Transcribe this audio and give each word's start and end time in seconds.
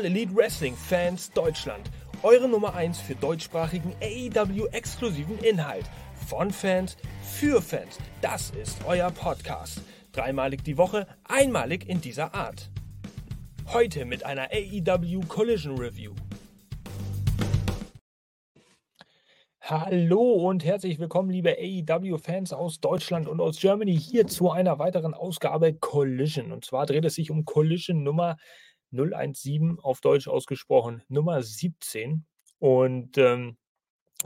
All 0.00 0.06
Elite 0.06 0.34
Wrestling 0.34 0.74
Fans 0.76 1.30
Deutschland. 1.30 1.90
Eure 2.22 2.48
Nummer 2.48 2.74
1 2.74 2.98
für 3.02 3.14
deutschsprachigen 3.14 3.92
AEW-exklusiven 4.00 5.36
Inhalt. 5.40 5.84
Von 6.26 6.50
Fans 6.50 6.96
für 7.22 7.60
Fans. 7.60 7.98
Das 8.22 8.48
ist 8.52 8.78
euer 8.86 9.10
Podcast. 9.10 9.82
Dreimalig 10.12 10.64
die 10.64 10.78
Woche, 10.78 11.06
einmalig 11.24 11.86
in 11.86 12.00
dieser 12.00 12.32
Art. 12.32 12.70
Heute 13.74 14.06
mit 14.06 14.24
einer 14.24 14.48
AEW 14.50 15.20
Collision 15.28 15.76
Review. 15.76 16.14
Hallo 19.60 20.48
und 20.48 20.64
herzlich 20.64 20.98
willkommen, 20.98 21.28
liebe 21.28 21.58
AEW-Fans 21.58 22.54
aus 22.54 22.80
Deutschland 22.80 23.28
und 23.28 23.42
aus 23.42 23.60
Germany, 23.60 23.98
hier 23.98 24.26
zu 24.26 24.50
einer 24.50 24.78
weiteren 24.78 25.12
Ausgabe 25.12 25.74
Collision. 25.74 26.52
Und 26.52 26.64
zwar 26.64 26.86
dreht 26.86 27.04
es 27.04 27.16
sich 27.16 27.30
um 27.30 27.44
Collision 27.44 28.02
Nummer 28.02 28.38
017 28.92 29.78
auf 29.80 30.00
Deutsch 30.00 30.28
ausgesprochen, 30.28 31.02
Nummer 31.08 31.42
17. 31.42 32.24
Und 32.58 33.16
ähm, 33.18 33.56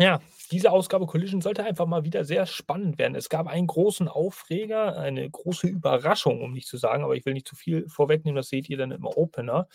ja, 0.01 0.21
diese 0.51 0.73
Ausgabe 0.73 1.07
Collision 1.07 1.41
sollte 1.41 1.65
einfach 1.65 1.87
mal 1.87 2.05
wieder 2.05 2.25
sehr 2.25 2.47
spannend 2.47 2.99
werden. 2.99 3.15
Es 3.15 3.29
gab 3.29 3.47
einen 3.47 3.69
großen 3.69 4.09
Aufreger, 4.09 4.99
eine 4.99 5.29
große 5.31 5.69
Überraschung, 5.69 6.43
um 6.43 6.53
nicht 6.53 6.67
zu 6.67 6.77
sagen, 6.77 7.05
aber 7.05 7.15
ich 7.15 7.25
will 7.25 7.33
nicht 7.33 7.47
zu 7.47 7.55
viel 7.55 7.89
vorwegnehmen, 7.89 8.37
das 8.37 8.49
seht 8.49 8.69
ihr 8.69 8.77
dann 8.77 8.91
im 8.91 9.05
Opener. 9.07 9.69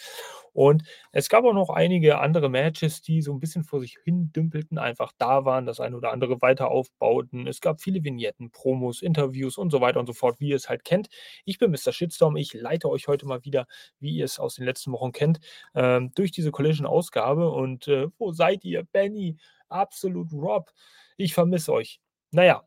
Und 0.51 0.83
es 1.13 1.29
gab 1.29 1.45
auch 1.45 1.53
noch 1.53 1.69
einige 1.69 2.19
andere 2.19 2.49
Matches, 2.49 3.01
die 3.01 3.21
so 3.21 3.31
ein 3.31 3.39
bisschen 3.39 3.63
vor 3.63 3.79
sich 3.79 3.97
hin 4.03 4.31
dümpelten, 4.33 4.77
einfach 4.77 5.13
da 5.17 5.45
waren, 5.45 5.65
das 5.65 5.79
eine 5.79 5.95
oder 5.95 6.11
andere 6.11 6.41
weiter 6.41 6.69
aufbauten. 6.69 7.47
Es 7.47 7.61
gab 7.61 7.81
viele 7.81 8.03
Vignetten, 8.03 8.51
Promos, 8.51 9.01
Interviews 9.01 9.57
und 9.57 9.71
so 9.71 9.79
weiter 9.79 10.01
und 10.01 10.07
so 10.07 10.13
fort, 10.13 10.39
wie 10.39 10.49
ihr 10.49 10.55
es 10.57 10.67
halt 10.69 10.83
kennt. 10.83 11.07
Ich 11.45 11.59
bin 11.59 11.71
Mr. 11.71 11.93
Shitstorm, 11.93 12.35
ich 12.35 12.53
leite 12.53 12.89
euch 12.89 13.07
heute 13.07 13.25
mal 13.25 13.45
wieder, 13.45 13.67
wie 13.99 14.15
ihr 14.17 14.25
es 14.25 14.37
aus 14.37 14.55
den 14.55 14.65
letzten 14.65 14.91
Wochen 14.91 15.13
kennt, 15.13 15.39
ähm, 15.75 16.11
durch 16.13 16.31
diese 16.31 16.51
Collision-Ausgabe. 16.51 17.49
Und 17.51 17.87
äh, 17.87 18.07
wo 18.17 18.31
seid 18.33 18.65
ihr, 18.65 18.83
Benny? 18.83 19.37
Absolut 19.69 20.31
Rob. 20.33 20.71
Ich 21.17 21.33
vermisse 21.33 21.73
euch. 21.73 21.99
Naja, 22.31 22.63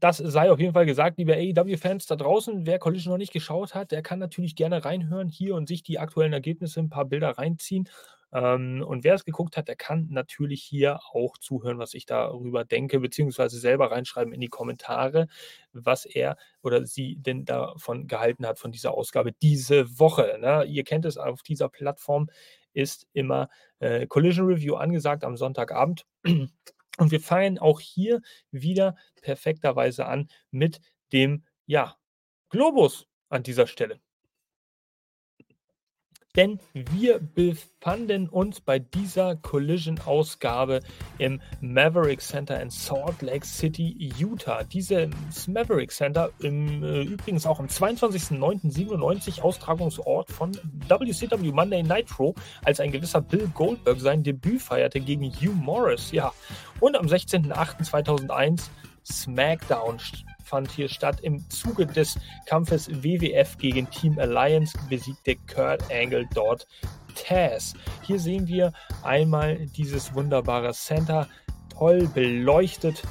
das 0.00 0.18
sei 0.18 0.50
auf 0.50 0.60
jeden 0.60 0.72
Fall 0.72 0.86
gesagt, 0.86 1.18
liebe 1.18 1.34
AEW-Fans 1.34 2.06
da 2.06 2.16
draußen. 2.16 2.66
Wer 2.66 2.78
Collision 2.78 3.12
noch 3.12 3.18
nicht 3.18 3.32
geschaut 3.32 3.74
hat, 3.74 3.92
der 3.92 4.02
kann 4.02 4.18
natürlich 4.18 4.56
gerne 4.56 4.84
reinhören 4.84 5.28
hier 5.28 5.54
und 5.54 5.68
sich 5.68 5.82
die 5.82 5.98
aktuellen 5.98 6.32
Ergebnisse, 6.32 6.80
ein 6.80 6.90
paar 6.90 7.04
Bilder 7.04 7.30
reinziehen. 7.30 7.88
Ähm, 8.32 8.84
und 8.86 9.04
wer 9.04 9.14
es 9.14 9.24
geguckt 9.24 9.56
hat, 9.56 9.68
der 9.68 9.76
kann 9.76 10.08
natürlich 10.10 10.62
hier 10.62 11.00
auch 11.12 11.38
zuhören, 11.38 11.78
was 11.78 11.94
ich 11.94 12.06
darüber 12.06 12.64
denke, 12.64 12.98
beziehungsweise 13.00 13.58
selber 13.58 13.90
reinschreiben 13.90 14.32
in 14.32 14.40
die 14.40 14.48
Kommentare, 14.48 15.28
was 15.72 16.04
er 16.04 16.36
oder 16.62 16.86
sie 16.86 17.16
denn 17.16 17.44
davon 17.44 18.06
gehalten 18.06 18.46
hat, 18.46 18.58
von 18.58 18.72
dieser 18.72 18.94
Ausgabe 18.94 19.32
diese 19.42 19.98
Woche. 19.98 20.38
Ne? 20.40 20.64
Ihr 20.64 20.84
kennt 20.84 21.04
es 21.04 21.16
auf 21.16 21.42
dieser 21.42 21.68
Plattform 21.68 22.28
ist 22.74 23.06
immer 23.12 23.48
äh, 23.78 24.06
Collision 24.06 24.46
Review 24.46 24.74
angesagt 24.74 25.24
am 25.24 25.36
Sonntagabend. 25.36 26.06
Und 26.24 27.10
wir 27.10 27.20
fangen 27.20 27.58
auch 27.58 27.80
hier 27.80 28.20
wieder 28.50 28.96
perfekterweise 29.20 30.06
an 30.06 30.28
mit 30.50 30.80
dem 31.12 31.44
ja, 31.66 31.96
Globus 32.50 33.08
an 33.30 33.42
dieser 33.42 33.66
Stelle 33.66 34.00
denn 36.36 36.58
wir 36.72 37.20
befanden 37.20 38.28
uns 38.28 38.60
bei 38.60 38.78
dieser 38.78 39.36
Collision-Ausgabe 39.36 40.80
im 41.18 41.40
Maverick 41.60 42.20
Center 42.20 42.60
in 42.60 42.70
Salt 42.70 43.22
Lake 43.22 43.46
City, 43.46 44.12
Utah. 44.18 44.64
Dieses 44.64 45.46
Maverick 45.46 45.92
Center, 45.92 46.30
im, 46.40 46.82
äh, 46.82 47.02
übrigens 47.02 47.46
auch 47.46 47.60
am 47.60 47.66
22.09.97 47.66 49.42
Austragungsort 49.42 50.30
von 50.30 50.52
WCW 50.88 51.52
Monday 51.52 51.82
Nitro, 51.82 52.34
als 52.64 52.80
ein 52.80 52.90
gewisser 52.90 53.20
Bill 53.20 53.48
Goldberg 53.54 54.00
sein 54.00 54.22
Debüt 54.22 54.60
feierte 54.60 55.00
gegen 55.00 55.30
Hugh 55.30 55.54
Morris. 55.54 56.10
Ja, 56.10 56.32
und 56.80 56.96
am 56.96 57.06
16.08.2001 57.06 58.68
SmackDown 59.04 60.00
fand 60.44 60.70
hier 60.70 60.88
statt. 60.88 61.20
Im 61.22 61.48
Zuge 61.50 61.86
des 61.86 62.18
Kampfes 62.46 62.88
WWF 62.90 63.58
gegen 63.58 63.90
Team 63.90 64.18
Alliance 64.18 64.76
besiegte 64.88 65.36
Kurt 65.52 65.82
Angle 65.90 66.26
dort 66.34 66.66
Taz. 67.14 67.74
Hier 68.02 68.20
sehen 68.20 68.46
wir 68.46 68.72
einmal 69.02 69.66
dieses 69.66 70.14
wunderbare 70.14 70.72
Center, 70.72 71.28
toll 71.76 72.08
beleuchtet 72.14 73.02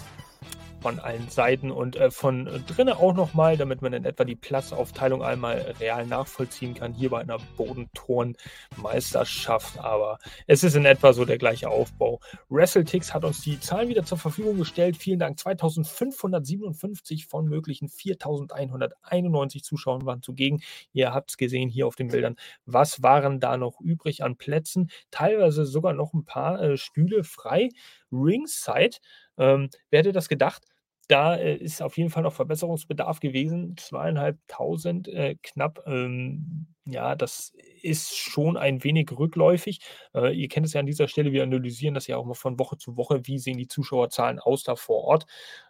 von 0.83 0.99
allen 0.99 1.27
Seiten 1.29 1.71
und 1.71 1.95
äh, 1.95 2.11
von 2.11 2.49
drinnen 2.67 2.93
auch 2.93 3.13
nochmal, 3.13 3.55
damit 3.55 3.81
man 3.81 3.93
in 3.93 4.03
etwa 4.03 4.25
die 4.25 4.35
Platzaufteilung 4.35 5.23
einmal 5.23 5.73
real 5.79 6.05
nachvollziehen 6.05 6.73
kann, 6.73 6.93
hier 6.93 7.09
bei 7.09 7.21
einer 7.21 7.37
Bodenturnmeisterschaft, 7.55 9.79
aber 9.79 10.19
es 10.45 10.65
ist 10.65 10.75
in 10.75 10.83
etwa 10.83 11.13
so 11.13 11.23
der 11.23 11.37
gleiche 11.37 11.69
Aufbau. 11.69 12.19
WrestleTix 12.49 13.13
hat 13.13 13.23
uns 13.23 13.39
die 13.39 13.61
Zahlen 13.61 13.87
wieder 13.87 14.03
zur 14.03 14.17
Verfügung 14.17 14.57
gestellt. 14.57 14.97
Vielen 14.97 15.19
Dank. 15.19 15.39
2557 15.39 17.27
von 17.27 17.45
möglichen 17.45 17.87
4191 17.87 19.63
Zuschauern 19.63 20.05
waren 20.05 20.21
zugegen. 20.21 20.61
Ihr 20.91 21.13
habt 21.13 21.29
es 21.29 21.37
gesehen 21.37 21.69
hier 21.69 21.87
auf 21.87 21.95
den 21.95 22.09
Bildern. 22.09 22.35
Was 22.65 23.01
waren 23.01 23.39
da 23.39 23.55
noch 23.55 23.79
übrig 23.79 24.21
an 24.21 24.35
Plätzen? 24.35 24.91
Teilweise 25.11 25.65
sogar 25.65 25.93
noch 25.93 26.13
ein 26.13 26.25
paar 26.25 26.61
äh, 26.61 26.75
Stühle 26.75 27.23
frei. 27.23 27.69
Ringside. 28.11 28.97
Ähm, 29.37 29.69
wer 29.89 29.99
hätte 29.99 30.11
das 30.11 30.27
gedacht? 30.27 30.63
Da 31.07 31.35
äh, 31.35 31.55
ist 31.57 31.81
auf 31.81 31.97
jeden 31.97 32.09
Fall 32.09 32.23
noch 32.23 32.33
Verbesserungsbedarf 32.33 33.19
gewesen. 33.19 33.75
Zweieinhalbtausend 33.77 35.07
äh, 35.09 35.35
knapp. 35.43 35.83
Ähm, 35.87 36.67
ja, 36.85 37.15
das 37.15 37.53
ist 37.81 38.15
schon 38.17 38.57
ein 38.57 38.83
wenig 38.83 39.09
rückläufig. 39.11 39.79
Äh, 40.13 40.33
ihr 40.35 40.47
kennt 40.49 40.65
es 40.65 40.73
ja 40.73 40.79
an 40.81 40.85
dieser 40.85 41.07
Stelle, 41.07 41.31
wir 41.31 41.43
analysieren 41.43 41.93
das 41.93 42.07
ja 42.07 42.17
auch 42.17 42.25
mal 42.25 42.33
von 42.33 42.59
Woche 42.59 42.77
zu 42.77 42.97
Woche. 42.97 43.21
Wie 43.25 43.39
sehen 43.39 43.57
die 43.57 43.67
Zuschauerzahlen 43.67 44.39
aus 44.39 44.63
da 44.63 44.75
vor 44.75 45.03
Ort? 45.03 45.25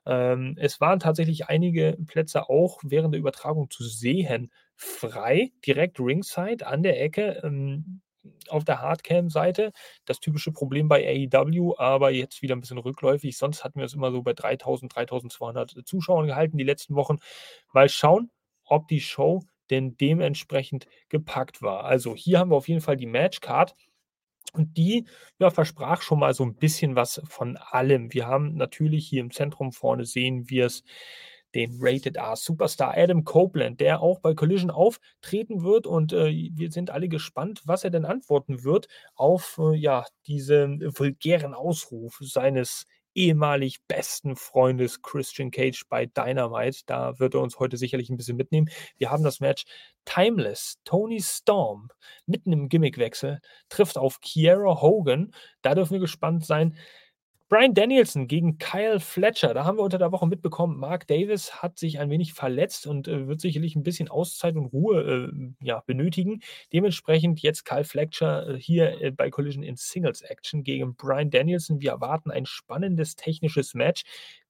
Ähm, 0.06 0.56
es 0.60 0.80
waren 0.82 1.00
tatsächlich 1.00 1.48
einige 1.48 1.98
Plätze 2.08 2.50
auch 2.50 2.80
während 2.84 3.14
der 3.14 3.20
Übertragung 3.20 3.70
zu 3.70 3.84
sehen 3.84 4.52
frei, 4.76 5.52
direkt 5.66 6.00
ringside 6.00 6.66
an 6.68 6.84
der 6.84 7.02
Ecke. 7.02 7.42
Ähm, 7.44 8.02
auf 8.50 8.64
der 8.64 8.82
Hardcam-Seite. 8.82 9.72
Das 10.06 10.20
typische 10.20 10.52
Problem 10.52 10.88
bei 10.88 11.30
AEW, 11.32 11.76
aber 11.78 12.12
jetzt 12.12 12.42
wieder 12.42 12.56
ein 12.56 12.62
bisschen 12.62 12.78
rückläufig. 12.78 13.38
Sonst 13.38 13.64
hatten 13.64 13.80
wir 13.80 13.86
es 13.86 13.94
immer 13.94 14.12
so 14.12 14.22
bei 14.22 14.34
3000, 14.34 14.96
3200 14.96 15.76
Zuschauern 15.86 16.28
gehalten 16.28 16.58
die 16.58 16.64
letzten 16.64 16.96
Wochen. 16.96 17.20
Mal 17.74 17.90
schauen, 17.90 18.32
ob 18.66 18.88
die 18.88 19.02
Show 19.02 19.44
denn 19.70 19.98
dementsprechend 19.98 20.88
gepackt 21.10 21.62
war. 21.62 21.86
Also 21.86 22.16
hier 22.16 22.40
haben 22.40 22.52
wir 22.52 22.58
auf 22.58 22.68
jeden 22.68 22.82
Fall 22.82 22.98
die 22.98 23.08
Matchcard. 23.08 23.76
Und 24.54 24.78
die 24.78 25.08
ja, 25.40 25.50
versprach 25.50 26.04
schon 26.04 26.20
mal 26.20 26.36
so 26.36 26.44
ein 26.44 26.56
bisschen 26.56 26.96
was 26.96 27.22
von 27.28 27.58
allem. 27.58 28.14
Wir 28.14 28.28
haben 28.28 28.56
natürlich 28.56 29.08
hier 29.08 29.22
im 29.22 29.32
Zentrum 29.32 29.72
vorne 29.72 30.06
sehen 30.06 30.48
wir 30.48 30.68
es 30.68 30.84
den 31.56 31.78
Rated 31.80 32.18
R 32.18 32.36
Superstar 32.36 32.94
Adam 32.98 33.24
Copeland, 33.24 33.80
der 33.80 34.02
auch 34.02 34.20
bei 34.20 34.34
Collision 34.34 34.72
auftreten 34.72 35.64
wird. 35.64 35.88
Und 35.88 36.14
äh, 36.14 36.50
wir 36.54 36.72
sind 36.72 36.90
alle 36.90 37.08
gespannt, 37.08 37.62
was 37.66 37.84
er 37.84 37.90
denn 37.90 38.06
antworten 38.06 38.64
wird 38.64 38.88
auf 39.16 39.60
äh, 39.60 39.76
ja, 39.76 40.06
diesen 40.28 40.82
vulgären 40.98 41.54
Ausruf 41.54 42.18
seines 42.22 42.86
ehemalig 43.16 43.80
besten 43.88 44.36
Freundes 44.36 45.02
Christian 45.02 45.52
Cage 45.52 45.84
bei 45.90 46.06
Dynamite. 46.06 46.82
Da 46.86 47.20
wird 47.20 47.36
er 47.36 47.42
uns 47.42 47.60
heute 47.60 47.78
sicherlich 47.78 48.10
ein 48.10 48.18
bisschen 48.18 48.38
mitnehmen. 48.38 48.70
Wir 48.98 49.12
haben 49.12 49.24
das 49.24 49.40
Match 49.40 49.66
Timeless. 50.06 50.80
Tony 50.84 51.22
Storm 51.22 51.90
mitten 52.26 52.52
im 52.52 52.70
Gimmickwechsel 52.70 53.40
trifft 53.70 53.98
auf 53.98 54.20
Kiera 54.22 54.82
Hogan. 54.82 55.34
Da 55.62 55.76
dürfen 55.76 55.94
wir 55.94 56.00
gespannt 56.00 56.46
sein. 56.46 56.78
Brian 57.54 57.76
Danielson 57.76 58.28
gegen 58.28 58.58
Kyle 58.58 59.00
Fletcher. 59.00 59.54
Da 59.54 59.64
haben 59.64 59.78
wir 59.78 59.84
unter 59.84 60.00
der 60.00 60.12
Woche 60.12 60.26
mitbekommen, 60.26 60.80
Mark 60.80 61.06
Davis 61.06 61.62
hat 61.62 61.78
sich 61.78 62.00
ein 62.00 62.10
wenig 62.10 62.34
verletzt 62.34 62.88
und 62.88 63.08
äh, 63.08 63.28
wird 63.28 63.42
sicherlich 63.42 63.76
ein 63.76 63.84
bisschen 63.84 64.10
Auszeit 64.10 64.56
und 64.56 64.66
Ruhe 64.66 65.30
äh, 65.32 65.54
ja, 65.64 65.84
benötigen. 65.86 66.42
Dementsprechend 66.74 67.44
jetzt 67.44 67.64
Kyle 67.64 67.84
Fletcher 67.84 68.56
äh, 68.56 68.60
hier 68.60 69.00
äh, 69.00 69.12
bei 69.12 69.30
Collision 69.30 69.62
in 69.62 69.76
Singles 69.76 70.22
Action 70.22 70.64
gegen 70.64 70.96
Brian 70.96 71.30
Danielson. 71.30 71.80
Wir 71.80 71.92
erwarten 71.92 72.32
ein 72.32 72.48
spannendes 72.48 73.16
technisches 73.16 73.76
Match. 73.76 74.02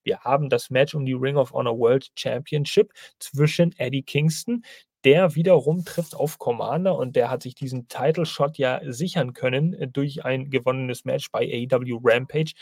Wir 0.03 0.21
haben 0.21 0.47
das 0.47 0.69
Match 0.69 0.95
um 0.95 1.05
die 1.05 1.11
Ring 1.11 1.35
of 1.35 1.51
Honor 1.51 1.77
World 1.77 2.09
Championship 2.15 2.93
zwischen 3.19 3.77
Eddie 3.77 4.03
Kingston, 4.03 4.63
der 5.03 5.35
wiederum 5.35 5.83
trifft 5.83 6.15
auf 6.15 6.39
Commander 6.39 6.97
und 6.97 7.15
der 7.15 7.29
hat 7.29 7.43
sich 7.43 7.55
diesen 7.55 7.87
Title 7.89 8.25
Shot 8.25 8.57
ja 8.57 8.79
sichern 8.85 9.33
können 9.33 9.73
äh, 9.73 9.87
durch 9.87 10.23
ein 10.23 10.49
gewonnenes 10.49 11.03
Match 11.05 11.29
bei 11.31 11.41
AEW 11.41 11.99
Rampage 12.01 12.53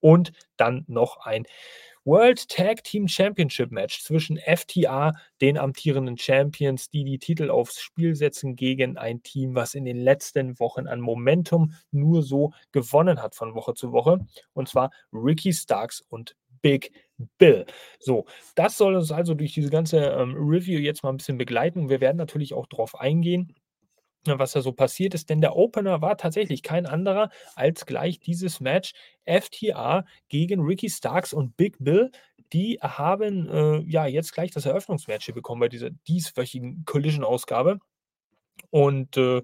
und 0.00 0.32
dann 0.56 0.84
noch 0.86 1.18
ein 1.24 1.46
World 2.06 2.48
Tag 2.48 2.84
Team 2.84 3.08
Championship 3.08 3.72
Match 3.72 4.00
zwischen 4.04 4.38
FTA, 4.38 5.12
den 5.40 5.58
amtierenden 5.58 6.16
Champions, 6.16 6.88
die 6.88 7.02
die 7.02 7.18
Titel 7.18 7.50
aufs 7.50 7.80
Spiel 7.80 8.14
setzen, 8.14 8.54
gegen 8.54 8.96
ein 8.96 9.24
Team, 9.24 9.56
was 9.56 9.74
in 9.74 9.84
den 9.84 9.96
letzten 9.96 10.60
Wochen 10.60 10.86
an 10.86 11.00
Momentum 11.00 11.74
nur 11.90 12.22
so 12.22 12.52
gewonnen 12.70 13.20
hat 13.20 13.34
von 13.34 13.56
Woche 13.56 13.74
zu 13.74 13.90
Woche. 13.90 14.20
Und 14.52 14.68
zwar 14.68 14.92
Ricky 15.12 15.52
Starks 15.52 16.00
und 16.00 16.36
Big 16.62 16.92
Bill. 17.38 17.66
So, 17.98 18.26
das 18.54 18.76
soll 18.76 18.94
uns 18.94 19.10
also 19.10 19.34
durch 19.34 19.54
diese 19.54 19.70
ganze 19.70 19.98
ähm, 19.98 20.36
Review 20.38 20.78
jetzt 20.78 21.02
mal 21.02 21.10
ein 21.10 21.16
bisschen 21.16 21.38
begleiten. 21.38 21.88
Wir 21.88 22.00
werden 22.00 22.18
natürlich 22.18 22.54
auch 22.54 22.66
darauf 22.66 23.00
eingehen, 23.00 23.52
was 24.38 24.52
da 24.52 24.60
so 24.60 24.72
passiert 24.72 25.14
ist, 25.14 25.30
denn 25.30 25.40
der 25.40 25.56
Opener 25.56 26.00
war 26.02 26.16
tatsächlich 26.16 26.62
kein 26.62 26.86
anderer 26.86 27.30
als 27.54 27.86
gleich 27.86 28.20
dieses 28.20 28.60
Match 28.60 28.92
FTR 29.24 30.04
gegen 30.28 30.60
Ricky 30.60 30.90
Starks 30.90 31.32
und 31.32 31.56
Big 31.56 31.76
Bill. 31.78 32.10
Die 32.52 32.78
haben 32.80 33.48
äh, 33.48 33.78
ja 33.90 34.06
jetzt 34.06 34.32
gleich 34.32 34.50
das 34.50 34.66
Eröffnungsmatch 34.66 35.24
hier 35.24 35.34
bekommen 35.34 35.60
bei 35.60 35.68
dieser 35.68 35.90
dieswöchigen 35.90 36.84
Collision-Ausgabe. 36.84 37.78
Und 38.70 39.16
äh, 39.16 39.42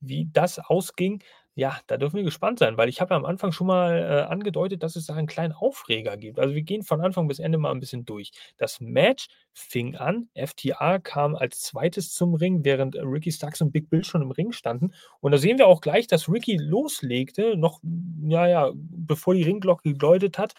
wie 0.00 0.28
das 0.32 0.58
ausging, 0.58 1.22
ja, 1.54 1.78
da 1.86 1.96
dürfen 1.96 2.16
wir 2.16 2.22
gespannt 2.22 2.58
sein, 2.58 2.76
weil 2.76 2.88
ich 2.88 3.00
habe 3.00 3.14
ja 3.14 3.16
am 3.18 3.24
Anfang 3.24 3.52
schon 3.52 3.66
mal 3.66 3.98
äh, 3.98 4.32
angedeutet, 4.32 4.82
dass 4.82 4.96
es 4.96 5.06
da 5.06 5.14
einen 5.14 5.26
kleinen 5.26 5.52
Aufreger 5.52 6.16
gibt. 6.16 6.38
Also 6.38 6.54
wir 6.54 6.62
gehen 6.62 6.82
von 6.82 7.00
Anfang 7.00 7.28
bis 7.28 7.38
Ende 7.38 7.58
mal 7.58 7.70
ein 7.70 7.80
bisschen 7.80 8.04
durch. 8.04 8.30
Das 8.56 8.80
Match 8.80 9.28
fing 9.52 9.96
an, 9.96 10.28
FTR 10.34 11.00
kam 11.00 11.34
als 11.34 11.60
zweites 11.60 12.14
zum 12.14 12.34
Ring, 12.34 12.64
während 12.64 12.96
Ricky 12.96 13.32
Starks 13.32 13.60
und 13.60 13.72
Big 13.72 13.90
Bill 13.90 14.04
schon 14.04 14.22
im 14.22 14.30
Ring 14.30 14.52
standen. 14.52 14.92
Und 15.20 15.32
da 15.32 15.38
sehen 15.38 15.58
wir 15.58 15.66
auch 15.66 15.80
gleich, 15.80 16.06
dass 16.06 16.28
Ricky 16.28 16.56
loslegte, 16.56 17.56
noch, 17.56 17.80
ja, 18.26 18.46
ja, 18.46 18.72
bevor 18.74 19.34
die 19.34 19.42
Ringglocke 19.42 19.92
geläutet 19.92 20.38
hat 20.38 20.54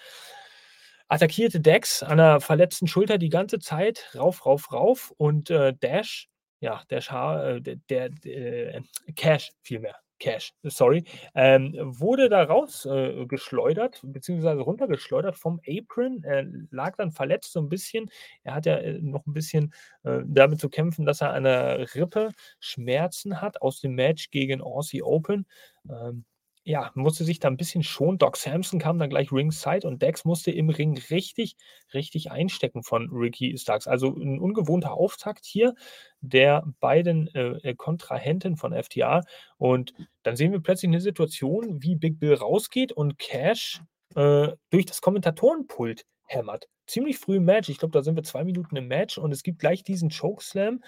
attackierte 1.12 1.60
Dex 1.60 2.04
an 2.04 2.20
der 2.20 2.40
verletzten 2.40 2.88
Schulter 2.88 3.18
die 3.18 3.28
ganze 3.28 3.60
Zeit, 3.60 4.10
rauf, 4.16 4.46
rauf, 4.46 4.72
rauf 4.72 5.14
und 5.18 5.50
äh, 5.50 5.74
Dash, 5.74 6.30
ja, 6.62 6.84
Dash 6.88 7.12
äh, 7.12 7.60
der, 7.60 8.10
der 8.10 8.76
äh, 8.76 8.82
Cash 9.18 9.52
vielmehr, 9.62 9.98
Cash, 10.22 10.54
sorry, 10.64 11.04
ähm, 11.34 11.74
wurde 11.82 12.30
da 12.30 12.44
rausgeschleudert, 12.44 14.04
äh, 14.04 14.08
beziehungsweise 14.08 14.62
runtergeschleudert 14.62 15.36
vom 15.36 15.60
Apron. 15.68 16.24
Er 16.24 16.46
lag 16.70 16.96
dann 16.96 17.12
verletzt 17.12 17.52
so 17.54 17.60
ein 17.60 17.70
bisschen. 17.70 18.10
Er 18.44 18.54
hat 18.54 18.68
ja 18.68 18.78
äh, 18.78 19.00
noch 19.02 19.26
ein 19.26 19.34
bisschen 19.34 19.74
äh, 20.04 20.20
damit 20.26 20.62
zu 20.62 20.70
kämpfen, 20.70 21.08
dass 21.08 21.22
er 21.22 21.34
an 21.34 21.44
der 21.44 21.96
Rippe 21.96 22.30
Schmerzen 22.60 23.42
hat 23.42 23.62
aus 23.64 23.82
dem 23.82 23.96
Match 23.96 24.30
gegen 24.30 24.62
Aussie 24.62 25.02
Open. 25.02 25.48
Ähm, 25.90 26.24
ja, 26.64 26.92
musste 26.94 27.24
sich 27.24 27.40
da 27.40 27.48
ein 27.48 27.58
bisschen 27.58 27.84
schonen. 27.84 28.20
Doc 28.20 28.38
Samson 28.38 28.80
kam 28.80 29.00
dann 29.00 29.10
gleich 29.10 29.32
ringside 29.32 29.88
und 29.88 30.02
Dex 30.02 30.26
musste 30.26 30.52
im 30.52 30.70
Ring 30.70 30.98
richtig, 31.10 31.56
richtig 31.94 32.30
einstecken 32.30 32.84
von 32.84 33.10
Ricky 33.12 33.58
Starks. 33.58 33.88
Also 33.88 34.16
ein 34.16 34.40
ungewohnter 34.40 34.94
Auftakt 34.94 35.46
hier 35.46 35.74
der 36.20 36.64
beiden 36.80 37.34
äh, 37.34 37.70
äh 37.70 37.76
Kontrahenten 37.76 38.58
von 38.58 38.74
FTA. 38.74 39.22
Und 39.58 39.94
dann 40.22 40.36
sehen 40.36 40.52
wir 40.52 40.60
plötzlich 40.60 40.90
eine 40.90 41.02
Situation, 41.02 41.82
wie 41.82 41.96
Big 41.96 42.20
Bill 42.20 42.36
rausgeht 42.36 42.92
und 42.92 43.18
Cash 43.18 43.82
äh, 44.16 44.50
durch 44.70 44.86
das 44.86 45.02
Kommentatorenpult 45.02 46.06
hämmert. 46.26 46.68
Ziemlich 46.86 47.18
früh 47.18 47.38
im 47.38 47.46
Match. 47.46 47.70
Ich 47.70 47.80
glaube, 47.80 47.94
da 47.94 48.04
sind 48.04 48.16
wir 48.16 48.24
zwei 48.24 48.44
Minuten 48.44 48.76
im 48.76 48.88
Match 48.88 49.18
und 49.18 49.32
es 49.32 49.42
gibt 49.42 49.60
gleich 49.60 49.84
diesen 49.84 50.10
Chokeslam 50.10 50.84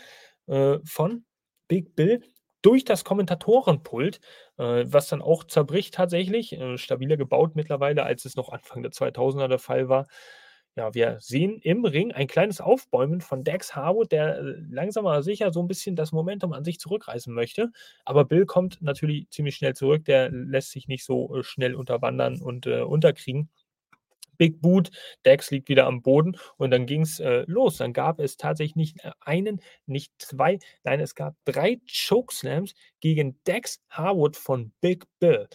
äh, 0.47 0.77
von 0.83 1.25
Big 1.67 1.95
Bill 1.95 2.21
durch 2.63 2.85
das 2.85 3.03
Kommentatorenpult, 3.05 4.19
äh, 4.57 4.85
was 4.87 5.07
dann 5.09 5.21
auch 5.21 5.43
zerbricht 5.45 5.93
tatsächlich. 5.93 6.53
Äh, 6.53 6.77
stabiler 6.79 7.17
gebaut 7.17 7.55
mittlerweile, 7.55 8.03
als 8.03 8.25
es 8.25 8.35
noch 8.35 8.49
Anfang 8.49 8.81
der 8.83 8.91
2000er 8.91 9.47
der 9.49 9.59
Fall 9.59 9.89
war. 9.89 10.07
Ja, 10.75 10.93
wir 10.95 11.17
sehen 11.19 11.59
im 11.61 11.85
Ring 11.85 12.11
ein 12.13 12.25
kleines 12.27 12.59
Aufbäumen 12.59 13.21
von 13.21 13.43
Dex 13.43 13.75
Harwood, 13.75 14.11
der 14.11 14.39
äh, 14.39 14.55
langsam 14.71 15.05
aber 15.05 15.21
sicher 15.21 15.53
so 15.53 15.61
ein 15.61 15.67
bisschen 15.67 15.95
das 15.95 16.11
Momentum 16.11 16.51
an 16.53 16.63
sich 16.63 16.79
zurückreißen 16.79 17.31
möchte. 17.33 17.69
Aber 18.05 18.25
Bill 18.25 18.45
kommt 18.47 18.81
natürlich 18.81 19.29
ziemlich 19.29 19.55
schnell 19.55 19.75
zurück. 19.75 20.05
Der 20.05 20.31
lässt 20.31 20.71
sich 20.71 20.87
nicht 20.87 21.05
so 21.05 21.35
äh, 21.37 21.43
schnell 21.43 21.75
unterwandern 21.75 22.41
und 22.41 22.65
äh, 22.65 22.81
unterkriegen. 22.81 23.49
Big 24.37 24.61
Boot, 24.61 24.91
Dex 25.25 25.51
liegt 25.51 25.69
wieder 25.69 25.85
am 25.85 26.01
Boden 26.01 26.37
und 26.57 26.71
dann 26.71 26.85
ging 26.85 27.01
es 27.01 27.19
äh, 27.19 27.43
los. 27.47 27.77
Dann 27.77 27.93
gab 27.93 28.19
es 28.19 28.37
tatsächlich 28.37 28.75
nicht 28.75 29.03
äh, 29.03 29.11
einen, 29.21 29.61
nicht 29.85 30.11
zwei, 30.19 30.59
nein, 30.83 30.99
es 30.99 31.15
gab 31.15 31.35
drei 31.45 31.79
Chokeslams 31.87 32.73
gegen 32.99 33.39
Dex 33.45 33.81
Harwood 33.89 34.35
von 34.35 34.71
Big 34.81 35.05
Bill, 35.19 35.47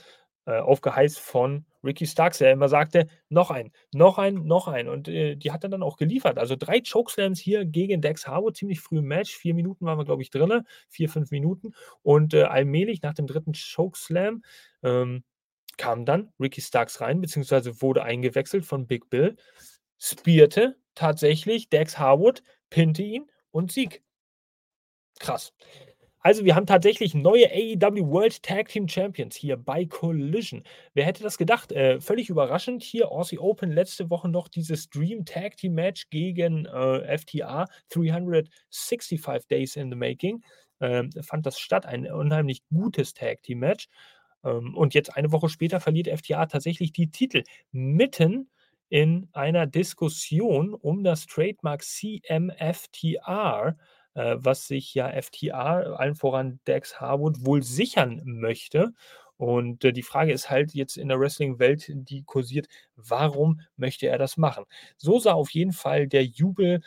äh, 0.47 0.59
auf 0.61 0.81
Geheiß 0.81 1.19
von 1.19 1.67
Ricky 1.85 2.07
Starks, 2.07 2.39
der 2.39 2.53
immer 2.53 2.69
sagte, 2.69 3.07
noch 3.29 3.51
ein, 3.51 3.71
noch 3.93 4.19
ein, 4.19 4.47
noch 4.47 4.67
ein. 4.67 4.89
Und 4.89 5.09
äh, 5.09 5.37
die 5.37 5.53
hat 5.53 5.63
er 5.63 5.71
dann 5.71 5.83
auch 5.83 5.97
geliefert. 5.97 6.39
Also 6.39 6.57
drei 6.57 6.81
Chokeslams 6.81 7.39
hier 7.39 7.65
gegen 7.65 8.01
Dex 8.01 8.27
Harwood, 8.27 8.57
ziemlich 8.57 8.81
früh 8.81 8.99
im 8.99 9.05
Match. 9.05 9.37
Vier 9.37 9.55
Minuten 9.55 9.87
waren 9.87 9.99
wir, 9.99 10.05
glaube 10.05 10.23
ich, 10.23 10.31
drin. 10.31 10.65
Vier, 10.89 11.09
fünf 11.09 11.31
Minuten. 11.31 11.75
Und 12.03 12.35
äh, 12.35 12.45
allmählich 12.45 13.03
nach 13.03 13.15
dem 13.15 13.27
dritten 13.27 13.53
Chokeslam 13.53 14.43
ähm, 14.83 15.23
kam 15.79 16.05
dann 16.05 16.33
Ricky 16.39 16.61
Starks 16.61 17.01
rein, 17.01 17.21
beziehungsweise 17.21 17.81
wurde 17.81 18.03
eingewechselt 18.03 18.67
von 18.67 18.87
Big 18.87 19.09
Bill, 19.09 19.37
spierte 19.99 20.77
tatsächlich 20.95 21.71
Dex 21.71 21.99
Harwood, 21.99 22.43
pinte 22.69 23.03
ihn 23.03 23.31
und 23.51 23.73
Sieg. 23.73 24.03
Krass. 25.19 25.53
Also, 26.21 26.45
wir 26.45 26.57
haben 26.57 26.67
tatsächlich 26.67 27.15
neue 27.15 27.47
AEW 27.51 28.11
World 28.11 28.43
Tag 28.43 28.69
Team 28.69 28.89
Champions 28.89 29.37
hier 29.37 29.57
bei 29.57 29.85
Collision. 29.85 30.65
Wer 30.93 31.07
hätte 31.07 31.23
das 31.23 31.39
gedacht? 31.39 31.71
Äh, 31.73 32.01
völlig 32.01 32.29
überraschend 32.29 32.83
hier 32.83 33.11
Aussie 33.13 33.39
Open 33.39 33.71
letzte 33.71 34.11
Woche 34.11 34.29
noch 34.29 34.49
dieses 34.49 34.91
Dream 34.91 35.25
Tag 35.25 35.57
Team 35.57 35.75
Match 35.75 36.11
gegen 36.11 36.67
äh, 36.67 37.17
FTA 37.17 37.67
365 37.91 39.47
Days 39.49 39.77
in 39.77 39.91
the 39.91 39.97
Making. 39.97 40.43
Ähm, 40.81 41.11
fand 41.23 41.47
das 41.47 41.59
statt, 41.59 41.87
ein 41.87 42.11
unheimlich 42.11 42.63
gutes 42.69 43.15
Tag 43.15 43.43
Team 43.43 43.61
Match. 43.61 43.89
Ähm, 44.44 44.75
und 44.76 44.94
jetzt 44.94 45.17
eine 45.17 45.32
Woche 45.32 45.49
später 45.49 45.81
verliert 45.81 46.08
FTA 46.08 46.46
tatsächlich 46.46 46.93
die 46.93 47.11
Titel 47.11 47.43
mitten 47.73 48.50
in 48.88 49.29
einer 49.32 49.67
Diskussion 49.67 50.75
um 50.75 51.05
das 51.05 51.26
Trademark 51.26 51.82
CMFTR, 51.82 53.76
äh, 54.14 54.37
was 54.38 54.67
sich 54.67 54.94
ja 54.94 55.11
FTR, 55.11 55.99
allen 55.99 56.14
voran 56.14 56.61
Dex 56.67 57.00
Harwood, 57.00 57.44
wohl 57.44 57.62
sichern 57.62 58.23
möchte. 58.25 58.93
Und 59.37 59.85
äh, 59.85 59.93
die 59.93 60.02
Frage 60.02 60.32
ist 60.32 60.50
halt 60.50 60.75
jetzt 60.75 60.96
in 60.96 61.08
der 61.08 61.20
Wrestling-Welt, 61.20 61.90
die 61.94 62.25
kursiert, 62.25 62.67
warum 62.96 63.61
möchte 63.76 64.08
er 64.08 64.19
das 64.19 64.37
machen? 64.37 64.64
So 64.96 65.19
sah 65.20 65.32
auf 65.35 65.50
jeden 65.50 65.73
Fall 65.73 66.08
der 66.08 66.25
Jubel 66.25 66.81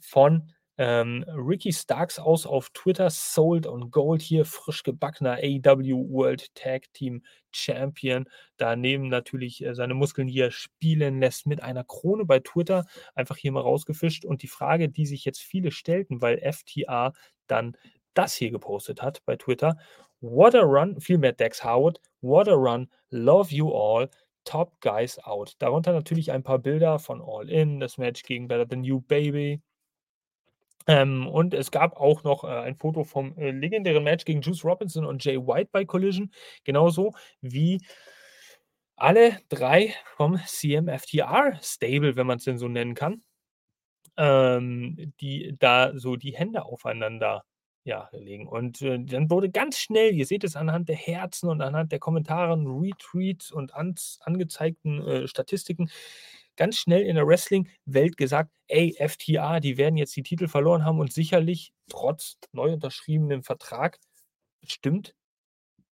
von 0.00 0.50
ähm, 0.78 1.24
Ricky 1.28 1.72
Starks 1.72 2.20
aus 2.20 2.46
auf 2.46 2.70
Twitter, 2.70 3.10
Sold 3.10 3.66
on 3.66 3.90
Gold 3.90 4.22
hier, 4.22 4.44
frisch 4.44 4.84
gebackener 4.84 5.38
AEW 5.42 6.08
World 6.08 6.54
Tag 6.54 6.92
Team 6.92 7.22
Champion. 7.50 8.28
Daneben 8.56 9.08
natürlich 9.08 9.64
äh, 9.64 9.74
seine 9.74 9.94
Muskeln, 9.94 10.28
die 10.28 10.38
er 10.38 10.52
spielen 10.52 11.20
lässt, 11.20 11.46
mit 11.46 11.62
einer 11.62 11.82
Krone 11.82 12.24
bei 12.24 12.38
Twitter. 12.38 12.86
Einfach 13.14 13.36
hier 13.36 13.50
mal 13.50 13.60
rausgefischt. 13.60 14.24
Und 14.24 14.42
die 14.42 14.48
Frage, 14.48 14.88
die 14.88 15.06
sich 15.06 15.24
jetzt 15.24 15.40
viele 15.40 15.72
stellten, 15.72 16.22
weil 16.22 16.40
FTA 16.40 17.12
dann 17.48 17.76
das 18.14 18.34
hier 18.34 18.52
gepostet 18.52 19.02
hat 19.02 19.24
bei 19.26 19.36
Twitter. 19.36 19.76
What 20.20 20.54
a 20.54 20.62
run, 20.62 21.00
vielmehr 21.00 21.32
Dex 21.32 21.62
Howard, 21.64 22.00
what 22.20 22.48
a 22.48 22.54
run, 22.54 22.88
love 23.10 23.54
you 23.54 23.72
all, 23.72 24.08
top 24.44 24.80
guys 24.80 25.18
out. 25.20 25.54
Darunter 25.58 25.92
natürlich 25.92 26.32
ein 26.32 26.42
paar 26.42 26.58
Bilder 26.58 26.98
von 26.98 27.20
All 27.20 27.48
In, 27.48 27.78
das 27.80 27.98
Match 27.98 28.22
gegen 28.22 28.48
Better 28.48 28.68
Than 28.68 28.82
You 28.82 29.00
Baby, 29.00 29.60
ähm, 30.88 31.28
und 31.28 31.54
es 31.54 31.70
gab 31.70 31.96
auch 32.00 32.24
noch 32.24 32.44
äh, 32.44 32.48
ein 32.48 32.76
Foto 32.76 33.04
vom 33.04 33.36
äh, 33.38 33.50
legendären 33.50 34.02
Match 34.02 34.24
gegen 34.24 34.40
Juice 34.40 34.64
Robinson 34.64 35.04
und 35.04 35.24
Jay 35.24 35.36
White 35.36 35.70
bei 35.70 35.84
Collision, 35.84 36.32
genauso 36.64 37.14
wie 37.40 37.80
alle 38.96 39.38
drei 39.48 39.94
vom 40.16 40.38
CMFTR-Stable, 40.44 42.16
wenn 42.16 42.26
man 42.26 42.38
es 42.38 42.44
denn 42.44 42.58
so 42.58 42.68
nennen 42.68 42.94
kann, 42.94 43.22
ähm, 44.16 45.12
die 45.20 45.54
da 45.58 45.92
so 45.96 46.16
die 46.16 46.34
Hände 46.34 46.64
aufeinander 46.64 47.44
ja, 47.84 48.08
legen. 48.12 48.48
Und 48.48 48.82
äh, 48.82 48.98
dann 48.98 49.30
wurde 49.30 49.50
ganz 49.50 49.78
schnell, 49.78 50.14
ihr 50.14 50.26
seht 50.26 50.44
es 50.44 50.56
anhand 50.56 50.88
der 50.88 50.96
Herzen 50.96 51.48
und 51.48 51.62
anhand 51.62 51.92
der 51.92 51.98
Kommentare, 51.98 52.54
Retweets 52.54 53.52
und 53.52 53.74
an, 53.74 53.94
angezeigten 54.20 55.00
äh, 55.06 55.28
Statistiken, 55.28 55.90
ganz 56.58 56.76
schnell 56.76 57.02
in 57.02 57.14
der 57.14 57.26
Wrestling-Welt 57.26 58.18
gesagt, 58.18 58.50
ey, 58.66 58.94
FTA, 58.98 59.60
die 59.60 59.78
werden 59.78 59.96
jetzt 59.96 60.14
die 60.16 60.22
Titel 60.22 60.48
verloren 60.48 60.84
haben 60.84 61.00
und 61.00 61.12
sicherlich 61.12 61.72
trotz 61.88 62.36
neu 62.52 62.74
unterschriebenem 62.74 63.42
Vertrag 63.42 63.98
bestimmt 64.60 65.14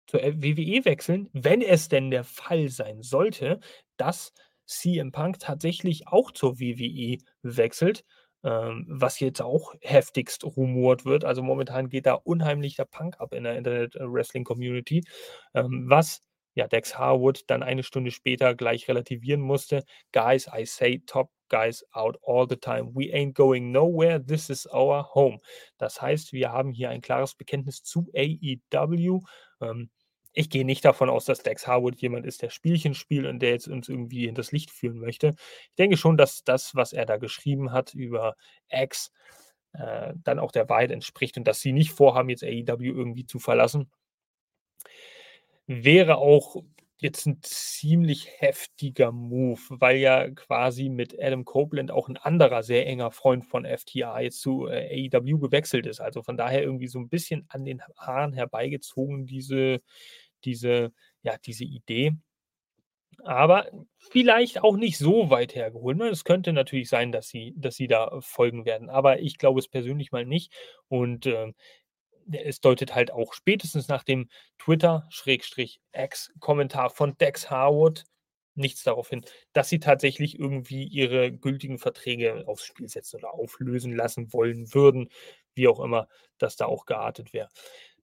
zur 0.08 0.22
WWE 0.22 0.86
wechseln, 0.86 1.30
wenn 1.34 1.62
es 1.62 1.90
denn 1.90 2.10
der 2.10 2.24
Fall 2.24 2.70
sein 2.70 3.04
sollte, 3.04 3.60
dass 3.98 4.34
CM 4.66 5.12
Punk 5.12 5.40
tatsächlich 5.40 6.08
auch 6.08 6.32
zur 6.32 6.60
WWE 6.60 7.18
wechselt, 7.42 8.04
ähm, 8.44 8.86
was 8.90 9.20
jetzt 9.20 9.42
auch 9.42 9.74
heftigst 9.82 10.44
rumort 10.44 11.06
wird. 11.06 11.26
Also 11.26 11.44
momentan 11.44 11.90
geht 11.90 12.06
da 12.06 12.14
unheimlich 12.14 12.76
der 12.76 12.86
Punk 12.86 13.20
ab 13.20 13.34
in 13.34 13.44
der 13.44 13.58
Internet-Wrestling-Community, 13.58 15.04
ähm, 15.54 15.86
was 15.88 16.22
ja, 16.56 16.68
Dex 16.68 16.98
Harwood 16.98 17.44
dann 17.48 17.64
eine 17.64 17.84
Stunde 17.84 18.12
später 18.12 18.56
gleich 18.56 18.88
relativieren 18.88 19.42
musste. 19.42 19.84
Guys, 20.12 20.48
I 20.48 20.66
say 20.66 21.02
top 21.06 21.32
guys 21.50 21.86
out 21.92 22.18
all 22.24 22.48
the 22.48 22.58
time. 22.58 22.92
We 22.94 23.14
ain't 23.14 23.34
going 23.34 23.72
nowhere. 23.72 24.24
This 24.24 24.50
is 24.50 24.68
our 24.68 25.14
home. 25.14 25.40
Das 25.78 26.02
heißt, 26.02 26.34
wir 26.34 26.52
haben 26.52 26.72
hier 26.72 26.90
ein 26.90 27.02
klares 27.02 27.36
Bekenntnis 27.36 27.84
zu 27.84 28.08
AEW. 28.16 29.22
Ähm, 29.62 29.90
ich 30.34 30.50
gehe 30.50 30.66
nicht 30.66 30.84
davon 30.84 31.10
aus, 31.10 31.26
dass 31.26 31.44
Dex 31.44 31.68
Harwood 31.68 31.96
jemand 31.98 32.26
ist, 32.26 32.42
der 32.42 32.50
Spielchen 32.50 32.96
spielt 32.96 33.28
und 33.28 33.40
der 33.40 33.52
jetzt 33.52 33.68
uns 33.68 33.88
irgendwie 33.88 34.26
in 34.26 34.34
das 34.34 34.52
Licht 34.52 34.72
führen 34.72 34.98
möchte. 34.98 35.36
Ich 35.70 35.76
denke 35.76 35.96
schon, 35.96 36.18
dass 36.18 36.44
das, 36.44 36.74
was 36.76 36.92
er 36.92 37.06
da 37.06 37.18
geschrieben 37.18 37.72
hat 37.72 37.94
über 37.94 38.36
X, 38.70 39.12
äh, 39.74 40.14
dann 40.24 40.40
auch 40.40 40.52
der 40.52 40.70
Wahrheit 40.70 40.92
entspricht 40.92 41.38
und 41.38 41.48
dass 41.48 41.62
sie 41.62 41.72
nicht 41.72 41.92
vorhaben, 41.92 42.30
jetzt 42.30 42.44
AEW 42.44 42.84
irgendwie 42.84 43.26
zu 43.26 43.40
verlassen 43.40 43.92
Wäre 45.68 46.18
auch 46.18 46.58
jetzt 47.04 47.26
ein 47.28 47.40
ziemlich 47.42 48.30
heftiger 48.40 49.12
Move, 49.12 49.60
weil 49.70 49.98
ja 49.98 50.30
quasi 50.32 50.90
mit 50.90 51.22
Adam 51.22 51.46
Copeland 51.46 51.92
auch 51.92 52.08
ein 52.08 52.18
anderer 52.18 52.64
sehr 52.64 52.88
enger 52.88 53.12
Freund 53.12 53.46
von 53.46 53.66
FTR 53.66 54.22
jetzt 54.22 54.42
zu 54.42 54.68
äh, 54.68 55.10
AEW 55.14 55.38
gewechselt 55.40 55.86
ist. 55.86 56.00
Also 56.00 56.24
von 56.24 56.38
daher 56.38 56.64
irgendwie 56.64 56.88
so 56.88 57.00
ein 57.00 57.10
bisschen 57.10 57.46
an 57.50 57.66
den 57.66 57.82
Haaren 57.98 58.34
herbeigezogen, 58.34 59.26
diese, 59.26 59.82
diese, 60.46 60.94
ja, 61.24 61.36
diese 61.46 61.66
Idee. 61.66 62.14
Aber 63.26 63.68
vielleicht 64.12 64.64
auch 64.64 64.76
nicht 64.76 64.98
so 64.98 65.30
weit 65.30 65.56
hergeholt. 65.56 65.98
Ne? 65.98 66.08
Es 66.10 66.24
könnte 66.24 66.52
natürlich 66.54 66.90
sein, 66.90 67.12
dass 67.12 67.28
sie, 67.28 67.54
dass 67.58 67.76
sie 67.76 67.88
da 67.88 68.20
folgen 68.22 68.66
werden. 68.66 68.90
Aber 68.90 69.20
ich 69.20 69.38
glaube 69.38 69.60
es 69.60 69.68
persönlich 69.68 70.12
mal 70.12 70.26
nicht. 70.26 70.52
Und 70.88 71.26
äh, 71.26 71.54
es 72.32 72.62
deutet 72.62 72.96
halt 72.96 73.12
auch 73.12 73.34
spätestens 73.34 73.88
nach 73.88 74.04
dem 74.04 74.30
Twitter-X-Kommentar 74.60 76.90
von 76.90 77.18
Dex 77.18 77.50
Harwood 77.50 78.06
nichts 78.56 78.84
darauf 78.84 79.10
hin, 79.10 79.26
dass 79.54 79.70
sie 79.70 79.80
tatsächlich 79.80 80.40
irgendwie 80.40 80.84
ihre 80.84 81.32
gültigen 81.32 81.80
Verträge 81.80 82.44
aufs 82.48 82.66
Spiel 82.66 82.88
setzen 82.88 83.18
oder 83.18 83.34
auflösen 83.34 83.96
lassen 83.96 84.32
wollen 84.34 84.74
würden, 84.74 85.10
wie 85.56 85.68
auch 85.68 85.80
immer 85.80 86.08
das 86.38 86.56
da 86.56 86.66
auch 86.66 86.86
geartet 86.86 87.34
wäre. 87.34 87.50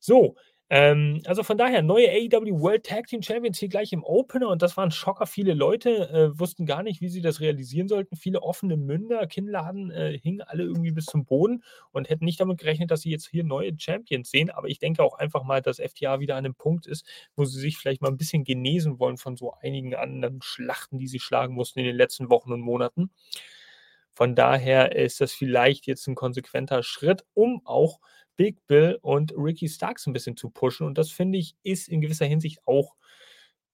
So, 0.00 0.36
ähm, 0.72 1.20
also 1.26 1.42
von 1.42 1.58
daher, 1.58 1.82
neue 1.82 2.08
AEW 2.08 2.60
World 2.60 2.86
Tag 2.86 3.08
Team 3.08 3.22
Champions 3.22 3.58
hier 3.58 3.68
gleich 3.68 3.92
im 3.92 4.04
Opener 4.04 4.48
und 4.48 4.62
das 4.62 4.76
war 4.76 4.86
ein 4.86 4.92
Schocker. 4.92 5.26
Viele 5.26 5.52
Leute 5.52 6.08
äh, 6.10 6.38
wussten 6.38 6.64
gar 6.64 6.84
nicht, 6.84 7.00
wie 7.00 7.08
sie 7.08 7.20
das 7.20 7.40
realisieren 7.40 7.88
sollten. 7.88 8.14
Viele 8.14 8.42
offene 8.42 8.76
Münder, 8.76 9.26
Kinnladen 9.26 9.90
äh, 9.90 10.16
hingen 10.16 10.42
alle 10.42 10.62
irgendwie 10.62 10.92
bis 10.92 11.06
zum 11.06 11.24
Boden 11.24 11.64
und 11.90 12.08
hätten 12.08 12.24
nicht 12.24 12.38
damit 12.38 12.58
gerechnet, 12.58 12.92
dass 12.92 13.00
sie 13.00 13.10
jetzt 13.10 13.28
hier 13.28 13.42
neue 13.42 13.72
Champions 13.76 14.30
sehen. 14.30 14.50
Aber 14.50 14.68
ich 14.68 14.78
denke 14.78 15.02
auch 15.02 15.14
einfach 15.18 15.42
mal, 15.42 15.60
dass 15.60 15.78
FTA 15.80 16.20
wieder 16.20 16.36
an 16.36 16.44
einem 16.44 16.54
Punkt 16.54 16.86
ist, 16.86 17.04
wo 17.34 17.44
sie 17.44 17.58
sich 17.58 17.76
vielleicht 17.76 18.00
mal 18.00 18.08
ein 18.08 18.16
bisschen 18.16 18.44
genesen 18.44 19.00
wollen 19.00 19.16
von 19.16 19.36
so 19.36 19.52
einigen 19.60 19.96
anderen 19.96 20.40
Schlachten, 20.40 20.98
die 20.98 21.08
sie 21.08 21.18
schlagen 21.18 21.54
mussten 21.54 21.80
in 21.80 21.86
den 21.86 21.96
letzten 21.96 22.30
Wochen 22.30 22.52
und 22.52 22.60
Monaten. 22.60 23.10
Von 24.14 24.34
daher 24.34 24.94
ist 24.94 25.20
das 25.20 25.32
vielleicht 25.32 25.86
jetzt 25.86 26.06
ein 26.06 26.14
konsequenter 26.14 26.82
Schritt, 26.82 27.24
um 27.34 27.62
auch 27.64 28.00
Big 28.40 28.66
Bill 28.66 28.98
und 29.02 29.34
Ricky 29.36 29.68
Starks 29.68 30.06
ein 30.06 30.14
bisschen 30.14 30.34
zu 30.34 30.48
pushen. 30.48 30.86
Und 30.86 30.96
das 30.96 31.10
finde 31.10 31.36
ich 31.36 31.56
ist 31.62 31.90
in 31.90 32.00
gewisser 32.00 32.24
Hinsicht 32.24 32.60
auch 32.64 32.96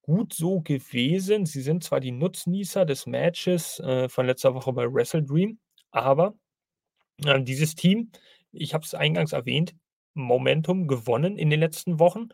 gut 0.03 0.35
so 0.35 0.61
gewesen. 0.61 1.47
Sie 1.47 1.61
sind 1.61 1.85
zwar 1.85 2.01
die 2.01 2.11
Nutznießer 2.11 2.85
des 2.85 3.07
Matches 3.07 3.79
äh, 3.79 4.09
von 4.09 4.27
letzter 4.27 4.55
Woche 4.55 4.73
bei 4.73 4.93
Wrestle 4.93 5.23
Dream, 5.23 5.61
aber 5.93 6.35
äh, 7.25 7.41
dieses 7.41 7.77
Team, 7.77 8.11
ich 8.51 8.75
habe 8.75 8.85
es 8.85 8.93
eingangs 8.93 9.33
erwähnt, 9.33 9.77
Momentum 10.15 10.89
gewonnen 10.89 11.39
in 11.39 11.49
den 11.49 11.61
letzten 11.61 12.01
Wochen 12.01 12.31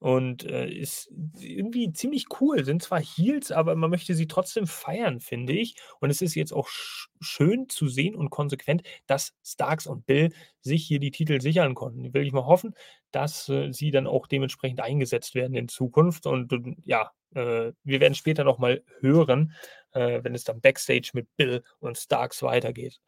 und 0.00 0.44
äh, 0.44 0.68
ist 0.68 1.10
irgendwie 1.38 1.92
ziemlich 1.92 2.26
cool. 2.40 2.64
Sind 2.64 2.82
zwar 2.82 3.00
Heels, 3.00 3.52
aber 3.52 3.76
man 3.76 3.90
möchte 3.90 4.14
sie 4.14 4.26
trotzdem 4.26 4.66
feiern, 4.66 5.20
finde 5.20 5.52
ich. 5.52 5.76
Und 6.00 6.10
es 6.10 6.22
ist 6.22 6.34
jetzt 6.34 6.52
auch 6.52 6.68
sch 6.68 7.08
schön 7.20 7.68
zu 7.68 7.86
sehen 7.88 8.14
und 8.16 8.30
konsequent, 8.30 8.82
dass 9.06 9.34
Starks 9.44 9.86
und 9.86 10.06
Bill 10.06 10.32
sich 10.62 10.86
hier 10.86 11.00
die 11.00 11.10
Titel 11.10 11.40
sichern 11.40 11.74
konnten. 11.74 12.12
Will 12.14 12.26
ich 12.26 12.32
mal 12.32 12.46
hoffen, 12.46 12.74
dass 13.12 13.48
äh, 13.50 13.72
sie 13.72 13.90
dann 13.90 14.06
auch 14.06 14.26
dementsprechend 14.26 14.80
eingesetzt 14.80 15.34
werden 15.34 15.54
in 15.54 15.68
Zukunft. 15.68 16.26
Und 16.26 16.52
äh, 16.52 16.74
ja, 16.84 17.10
wir 17.32 17.74
werden 17.84 18.16
später 18.16 18.42
nochmal 18.42 18.82
hören, 18.98 19.54
äh, 19.92 20.18
wenn 20.24 20.34
es 20.34 20.42
dann 20.42 20.60
Backstage 20.60 21.10
mit 21.12 21.28
Bill 21.36 21.62
und 21.78 21.96
Starks 21.96 22.42
weitergeht. 22.42 23.00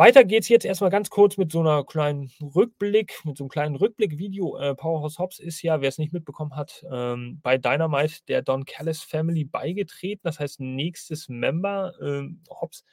Weiter 0.00 0.22
geht 0.22 0.44
es 0.44 0.48
jetzt 0.48 0.64
erstmal 0.64 0.90
ganz 0.90 1.10
kurz 1.10 1.38
mit 1.38 1.50
so 1.50 1.58
einer 1.58 1.84
kleinen 1.84 2.30
Rückblick, 2.40 3.18
mit 3.24 3.36
so 3.36 3.42
einem 3.42 3.48
kleinen 3.48 3.74
Rückblick-Video. 3.74 4.56
Äh, 4.56 4.76
Powerhouse 4.76 5.18
Hobbs 5.18 5.40
ist 5.40 5.60
ja, 5.62 5.80
wer 5.80 5.88
es 5.88 5.98
nicht 5.98 6.12
mitbekommen 6.12 6.54
hat, 6.54 6.86
ähm, 6.88 7.40
bei 7.42 7.58
Dynamite 7.58 8.20
der 8.28 8.42
Don 8.42 8.64
Callis 8.64 9.02
Family 9.02 9.44
beigetreten. 9.44 10.20
Das 10.22 10.38
heißt, 10.38 10.60
nächstes 10.60 11.28
Member. 11.28 11.94
Ähm, 12.00 12.44
Hobbs, 12.48 12.84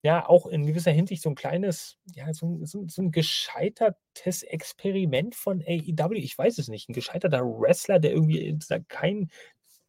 ja, 0.00 0.26
auch 0.26 0.46
in 0.46 0.64
gewisser 0.64 0.92
Hinsicht 0.92 1.22
so 1.22 1.28
ein 1.28 1.34
kleines, 1.34 1.98
ja, 2.14 2.32
so, 2.32 2.58
so, 2.64 2.86
so 2.88 3.02
ein 3.02 3.10
gescheitertes 3.10 4.42
Experiment 4.42 5.34
von 5.34 5.60
AEW. 5.60 6.14
Ich 6.14 6.38
weiß 6.38 6.56
es 6.56 6.68
nicht. 6.68 6.88
Ein 6.88 6.94
gescheiterter 6.94 7.42
Wrestler, 7.42 7.98
der 7.98 8.12
irgendwie 8.12 8.58
keinen 8.88 9.30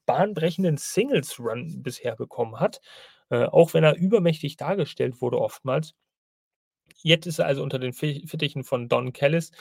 bahnbrechenden 0.05 0.75
Singles-Run 0.75 1.81
bisher 1.81 2.17
bekommen 2.17 2.59
hat. 2.59 2.81
Äh, 3.29 3.45
auch 3.45 3.73
wenn 3.73 3.85
er 3.85 3.95
übermächtig 3.95 4.57
dargestellt 4.57 5.21
wurde, 5.21 5.39
oftmals. 5.39 5.95
Jetzt 7.03 7.25
ist 7.27 7.39
er 7.39 7.45
also 7.45 7.63
unter 7.63 7.79
den 7.79 7.93
Fittichen 7.93 8.63
von 8.63 8.89
Don 8.89 9.13
Callis 9.13 9.51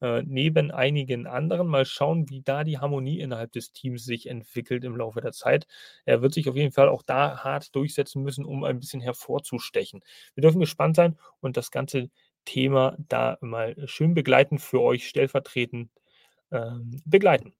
äh, 0.00 0.22
neben 0.26 0.70
einigen 0.70 1.26
anderen. 1.26 1.66
Mal 1.68 1.84
schauen, 1.86 2.28
wie 2.28 2.42
da 2.42 2.64
die 2.64 2.78
Harmonie 2.78 3.20
innerhalb 3.20 3.52
des 3.52 3.72
Teams 3.72 4.04
sich 4.04 4.26
entwickelt 4.28 4.84
im 4.84 4.96
Laufe 4.96 5.20
der 5.20 5.32
Zeit. 5.32 5.66
Er 6.04 6.22
wird 6.22 6.34
sich 6.34 6.48
auf 6.48 6.56
jeden 6.56 6.72
Fall 6.72 6.88
auch 6.88 7.02
da 7.02 7.44
hart 7.44 7.74
durchsetzen 7.74 8.22
müssen, 8.22 8.44
um 8.44 8.64
ein 8.64 8.78
bisschen 8.80 9.00
hervorzustechen. 9.00 10.02
Wir 10.34 10.42
dürfen 10.42 10.60
gespannt 10.60 10.96
sein 10.96 11.18
und 11.40 11.56
das 11.56 11.70
ganze 11.70 12.10
Thema 12.44 12.96
da 13.08 13.38
mal 13.40 13.76
schön 13.86 14.14
begleiten 14.14 14.58
für 14.58 14.80
euch 14.82 15.08
stellvertretend 15.08 15.90
ähm, 16.50 17.00
begleiten. 17.06 17.54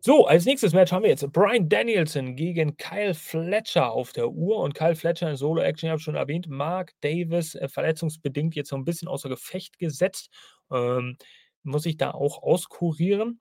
So, 0.00 0.26
als 0.26 0.44
nächstes 0.44 0.72
Match 0.74 0.92
haben 0.92 1.02
wir 1.02 1.10
jetzt 1.10 1.30
Brian 1.32 1.68
Danielson 1.68 2.36
gegen 2.36 2.76
Kyle 2.76 3.14
Fletcher 3.14 3.90
auf 3.90 4.12
der 4.12 4.30
Uhr. 4.30 4.58
Und 4.58 4.74
Kyle 4.74 4.94
Fletcher 4.94 5.28
in 5.28 5.36
Solo-Action, 5.36 5.88
ich 5.88 5.90
habe 5.90 6.00
schon 6.00 6.14
erwähnt, 6.14 6.48
Mark 6.48 6.92
Davis 7.00 7.56
äh, 7.56 7.68
verletzungsbedingt 7.68 8.54
jetzt 8.54 8.68
so 8.68 8.76
ein 8.76 8.84
bisschen 8.84 9.08
außer 9.08 9.28
Gefecht 9.28 9.78
gesetzt. 9.78 10.30
Ähm, 10.70 11.16
muss 11.64 11.84
ich 11.84 11.96
da 11.96 12.12
auch 12.12 12.42
auskurieren. 12.42 13.40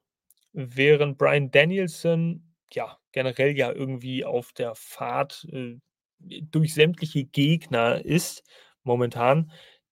Während 0.54 1.20
Brian 1.20 1.52
Danielson 1.52 2.56
ja 2.74 2.98
generell 3.12 3.56
ja 3.56 3.72
irgendwie 3.72 4.26
auf 4.26 4.52
der 4.54 4.74
Fahrt 4.76 5.46
äh, 5.52 5.78
durch 6.20 6.74
sämtliche 6.74 7.26
Gegner 7.26 8.04
ist 8.04 8.44
momentan, 8.84 9.52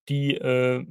die 0.09 0.35
äh, 0.35 0.83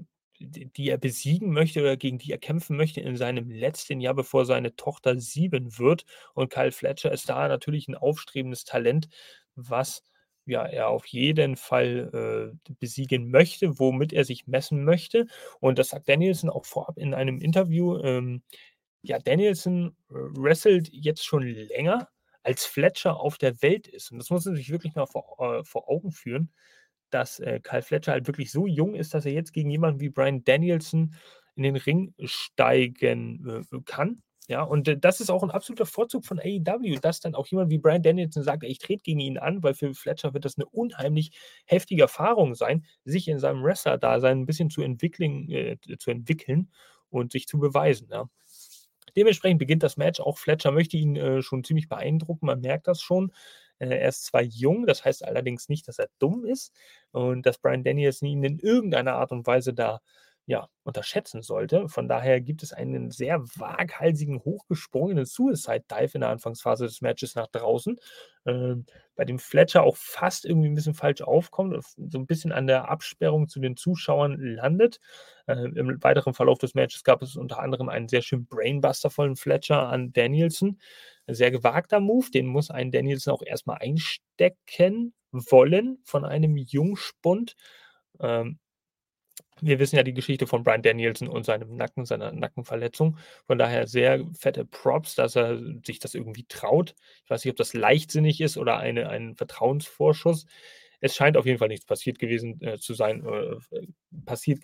die 0.46 0.88
er 0.88 0.98
besiegen 0.98 1.52
möchte 1.52 1.80
oder 1.80 1.96
gegen 1.96 2.18
die 2.18 2.32
er 2.32 2.38
kämpfen 2.38 2.76
möchte 2.76 3.00
in 3.00 3.16
seinem 3.16 3.50
letzten 3.50 4.00
Jahr, 4.00 4.14
bevor 4.14 4.46
seine 4.46 4.76
Tochter 4.76 5.18
sieben 5.18 5.78
wird. 5.78 6.04
Und 6.34 6.50
Kyle 6.52 6.72
Fletcher 6.72 7.12
ist 7.12 7.28
da 7.28 7.48
natürlich 7.48 7.88
ein 7.88 7.94
aufstrebendes 7.94 8.64
Talent, 8.64 9.08
was 9.54 10.02
ja, 10.46 10.64
er 10.64 10.88
auf 10.88 11.06
jeden 11.06 11.56
Fall 11.56 12.52
äh, 12.62 12.72
besiegen 12.74 13.30
möchte, 13.30 13.78
womit 13.78 14.12
er 14.12 14.24
sich 14.24 14.46
messen 14.46 14.84
möchte. 14.84 15.26
Und 15.60 15.78
das 15.78 15.88
sagt 15.88 16.08
Danielson 16.08 16.50
auch 16.50 16.66
vorab 16.66 16.98
in 16.98 17.14
einem 17.14 17.40
Interview. 17.40 17.98
Ähm, 17.98 18.42
ja, 19.02 19.18
Danielson 19.18 19.96
äh, 20.10 20.14
wrestelt 20.14 20.90
jetzt 20.92 21.24
schon 21.24 21.42
länger, 21.42 22.08
als 22.42 22.66
Fletcher 22.66 23.18
auf 23.18 23.38
der 23.38 23.62
Welt 23.62 23.88
ist. 23.88 24.12
Und 24.12 24.18
das 24.18 24.30
muss 24.30 24.44
man 24.44 24.56
sich 24.56 24.70
wirklich 24.70 24.94
mal 24.94 25.06
vor, 25.06 25.38
äh, 25.40 25.64
vor 25.64 25.88
Augen 25.88 26.12
führen 26.12 26.52
dass 27.10 27.40
äh, 27.40 27.60
Kyle 27.62 27.82
Fletcher 27.82 28.12
halt 28.12 28.26
wirklich 28.26 28.50
so 28.52 28.66
jung 28.66 28.94
ist, 28.94 29.14
dass 29.14 29.26
er 29.26 29.32
jetzt 29.32 29.52
gegen 29.52 29.70
jemanden 29.70 30.00
wie 30.00 30.10
Brian 30.10 30.44
Danielson 30.44 31.14
in 31.56 31.62
den 31.62 31.76
Ring 31.76 32.14
steigen 32.24 33.64
äh, 33.72 33.80
kann. 33.84 34.22
Ja, 34.48 34.62
und 34.62 34.88
äh, 34.88 34.98
das 34.98 35.20
ist 35.20 35.30
auch 35.30 35.42
ein 35.42 35.50
absoluter 35.50 35.86
Vorzug 35.86 36.26
von 36.26 36.38
AEW, 36.38 36.98
dass 37.00 37.20
dann 37.20 37.34
auch 37.34 37.46
jemand 37.46 37.70
wie 37.70 37.78
Brian 37.78 38.02
Danielson 38.02 38.42
sagt, 38.42 38.64
ich 38.64 38.78
trete 38.78 39.02
gegen 39.02 39.20
ihn 39.20 39.38
an, 39.38 39.62
weil 39.62 39.74
für 39.74 39.94
Fletcher 39.94 40.34
wird 40.34 40.44
das 40.44 40.58
eine 40.58 40.66
unheimlich 40.66 41.30
heftige 41.64 42.02
Erfahrung 42.02 42.54
sein, 42.54 42.84
sich 43.04 43.28
in 43.28 43.38
seinem 43.38 43.62
Wrestler-Dasein 43.62 44.40
ein 44.40 44.46
bisschen 44.46 44.68
zu 44.70 44.82
entwickeln, 44.82 45.50
äh, 45.50 45.76
zu 45.98 46.10
entwickeln 46.10 46.70
und 47.08 47.32
sich 47.32 47.46
zu 47.46 47.58
beweisen. 47.58 48.08
Ja. 48.10 48.28
Dementsprechend 49.16 49.60
beginnt 49.60 49.82
das 49.82 49.96
Match. 49.96 50.20
Auch 50.20 50.38
Fletcher 50.38 50.72
möchte 50.72 50.96
ihn 50.98 51.16
äh, 51.16 51.42
schon 51.42 51.64
ziemlich 51.64 51.88
beeindrucken, 51.88 52.46
man 52.46 52.60
merkt 52.60 52.86
das 52.86 53.00
schon. 53.00 53.32
Äh, 53.78 53.88
er 53.88 54.08
ist 54.08 54.26
zwar 54.26 54.42
jung, 54.42 54.86
das 54.86 55.04
heißt 55.04 55.24
allerdings 55.24 55.68
nicht, 55.68 55.88
dass 55.88 55.98
er 55.98 56.08
dumm 56.18 56.44
ist 56.44 56.72
und 57.12 57.46
dass 57.46 57.58
Brian 57.58 57.84
Danielson 57.84 58.28
ihn 58.28 58.44
in 58.44 58.58
irgendeiner 58.58 59.14
Art 59.14 59.32
und 59.32 59.46
Weise 59.46 59.74
da 59.74 60.00
ja, 60.46 60.68
unterschätzen 60.82 61.40
sollte. 61.42 61.88
Von 61.88 62.06
daher 62.06 62.40
gibt 62.40 62.62
es 62.62 62.72
einen 62.74 63.10
sehr 63.10 63.40
waghalsigen, 63.56 64.40
hochgesprungenen 64.44 65.24
Suicide 65.24 65.84
Dive 65.90 66.10
in 66.14 66.20
der 66.20 66.30
Anfangsphase 66.30 66.84
des 66.84 67.00
Matches 67.00 67.34
nach 67.34 67.46
draußen, 67.46 67.98
äh, 68.44 68.74
bei 69.16 69.24
dem 69.24 69.38
Fletcher 69.38 69.82
auch 69.84 69.96
fast 69.96 70.44
irgendwie 70.44 70.68
ein 70.68 70.74
bisschen 70.74 70.92
falsch 70.94 71.22
aufkommt, 71.22 71.82
so 71.96 72.18
ein 72.18 72.26
bisschen 72.26 72.52
an 72.52 72.66
der 72.66 72.90
Absperrung 72.90 73.48
zu 73.48 73.58
den 73.58 73.76
Zuschauern 73.76 74.36
landet. 74.38 75.00
Äh, 75.46 75.54
Im 75.54 76.02
weiteren 76.02 76.34
Verlauf 76.34 76.58
des 76.58 76.74
Matches 76.74 77.04
gab 77.04 77.22
es 77.22 77.36
unter 77.36 77.60
anderem 77.60 77.88
einen 77.88 78.08
sehr 78.08 78.22
schönen 78.22 78.46
Brainbuster 78.46 79.08
vollen 79.08 79.36
Fletcher 79.36 79.88
an 79.88 80.12
Danielson. 80.12 80.78
Sehr 81.26 81.50
gewagter 81.50 82.00
Move, 82.00 82.30
den 82.30 82.46
muss 82.46 82.70
ein 82.70 82.90
Danielson 82.90 83.34
auch 83.34 83.42
erstmal 83.42 83.78
einstecken 83.78 85.14
wollen 85.32 85.98
von 86.04 86.24
einem 86.24 86.56
Jungspund. 86.56 87.56
Ähm, 88.20 88.58
wir 89.60 89.78
wissen 89.78 89.96
ja 89.96 90.02
die 90.02 90.14
Geschichte 90.14 90.46
von 90.46 90.62
Brian 90.64 90.82
Danielson 90.82 91.28
und 91.28 91.44
seinem 91.44 91.76
Nacken, 91.76 92.04
seiner 92.04 92.32
Nackenverletzung. 92.32 93.18
Von 93.46 93.58
daher 93.58 93.86
sehr 93.86 94.24
fette 94.38 94.64
Props, 94.64 95.14
dass 95.14 95.36
er 95.36 95.60
sich 95.84 95.98
das 95.98 96.14
irgendwie 96.14 96.44
traut. 96.48 96.94
Ich 97.24 97.30
weiß 97.30 97.44
nicht, 97.44 97.52
ob 97.52 97.56
das 97.56 97.74
leichtsinnig 97.74 98.40
ist 98.40 98.56
oder 98.56 98.78
eine, 98.78 99.08
ein 99.08 99.36
Vertrauensvorschuss. 99.36 100.46
Es 101.00 101.14
scheint 101.14 101.36
auf 101.36 101.46
jeden 101.46 101.58
Fall 101.58 101.68
nichts 101.68 101.86
passiert 101.86 102.18
gewesen 102.18 102.60
äh, 102.62 102.78
zu 102.78 102.94
sein. 102.94 103.24
Äh, 103.24 103.86
passiert, 104.24 104.62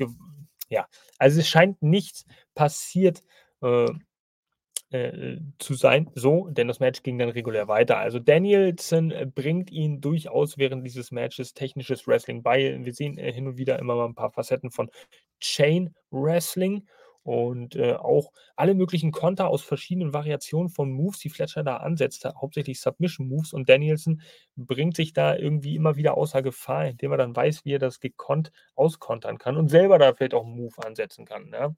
ja, 0.68 0.86
also 1.18 1.40
es 1.40 1.48
scheint 1.48 1.82
nichts 1.82 2.24
passiert 2.54 3.22
äh, 3.62 3.86
äh, 4.90 5.38
zu 5.58 5.74
sein. 5.74 6.10
So, 6.14 6.48
denn 6.48 6.68
das 6.68 6.80
Match 6.80 7.02
ging 7.02 7.18
dann 7.18 7.28
regulär 7.28 7.68
weiter. 7.68 7.98
Also 7.98 8.18
Danielson 8.18 9.10
äh, 9.10 9.26
bringt 9.26 9.70
ihn 9.70 10.00
durchaus 10.00 10.58
während 10.58 10.84
dieses 10.86 11.12
Matches 11.12 11.54
technisches 11.54 12.06
Wrestling 12.06 12.42
bei. 12.42 12.78
Wir 12.84 12.92
sehen 12.92 13.18
äh, 13.18 13.32
hin 13.32 13.46
und 13.46 13.56
wieder 13.56 13.78
immer 13.78 13.94
mal 13.94 14.06
ein 14.06 14.14
paar 14.14 14.32
Facetten 14.32 14.70
von 14.70 14.90
Chain 15.40 15.94
Wrestling 16.10 16.86
und 17.22 17.76
äh, 17.76 17.94
auch 17.94 18.32
alle 18.56 18.74
möglichen 18.74 19.12
Konter 19.12 19.48
aus 19.48 19.62
verschiedenen 19.62 20.12
Variationen 20.12 20.70
von 20.70 20.90
Moves, 20.90 21.18
die 21.18 21.28
Fletcher 21.28 21.62
da 21.62 21.76
ansetzte, 21.76 22.34
hauptsächlich 22.40 22.80
Submission 22.80 23.28
Moves 23.28 23.52
und 23.52 23.68
Danielson 23.68 24.22
bringt 24.56 24.96
sich 24.96 25.12
da 25.12 25.36
irgendwie 25.36 25.76
immer 25.76 25.96
wieder 25.96 26.16
außer 26.16 26.42
Gefahr, 26.42 26.88
indem 26.88 27.12
er 27.12 27.18
dann 27.18 27.36
weiß, 27.36 27.64
wie 27.64 27.74
er 27.74 27.78
das 27.78 28.00
gekonnt 28.00 28.50
auskontern 28.74 29.38
kann 29.38 29.56
und 29.56 29.68
selber 29.68 29.98
da 29.98 30.14
vielleicht 30.14 30.34
auch 30.34 30.44
einen 30.44 30.56
Move 30.56 30.74
ansetzen 30.84 31.26
kann. 31.26 31.50
Ja. 31.52 31.74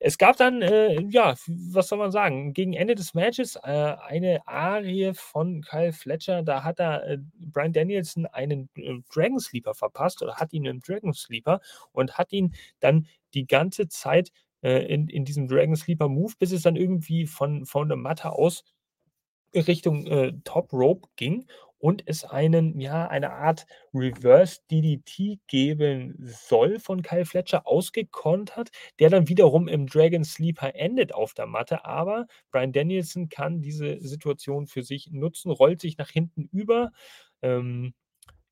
Es 0.00 0.16
gab 0.16 0.36
dann, 0.36 0.62
äh, 0.62 1.00
ja, 1.10 1.34
was 1.46 1.88
soll 1.88 1.98
man 1.98 2.12
sagen, 2.12 2.52
gegen 2.52 2.72
Ende 2.72 2.94
des 2.94 3.14
Matches 3.14 3.56
äh, 3.56 3.96
eine 4.06 4.46
Arie 4.46 5.12
von 5.14 5.62
Kyle 5.62 5.92
Fletcher. 5.92 6.42
Da 6.42 6.62
hat 6.62 6.78
er 6.78 7.04
äh, 7.04 7.18
Brian 7.34 7.72
Danielson 7.72 8.26
einen 8.26 8.68
äh, 8.76 9.00
Dragon 9.12 9.40
Sleeper 9.40 9.74
verpasst 9.74 10.22
oder 10.22 10.36
hat 10.36 10.52
ihn 10.52 10.66
im 10.66 10.80
Dragon 10.80 11.12
Sleeper 11.12 11.60
und 11.92 12.16
hat 12.16 12.32
ihn 12.32 12.54
dann 12.78 13.06
die 13.34 13.46
ganze 13.46 13.88
Zeit 13.88 14.30
äh, 14.62 14.86
in, 14.86 15.08
in 15.08 15.24
diesem 15.24 15.48
Dragon 15.48 15.74
Sleeper 15.74 16.08
Move, 16.08 16.34
bis 16.38 16.52
es 16.52 16.62
dann 16.62 16.76
irgendwie 16.76 17.26
von, 17.26 17.66
von 17.66 17.88
der 17.88 17.98
Matte 17.98 18.30
aus 18.32 18.62
Richtung 19.54 20.06
äh, 20.06 20.32
Top 20.44 20.72
Rope 20.72 21.08
ging 21.16 21.46
und 21.78 22.02
es 22.06 22.24
einen, 22.24 22.80
ja, 22.80 23.06
eine 23.06 23.30
Art 23.32 23.66
Reverse 23.94 24.60
DDT 24.70 25.38
geben 25.46 26.16
soll 26.18 26.78
von 26.78 27.02
Kyle 27.02 27.24
Fletcher, 27.24 27.66
ausgekontert, 27.66 28.70
der 28.98 29.10
dann 29.10 29.28
wiederum 29.28 29.68
im 29.68 29.86
Dragon 29.86 30.24
Sleeper 30.24 30.74
endet 30.74 31.14
auf 31.14 31.34
der 31.34 31.46
Matte. 31.46 31.84
Aber 31.84 32.26
Brian 32.50 32.72
Danielson 32.72 33.28
kann 33.28 33.62
diese 33.62 34.00
Situation 34.00 34.66
für 34.66 34.82
sich 34.82 35.10
nutzen, 35.12 35.50
rollt 35.50 35.80
sich 35.80 35.98
nach 35.98 36.10
hinten 36.10 36.48
über, 36.52 36.90
ähm, 37.42 37.94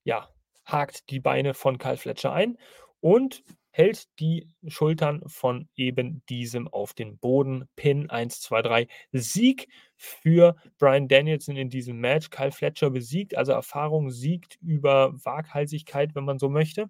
ja, 0.04 0.28
hakt 0.64 1.10
die 1.10 1.20
Beine 1.20 1.54
von 1.54 1.78
Kyle 1.78 1.96
Fletcher 1.96 2.32
ein 2.32 2.58
und 3.00 3.42
hält 3.76 4.06
die 4.20 4.48
Schultern 4.68 5.22
von 5.26 5.68
eben 5.76 6.22
diesem 6.30 6.66
auf 6.66 6.94
den 6.94 7.18
Boden. 7.18 7.68
Pin 7.76 8.08
1, 8.08 8.40
2, 8.40 8.62
3. 8.62 8.86
Sieg 9.12 9.68
für 9.96 10.56
Brian 10.78 11.08
Danielson 11.08 11.56
in 11.56 11.68
diesem 11.68 11.98
Match. 11.98 12.30
Kyle 12.30 12.52
Fletcher 12.52 12.88
besiegt, 12.88 13.36
also 13.36 13.52
Erfahrung 13.52 14.10
siegt 14.10 14.56
über 14.62 15.12
Waghalsigkeit, 15.22 16.14
wenn 16.14 16.24
man 16.24 16.38
so 16.38 16.48
möchte. 16.48 16.88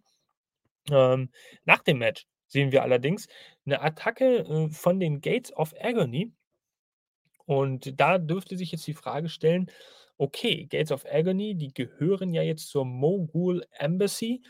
Ähm, 0.89 1.31
nach 1.65 1.83
dem 1.83 1.99
Match 1.99 2.25
sehen 2.47 2.71
wir 2.71 2.85
allerdings 2.85 3.27
eine 3.65 3.81
Attacke 3.83 4.39
äh, 4.39 4.71
von 4.71 5.01
den 5.01 5.21
Gates 5.21 5.53
of 5.57 5.75
Agony. 5.81 6.31
Und 7.47 7.99
da 8.01 8.19
dürfte 8.19 8.57
sich 8.57 8.71
jetzt 8.71 8.87
die 8.87 8.95
Frage 8.95 9.29
stellen, 9.29 9.73
okay, 10.19 10.67
Gates 10.67 10.93
of 10.93 11.05
Agony, 11.05 11.57
die 11.57 11.75
gehören 11.75 12.33
ja 12.33 12.43
jetzt 12.43 12.69
zur 12.69 12.85
Mogul 12.85 13.67
Embassy. 13.73 14.43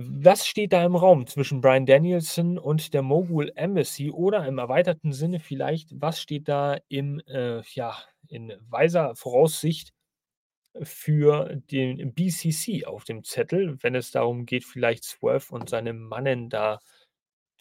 Was 0.00 0.46
steht 0.46 0.72
da 0.72 0.84
im 0.84 0.94
Raum 0.94 1.26
zwischen 1.26 1.60
Brian 1.60 1.84
Danielson 1.84 2.56
und 2.56 2.94
der 2.94 3.02
Mogul 3.02 3.50
Embassy 3.56 4.10
oder 4.12 4.46
im 4.46 4.58
erweiterten 4.58 5.12
Sinne 5.12 5.40
vielleicht, 5.40 5.88
was 6.00 6.20
steht 6.22 6.46
da 6.46 6.76
im, 6.86 7.20
äh, 7.26 7.62
ja, 7.74 7.96
in 8.28 8.52
weiser 8.68 9.16
Voraussicht 9.16 9.92
für 10.82 11.56
den 11.72 12.14
BCC 12.14 12.86
auf 12.86 13.04
dem 13.04 13.24
Zettel, 13.24 13.76
wenn 13.82 13.96
es 13.96 14.12
darum 14.12 14.46
geht, 14.46 14.64
vielleicht 14.64 15.04
Swerve 15.04 15.52
und 15.52 15.68
seine 15.68 15.94
Mannen 15.94 16.48
da 16.50 16.78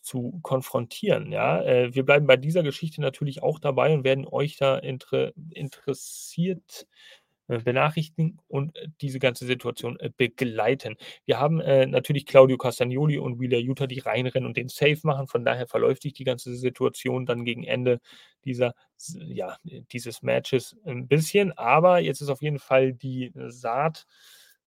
zu 0.04 0.40
konfrontieren. 0.44 1.32
Ja, 1.32 1.64
äh, 1.64 1.96
wir 1.96 2.06
bleiben 2.06 2.28
bei 2.28 2.38
dieser 2.38 2.64
Geschichte 2.64 3.02
natürlich 3.02 3.44
auch 3.44 3.60
dabei 3.60 3.94
und 3.94 4.04
werden 4.04 4.28
euch 4.28 4.58
da 4.58 4.78
inter 4.78 5.34
interessiert 5.52 6.84
äh, 6.84 7.27
benachrichtigen 7.48 8.40
und 8.48 8.76
äh, 8.76 8.88
diese 9.02 9.20
ganze 9.20 9.46
Situation 9.46 10.00
äh, 10.00 10.10
begleiten. 10.16 10.96
Wir 11.26 11.40
haben 11.40 11.60
äh, 11.62 11.86
natürlich 11.86 12.26
Claudio 12.26 12.58
Castagnoli 12.58 13.18
und 13.18 13.40
Wheeler 13.40 13.60
Utah, 13.60 13.88
die 13.88 14.00
reinrennen 14.00 14.48
und 14.48 14.58
den 14.58 14.70
Safe 14.70 15.00
machen. 15.04 15.28
Von 15.28 15.46
daher 15.46 15.68
verläuft 15.68 16.02
sich 16.04 16.14
die 16.14 16.24
ganze 16.24 16.56
Situation 16.56 17.26
dann 17.26 17.46
gegen 17.46 17.64
Ende 17.64 18.00
dieser, 18.46 18.74
ja, 19.20 19.58
dieses 19.64 20.22
Matches 20.22 20.76
ein 20.86 21.08
bisschen. 21.08 21.52
Aber 21.58 22.00
jetzt 22.00 22.22
ist 22.22 22.30
auf 22.30 22.42
jeden 22.42 22.60
Fall 22.60 22.94
die 22.94 23.32
Saat 23.36 24.06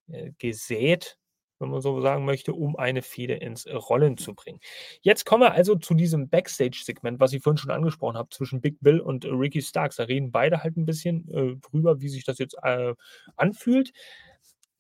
äh, 0.08 0.32
gesät 0.38 1.18
wenn 1.60 1.70
man 1.70 1.80
so 1.80 2.00
sagen 2.00 2.24
möchte, 2.24 2.52
um 2.52 2.76
eine 2.76 3.02
Fehde 3.02 3.34
ins 3.34 3.66
Rollen 3.66 4.16
zu 4.16 4.34
bringen. 4.34 4.60
Jetzt 5.02 5.26
kommen 5.26 5.42
wir 5.42 5.52
also 5.52 5.76
zu 5.76 5.94
diesem 5.94 6.28
Backstage-Segment, 6.28 7.20
was 7.20 7.32
ich 7.32 7.42
vorhin 7.42 7.58
schon 7.58 7.70
angesprochen 7.70 8.16
habe, 8.16 8.30
zwischen 8.30 8.60
Big 8.60 8.78
Bill 8.80 9.00
und 9.00 9.24
Ricky 9.24 9.62
Starks. 9.62 9.96
Da 9.96 10.04
reden 10.04 10.32
beide 10.32 10.62
halt 10.62 10.76
ein 10.76 10.86
bisschen 10.86 11.28
äh, 11.32 11.56
drüber, 11.56 12.00
wie 12.00 12.08
sich 12.08 12.24
das 12.24 12.38
jetzt 12.38 12.56
äh, 12.62 12.94
anfühlt. 13.36 13.92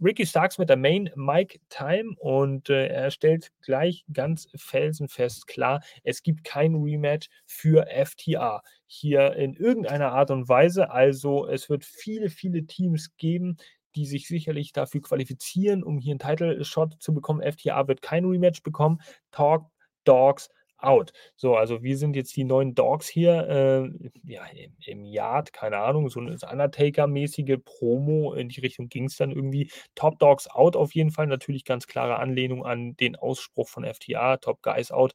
Ricky 0.02 0.24
Starks 0.24 0.56
mit 0.56 0.70
der 0.70 0.78
Main 0.78 1.10
Mike 1.14 1.58
Time 1.68 2.14
und 2.16 2.70
äh, 2.70 2.86
er 2.86 3.10
stellt 3.10 3.52
gleich 3.60 4.04
ganz 4.12 4.48
felsenfest 4.56 5.46
klar, 5.46 5.82
es 6.04 6.22
gibt 6.22 6.42
kein 6.42 6.74
Rematch 6.74 7.28
für 7.44 7.86
FTA 7.86 8.62
hier 8.86 9.34
in 9.34 9.54
irgendeiner 9.54 10.12
Art 10.12 10.30
und 10.30 10.48
Weise. 10.48 10.90
Also 10.90 11.46
es 11.46 11.68
wird 11.68 11.84
viele, 11.84 12.30
viele 12.30 12.64
Teams 12.64 13.14
geben, 13.18 13.58
die 13.94 14.06
sich 14.06 14.28
sicherlich 14.28 14.72
dafür 14.72 15.02
qualifizieren, 15.02 15.82
um 15.82 15.98
hier 15.98 16.12
einen 16.12 16.18
Title-Shot 16.18 16.96
zu 17.00 17.14
bekommen. 17.14 17.42
FTA 17.42 17.88
wird 17.88 18.02
kein 18.02 18.24
Rematch 18.24 18.62
bekommen. 18.62 19.00
Talk 19.30 19.66
Dogs 20.04 20.48
out. 20.82 21.12
So, 21.36 21.56
also 21.56 21.82
wir 21.82 21.96
sind 21.96 22.16
jetzt 22.16 22.36
die 22.36 22.44
neuen 22.44 22.74
Dogs 22.74 23.08
hier, 23.08 23.48
äh, 23.48 24.10
ja, 24.24 24.44
im, 24.46 24.76
im 24.86 25.04
Yard, 25.04 25.52
keine 25.52 25.78
Ahnung, 25.78 26.08
so 26.08 26.20
eine 26.20 26.32
Undertaker-mäßige 26.32 27.58
Promo, 27.64 28.34
in 28.34 28.48
die 28.48 28.60
Richtung 28.60 28.88
ging 28.88 29.04
es 29.04 29.16
dann 29.16 29.30
irgendwie. 29.30 29.70
Top 29.94 30.18
Dogs 30.18 30.48
out 30.48 30.76
auf 30.76 30.94
jeden 30.94 31.10
Fall, 31.10 31.26
natürlich 31.26 31.64
ganz 31.64 31.86
klare 31.86 32.18
Anlehnung 32.18 32.64
an 32.64 32.96
den 32.96 33.16
Ausspruch 33.16 33.68
von 33.68 33.84
FTA, 33.84 34.38
Top 34.38 34.62
Guys 34.62 34.90
out. 34.90 35.14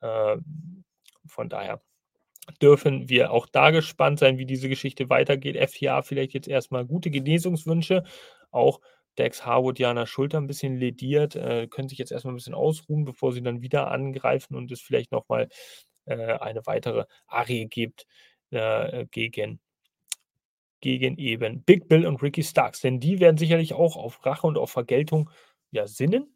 Äh, 0.00 0.36
von 1.26 1.48
daher 1.48 1.80
dürfen 2.60 3.08
wir 3.08 3.32
auch 3.32 3.46
da 3.46 3.70
gespannt 3.70 4.18
sein, 4.18 4.38
wie 4.38 4.46
diese 4.46 4.68
Geschichte 4.68 5.08
weitergeht. 5.10 5.56
FTA 5.56 6.02
vielleicht 6.02 6.34
jetzt 6.34 6.48
erstmal 6.48 6.84
gute 6.86 7.10
Genesungswünsche. 7.10 8.04
Auch 8.50 8.80
Dex 9.18 9.44
Harwood 9.44 9.78
ja 9.78 9.90
an 9.90 9.96
der 9.96 10.06
Schulter 10.06 10.38
ein 10.38 10.46
bisschen 10.46 10.76
lediert, 10.76 11.36
äh, 11.36 11.66
können 11.68 11.88
sich 11.88 11.98
jetzt 11.98 12.12
erstmal 12.12 12.34
ein 12.34 12.36
bisschen 12.36 12.54
ausruhen, 12.54 13.04
bevor 13.04 13.32
sie 13.32 13.42
dann 13.42 13.62
wieder 13.62 13.90
angreifen 13.90 14.54
und 14.56 14.70
es 14.70 14.80
vielleicht 14.80 15.12
nochmal 15.12 15.48
äh, 16.06 16.34
eine 16.34 16.64
weitere 16.66 17.04
Arie 17.26 17.66
gibt 17.66 18.06
äh, 18.50 19.06
gegen, 19.10 19.60
gegen 20.80 21.16
eben 21.18 21.62
Big 21.64 21.88
Bill 21.88 22.06
und 22.06 22.22
Ricky 22.22 22.42
Starks. 22.42 22.80
Denn 22.80 23.00
die 23.00 23.20
werden 23.20 23.38
sicherlich 23.38 23.74
auch 23.74 23.96
auf 23.96 24.24
Rache 24.24 24.46
und 24.46 24.58
auf 24.58 24.70
Vergeltung 24.70 25.30
ja 25.70 25.86
sinnen. 25.86 26.35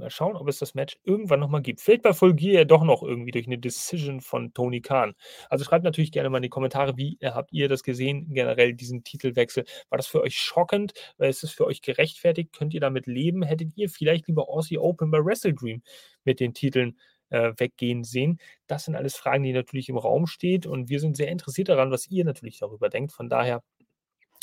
Mal 0.00 0.10
schauen, 0.10 0.36
ob 0.36 0.48
es 0.48 0.58
das 0.58 0.74
Match 0.74 0.98
irgendwann 1.04 1.40
nochmal 1.40 1.62
gibt. 1.62 1.80
Vielleicht 1.80 2.02
bei 2.02 2.12
Full 2.12 2.34
Gear 2.34 2.54
ja 2.54 2.64
doch 2.64 2.82
noch 2.82 3.02
irgendwie 3.02 3.30
durch 3.30 3.46
eine 3.46 3.58
Decision 3.58 4.20
von 4.20 4.52
Tony 4.54 4.80
Khan. 4.80 5.14
Also 5.48 5.64
schreibt 5.64 5.84
natürlich 5.84 6.12
gerne 6.12 6.30
mal 6.30 6.38
in 6.38 6.42
die 6.42 6.48
Kommentare, 6.48 6.96
wie 6.96 7.18
äh, 7.20 7.30
habt 7.30 7.52
ihr 7.52 7.68
das 7.68 7.82
gesehen, 7.82 8.32
generell 8.32 8.74
diesen 8.74 9.04
Titelwechsel. 9.04 9.64
War 9.90 9.98
das 9.98 10.06
für 10.06 10.22
euch 10.22 10.36
schockend? 10.38 10.92
Ist 11.18 11.44
es 11.44 11.52
für 11.52 11.66
euch 11.66 11.82
gerechtfertigt? 11.82 12.52
Könnt 12.52 12.74
ihr 12.74 12.80
damit 12.80 13.06
leben? 13.06 13.42
Hättet 13.42 13.76
ihr 13.76 13.88
vielleicht 13.88 14.26
lieber 14.26 14.48
Aussie 14.48 14.78
Open 14.78 15.10
bei 15.10 15.24
Wrestle 15.24 15.54
Dream 15.54 15.82
mit 16.24 16.40
den 16.40 16.54
Titeln 16.54 16.98
äh, 17.30 17.52
weggehen 17.56 18.02
sehen? 18.04 18.38
Das 18.66 18.84
sind 18.86 18.96
alles 18.96 19.16
Fragen, 19.16 19.44
die 19.44 19.52
natürlich 19.52 19.88
im 19.88 19.98
Raum 19.98 20.26
stehen 20.26 20.64
und 20.66 20.88
wir 20.88 21.00
sind 21.00 21.16
sehr 21.16 21.28
interessiert 21.28 21.68
daran, 21.68 21.90
was 21.90 22.08
ihr 22.10 22.24
natürlich 22.24 22.58
darüber 22.58 22.88
denkt. 22.88 23.12
Von 23.12 23.28
daher 23.28 23.62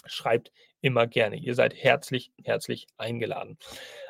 schreibt 0.08 0.52
immer 0.82 1.08
gerne. 1.08 1.38
Ihr 1.38 1.56
seid 1.56 1.74
herzlich, 1.76 2.32
herzlich 2.43 2.88
eingeladen. 2.98 3.58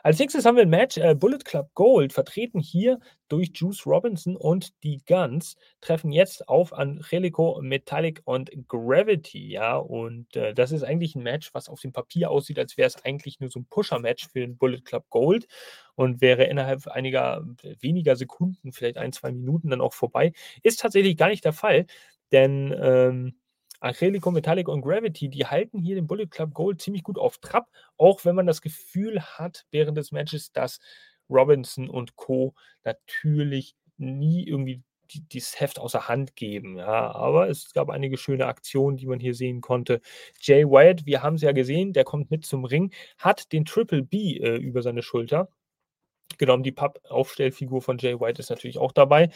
Als 0.04 0.20
nächstes 0.20 0.46
haben 0.46 0.56
wir 0.56 0.64
ein 0.64 0.70
Match. 0.70 0.98
Äh, 0.98 1.16
Bullet 1.16 1.40
Club 1.40 1.70
Gold, 1.74 2.14
vertreten 2.14 2.60
hier 2.60 3.00
durch 3.30 3.52
Juice 3.54 3.86
Robinson 3.86 4.36
und 4.36 4.72
die 4.84 5.02
Guns, 5.08 5.56
treffen 5.82 6.12
jetzt 6.12 6.48
auf 6.50 6.74
Angelico, 6.74 7.60
Metallic 7.62 8.22
und 8.26 8.52
Gravity. 8.68 9.50
Ja, 9.50 9.78
und 9.78 10.36
äh, 10.36 10.54
das 10.54 10.72
ist 10.72 10.84
eigentlich 10.84 11.16
ein 11.16 11.24
Match, 11.24 11.54
was 11.54 11.70
auf 11.70 11.80
dem 11.80 11.94
Papier 11.94 12.30
aussieht, 12.30 12.60
als 12.60 12.78
wäre 12.78 12.88
es 12.88 13.04
eigentlich 13.04 13.40
nur 13.40 13.50
so 13.50 13.60
ein 13.60 13.68
Pusher-Match 13.70 14.28
für 14.28 14.40
den 14.40 14.58
Bullet 14.58 14.82
Club 14.82 15.06
Gold 15.10 15.48
und 15.96 16.22
wäre 16.22 16.44
innerhalb 16.46 16.88
einiger 16.88 17.46
weniger 17.80 18.16
Sekunden, 18.16 18.72
vielleicht 18.72 18.98
ein, 18.98 19.14
zwei 19.14 19.32
Minuten 19.32 19.70
dann 19.70 19.82
auch 19.82 19.94
vorbei. 19.94 20.34
Ist 20.64 20.80
tatsächlich 20.82 21.18
gar 21.18 21.30
nicht 21.30 21.46
der 21.46 21.54
Fall, 21.54 21.86
denn. 22.32 22.76
Ähm, 22.80 23.36
Angelico, 23.80 24.32
Metallic 24.32 24.68
und 24.68 24.82
Gravity, 24.82 25.30
die 25.30 25.46
halten 25.46 25.80
hier 25.80 25.96
den 25.96 26.08
Bullet 26.08 26.28
Club 26.28 26.54
Gold 26.54 26.82
ziemlich 26.82 27.04
gut 27.04 27.18
auf 27.18 27.38
Trab, 27.38 27.70
auch 27.98 28.26
wenn 28.26 28.36
man 28.36 28.48
das 28.48 28.62
Gefühl 28.62 29.22
hat 29.22 29.66
während 29.72 29.98
des 29.98 30.12
Matches, 30.12 30.52
dass 30.52 30.80
Robinson 31.30 31.90
und 31.90 32.16
Co. 32.16 32.56
natürlich 32.84 33.76
nie 33.98 34.46
irgendwie 34.48 34.84
die, 35.12 35.22
dieses 35.22 35.60
Heft 35.60 35.80
außer 35.80 36.08
Hand 36.08 36.36
geben. 36.36 36.78
Ja, 36.78 37.12
aber 37.16 37.50
es 37.50 37.74
gab 37.74 37.90
einige 37.90 38.18
schöne 38.18 38.46
Aktionen, 38.48 38.98
die 38.98 39.08
man 39.08 39.20
hier 39.20 39.34
sehen 39.34 39.62
konnte. 39.62 40.02
Jay 40.42 40.66
Wyatt, 40.66 41.06
wir 41.06 41.24
haben 41.24 41.36
es 41.36 41.42
ja 41.42 41.52
gesehen, 41.52 41.94
der 41.94 42.04
kommt 42.04 42.32
mit 42.32 42.46
zum 42.46 42.66
Ring, 42.66 42.92
hat 43.18 43.52
den 43.54 43.66
Triple 43.66 44.04
B 44.04 44.38
äh, 44.38 44.58
über 44.58 44.82
seine 44.82 45.02
Schulter 45.02 45.50
genommen. 46.38 46.64
Die 46.64 46.72
Pappaufstellfigur 46.72 47.82
von 47.82 47.98
Jay 47.98 48.20
White 48.20 48.40
ist 48.40 48.50
natürlich 48.50 48.78
auch 48.78 48.92
dabei. 48.92 49.30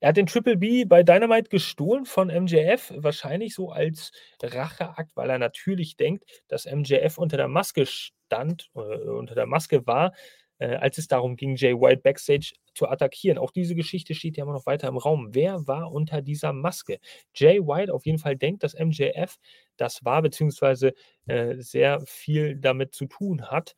Er 0.00 0.10
hat 0.10 0.16
den 0.16 0.26
Triple 0.26 0.56
B 0.56 0.84
bei 0.84 1.02
Dynamite 1.02 1.48
gestohlen 1.48 2.04
von 2.04 2.28
MJF, 2.28 2.92
wahrscheinlich 2.96 3.54
so 3.54 3.70
als 3.70 4.12
Racheakt, 4.42 5.16
weil 5.16 5.30
er 5.30 5.38
natürlich 5.38 5.96
denkt, 5.96 6.24
dass 6.48 6.66
MJF 6.66 7.18
unter 7.18 7.36
der 7.36 7.48
Maske 7.48 7.86
stand, 7.86 8.70
äh, 8.74 8.78
unter 8.78 9.34
der 9.34 9.46
Maske 9.46 9.86
war, 9.86 10.12
äh, 10.58 10.76
als 10.76 10.98
es 10.98 11.08
darum 11.08 11.36
ging, 11.36 11.56
Jay 11.56 11.74
White 11.74 12.02
backstage 12.02 12.52
zu 12.74 12.88
attackieren. 12.88 13.38
Auch 13.38 13.50
diese 13.50 13.74
Geschichte 13.74 14.14
steht 14.14 14.36
ja 14.36 14.44
immer 14.44 14.52
noch 14.52 14.66
weiter 14.66 14.88
im 14.88 14.96
Raum. 14.96 15.30
Wer 15.32 15.66
war 15.66 15.92
unter 15.92 16.22
dieser 16.22 16.52
Maske? 16.52 16.98
Jay 17.34 17.60
White 17.60 17.92
auf 17.92 18.06
jeden 18.06 18.18
Fall 18.18 18.36
denkt, 18.36 18.62
dass 18.62 18.74
MJF 18.78 19.38
das 19.76 20.04
war, 20.04 20.22
beziehungsweise 20.22 20.94
äh, 21.26 21.56
sehr 21.58 22.00
viel 22.06 22.56
damit 22.56 22.94
zu 22.94 23.06
tun 23.06 23.50
hat. 23.50 23.74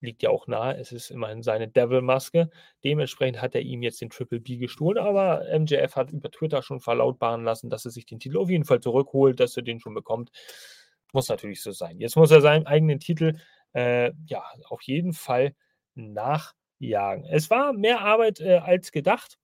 Liegt 0.00 0.22
ja 0.22 0.30
auch 0.30 0.46
nahe, 0.46 0.76
es 0.76 0.92
ist 0.92 1.10
immerhin 1.10 1.42
seine 1.42 1.68
Devil-Maske. 1.68 2.50
Dementsprechend 2.84 3.42
hat 3.42 3.54
er 3.54 3.62
ihm 3.62 3.82
jetzt 3.82 4.00
den 4.00 4.10
Triple 4.10 4.40
B 4.40 4.56
gestohlen, 4.56 4.98
aber 4.98 5.44
MJF 5.58 5.96
hat 5.96 6.12
über 6.12 6.30
Twitter 6.30 6.62
schon 6.62 6.80
verlautbaren 6.80 7.42
lassen, 7.44 7.68
dass 7.68 7.84
er 7.84 7.90
sich 7.90 8.06
den 8.06 8.20
Titel 8.20 8.38
auf 8.38 8.48
jeden 8.48 8.64
Fall 8.64 8.80
zurückholt, 8.80 9.40
dass 9.40 9.56
er 9.56 9.64
den 9.64 9.80
schon 9.80 9.94
bekommt. 9.94 10.30
Muss 11.12 11.28
natürlich 11.28 11.62
so 11.62 11.72
sein. 11.72 11.98
Jetzt 11.98 12.16
muss 12.16 12.30
er 12.30 12.40
seinen 12.40 12.66
eigenen 12.66 13.00
Titel 13.00 13.38
äh, 13.72 14.12
ja 14.26 14.44
auf 14.68 14.82
jeden 14.82 15.12
Fall 15.12 15.54
nachjagen. 15.94 17.24
Es 17.24 17.50
war 17.50 17.72
mehr 17.72 18.00
Arbeit 18.00 18.40
äh, 18.40 18.58
als 18.58 18.92
gedacht 18.92 19.38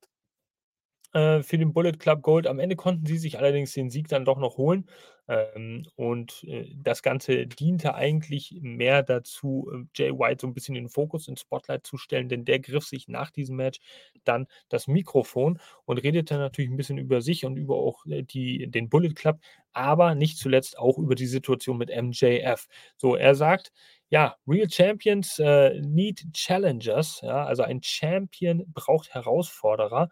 äh, 1.14 1.42
für 1.42 1.58
den 1.58 1.72
Bullet 1.72 1.92
Club 1.92 2.22
Gold. 2.22 2.46
Am 2.46 2.58
Ende 2.58 2.76
konnten 2.76 3.06
sie 3.06 3.18
sich 3.18 3.38
allerdings 3.38 3.72
den 3.72 3.90
Sieg 3.90 4.08
dann 4.08 4.24
doch 4.24 4.38
noch 4.38 4.56
holen. 4.58 4.86
Ähm, 5.26 5.84
und 5.96 6.44
äh, 6.44 6.66
das 6.76 7.02
Ganze 7.02 7.46
diente 7.46 7.94
eigentlich 7.94 8.58
mehr 8.60 9.02
dazu, 9.02 9.70
äh, 9.72 9.84
Jay 9.96 10.10
White 10.12 10.42
so 10.42 10.46
ein 10.46 10.52
bisschen 10.54 10.76
in 10.76 10.84
den 10.84 10.90
Fokus, 10.90 11.28
ins 11.28 11.40
Spotlight 11.40 11.86
zu 11.86 11.96
stellen, 11.96 12.28
denn 12.28 12.44
der 12.44 12.60
griff 12.60 12.84
sich 12.84 13.08
nach 13.08 13.30
diesem 13.30 13.56
Match 13.56 13.80
dann 14.24 14.46
das 14.68 14.86
Mikrofon 14.86 15.58
und 15.86 15.98
redete 15.98 16.36
natürlich 16.36 16.70
ein 16.70 16.76
bisschen 16.76 16.98
über 16.98 17.22
sich 17.22 17.46
und 17.46 17.56
über 17.56 17.76
auch 17.76 18.04
äh, 18.06 18.22
die, 18.22 18.66
den 18.70 18.90
Bullet 18.90 19.14
Club, 19.14 19.38
aber 19.72 20.14
nicht 20.14 20.36
zuletzt 20.38 20.78
auch 20.78 20.98
über 20.98 21.14
die 21.14 21.26
Situation 21.26 21.78
mit 21.78 21.90
MJF. 21.90 22.66
So, 22.98 23.16
er 23.16 23.34
sagt, 23.34 23.72
ja, 24.10 24.36
Real 24.46 24.68
Champions 24.70 25.38
äh, 25.38 25.80
need 25.80 26.24
Challengers. 26.34 27.20
Ja, 27.22 27.44
also 27.46 27.62
ein 27.62 27.82
Champion 27.82 28.64
braucht 28.72 29.14
Herausforderer. 29.14 30.10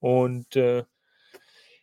Und 0.00 0.56
äh, 0.56 0.84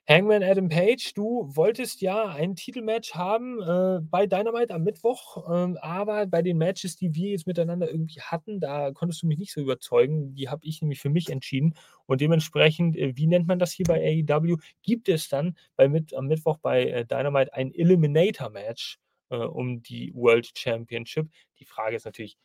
Hangman 0.07 0.43
Adam 0.43 0.67
Page, 0.67 1.13
du 1.13 1.49
wolltest 1.55 2.01
ja 2.01 2.25
ein 2.25 2.57
Titelmatch 2.57 3.15
haben 3.15 3.61
äh, 3.61 4.01
bei 4.01 4.27
Dynamite 4.27 4.73
am 4.73 4.83
Mittwoch, 4.83 5.49
ähm, 5.49 5.77
aber 5.81 6.25
bei 6.25 6.41
den 6.41 6.57
Matches, 6.57 6.97
die 6.97 7.15
wir 7.15 7.29
jetzt 7.31 7.47
miteinander 7.47 7.89
irgendwie 7.89 8.19
hatten, 8.19 8.59
da 8.59 8.91
konntest 8.91 9.23
du 9.23 9.27
mich 9.27 9.37
nicht 9.37 9.53
so 9.53 9.61
überzeugen. 9.61 10.35
Die 10.35 10.49
habe 10.49 10.65
ich 10.65 10.81
nämlich 10.81 10.99
für 10.99 11.09
mich 11.09 11.29
entschieden. 11.29 11.75
Und 12.05 12.19
dementsprechend, 12.19 12.97
äh, 12.97 13.13
wie 13.15 13.27
nennt 13.27 13.47
man 13.47 13.59
das 13.59 13.71
hier 13.71 13.85
bei 13.85 14.25
AEW? 14.27 14.57
Gibt 14.81 15.07
es 15.07 15.29
dann 15.29 15.57
bei, 15.77 15.87
mit, 15.87 16.13
am 16.13 16.27
Mittwoch 16.27 16.57
bei 16.57 16.83
äh, 16.83 17.05
Dynamite 17.05 17.53
ein 17.53 17.73
Eliminator-Match? 17.73 18.99
äh, 19.33 19.37
um 19.37 19.81
die 19.81 20.13
World 20.13 20.51
Championship. 20.57 21.29
Die 21.59 21.65
Frage 21.65 21.95
ist 21.95 22.05
natürlich, 22.05 22.37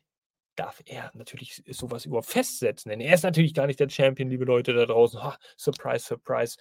darf 0.59 0.83
er 0.87 1.11
natürlich 1.15 1.63
sowas 1.69 2.05
überhaupt 2.05 2.29
festsetzen? 2.29 2.91
Denn 2.91 3.01
er 3.01 3.15
ist 3.15 3.23
natürlich 3.23 3.55
gar 3.55 3.67
nicht 3.67 3.81
der 3.81 3.89
Champion, 3.89 4.29
liebe 4.29 4.45
Leute 4.45 4.73
da 4.73 4.87
draußen. 4.87 5.23
Ha, 5.23 5.39
surprise, 5.57 6.05
surprise. 6.05 6.57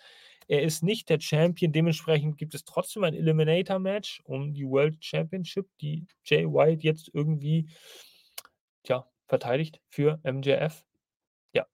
Er 0.48 0.62
ist 0.62 0.82
nicht 0.82 1.10
der 1.10 1.20
Champion, 1.20 1.74
dementsprechend 1.74 2.38
gibt 2.38 2.56
es 2.56 2.64
trotzdem 2.64 3.04
ein 3.04 3.14
Eliminator-Match 3.14 4.22
um 4.24 4.54
die 4.54 4.66
World 4.66 5.04
Championship, 5.04 5.68
die 5.82 6.06
Jay 6.24 6.46
White 6.46 6.84
jetzt 6.84 7.12
irgendwie 7.14 7.70
tja, 8.84 9.06
verteidigt 9.28 9.82
für 9.90 10.20
MJF. 10.24 10.86
Ja, 11.54 11.68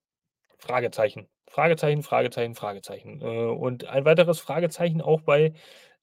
Fragezeichen. 0.57 1.27
Fragezeichen, 1.47 2.01
Fragezeichen, 2.01 2.55
Fragezeichen. 2.55 3.21
Äh, 3.21 3.25
und 3.25 3.85
ein 3.85 4.05
weiteres 4.05 4.39
Fragezeichen 4.39 5.01
auch 5.01 5.21
bei 5.21 5.53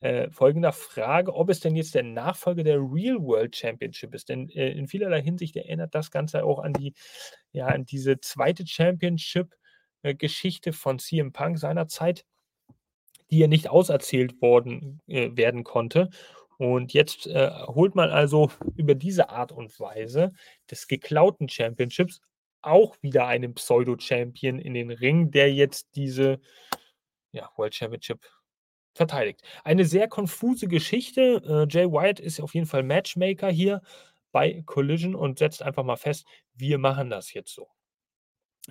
äh, 0.00 0.30
folgender 0.30 0.72
Frage, 0.72 1.34
ob 1.34 1.50
es 1.50 1.60
denn 1.60 1.76
jetzt 1.76 1.94
der 1.94 2.02
Nachfolger 2.02 2.64
der 2.64 2.78
Real 2.78 3.20
World 3.20 3.54
Championship 3.54 4.14
ist. 4.14 4.28
Denn 4.28 4.48
äh, 4.50 4.70
in 4.70 4.88
vielerlei 4.88 5.22
Hinsicht 5.22 5.56
erinnert 5.56 5.94
das 5.94 6.10
Ganze 6.10 6.44
auch 6.44 6.58
an 6.58 6.72
die, 6.72 6.94
ja, 7.52 7.66
an 7.66 7.84
diese 7.84 8.20
zweite 8.20 8.66
Championship-Geschichte 8.66 10.72
von 10.72 10.98
CM 10.98 11.32
Punk 11.32 11.58
seinerzeit, 11.58 12.24
die 13.30 13.38
ja 13.38 13.46
nicht 13.46 13.68
auserzählt 13.68 14.40
worden 14.40 15.00
äh, 15.06 15.30
werden 15.36 15.64
konnte. 15.64 16.10
Und 16.56 16.92
jetzt 16.92 17.26
äh, 17.26 17.50
holt 17.66 17.94
man 17.94 18.10
also 18.10 18.50
über 18.76 18.94
diese 18.94 19.30
Art 19.30 19.52
und 19.52 19.78
Weise 19.80 20.32
des 20.70 20.88
geklauten 20.88 21.48
Championships 21.48 22.20
auch 22.62 22.96
wieder 23.00 23.26
einen 23.26 23.54
Pseudo-Champion 23.54 24.58
in 24.58 24.74
den 24.74 24.90
Ring, 24.90 25.30
der 25.30 25.52
jetzt 25.52 25.88
diese 25.94 26.40
ja, 27.32 27.48
World 27.56 27.74
Championship 27.74 28.20
verteidigt. 28.94 29.42
Eine 29.64 29.84
sehr 29.84 30.08
konfuse 30.08 30.68
Geschichte. 30.68 31.42
Äh, 31.44 31.66
Jay 31.72 31.86
White 31.86 32.22
ist 32.22 32.40
auf 32.40 32.54
jeden 32.54 32.66
Fall 32.66 32.82
Matchmaker 32.82 33.48
hier 33.50 33.82
bei 34.32 34.62
Collision 34.66 35.14
und 35.14 35.38
setzt 35.38 35.62
einfach 35.62 35.84
mal 35.84 35.96
fest, 35.96 36.26
wir 36.54 36.78
machen 36.78 37.10
das 37.10 37.32
jetzt 37.32 37.54
so. 37.54 37.68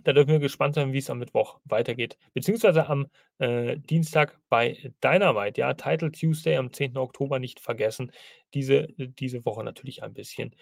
Da 0.04 0.14
dürfen 0.14 0.30
wir 0.30 0.40
gespannt 0.40 0.76
sein, 0.76 0.94
wie 0.94 1.00
es 1.00 1.10
am 1.10 1.20
Mittwoch 1.20 1.60
weitergeht. 1.66 2.18
Beziehungsweise 2.34 2.88
am 2.88 3.08
äh, 3.40 3.78
Dienstag 3.78 4.40
bei 4.50 4.94
Dynamite. 5.04 5.60
Ja, 5.60 5.74
Title 5.74 6.12
Tuesday 6.12 6.58
am 6.58 6.72
10. 6.72 6.98
Oktober 6.98 7.40
nicht 7.40 7.60
vergessen. 7.60 8.12
Diese, 8.54 8.88
diese 8.98 9.44
Woche 9.46 9.64
natürlich 9.64 10.04
ein 10.04 10.14
bisschen 10.14 10.56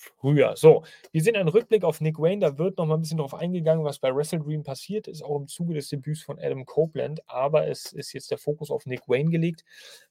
früher. 0.00 0.54
So, 0.56 0.84
wir 1.12 1.22
sehen 1.22 1.36
einen 1.36 1.48
Rückblick 1.48 1.84
auf 1.84 2.00
Nick 2.00 2.18
Wayne. 2.18 2.40
Da 2.40 2.58
wird 2.58 2.78
noch 2.78 2.86
mal 2.86 2.94
ein 2.94 3.00
bisschen 3.00 3.18
darauf 3.18 3.34
eingegangen, 3.34 3.84
was 3.84 3.98
bei 3.98 4.14
Wrestle 4.14 4.40
Dream 4.40 4.62
passiert 4.62 5.08
ist, 5.08 5.22
auch 5.22 5.36
im 5.36 5.48
Zuge 5.48 5.74
des 5.74 5.88
Debüts 5.88 6.22
von 6.22 6.38
Adam 6.38 6.64
Copeland. 6.64 7.20
Aber 7.28 7.66
es 7.66 7.92
ist 7.92 8.12
jetzt 8.12 8.30
der 8.30 8.38
Fokus 8.38 8.70
auf 8.70 8.86
Nick 8.86 9.08
Wayne 9.08 9.30
gelegt. 9.30 9.64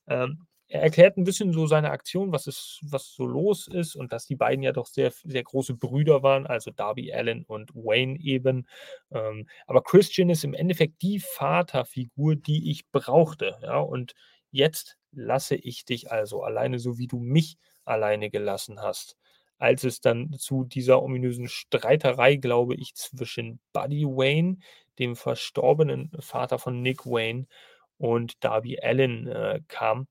Ähm, 0.08 0.46
er 0.72 0.84
erklärt 0.84 1.18
ein 1.18 1.24
bisschen 1.24 1.52
so 1.52 1.66
seine 1.66 1.90
Aktion, 1.90 2.32
was, 2.32 2.46
ist, 2.46 2.80
was 2.84 3.08
so 3.16 3.26
los 3.26 3.68
ist 3.68 3.96
und 3.96 4.14
dass 4.14 4.28
die 4.28 4.36
beiden 4.36 4.62
ja 4.64 4.72
doch 4.72 4.86
sehr, 4.86 5.12
sehr 5.24 5.44
große 5.44 5.74
Brüder 5.74 6.22
waren, 6.22 6.46
also 6.46 6.70
Darby 6.70 7.12
Allen 7.12 7.44
und 7.46 7.74
Wayne 7.74 8.20
eben. 8.20 8.68
Ähm, 9.12 9.48
aber 9.66 9.82
Christian 9.82 10.30
ist 10.30 10.44
im 10.44 10.54
Endeffekt 10.54 11.02
die 11.02 11.20
Vaterfigur, 11.20 12.36
die 12.36 12.70
ich 12.70 12.88
brauchte. 12.92 13.58
Ja, 13.64 13.80
und 13.80 14.14
jetzt 14.52 14.98
lasse 15.12 15.56
ich 15.56 15.86
dich 15.86 16.12
also 16.12 16.44
alleine, 16.44 16.78
so 16.78 17.00
wie 17.00 17.08
du 17.08 17.18
mich 17.18 17.58
alleine 17.84 18.30
gelassen 18.30 18.80
hast 18.80 19.18
als 19.60 19.84
es 19.84 20.02
dann 20.02 20.34
zu 20.34 20.64
dieser 20.64 21.04
ominösen 21.04 21.48
Streiterei, 21.48 22.38
glaube 22.38 22.76
ich, 22.76 22.96
zwischen 22.96 23.60
Buddy 23.74 24.06
Wayne, 24.06 24.58
dem 24.98 25.16
verstorbenen 25.16 26.12
Vater 26.20 26.58
von 26.58 26.82
Nick 26.82 27.06
Wayne, 27.06 27.46
und 28.00 28.44
Darby 28.44 28.80
Allen 28.82 29.28
äh, 29.28 29.62
kam. 29.68 30.08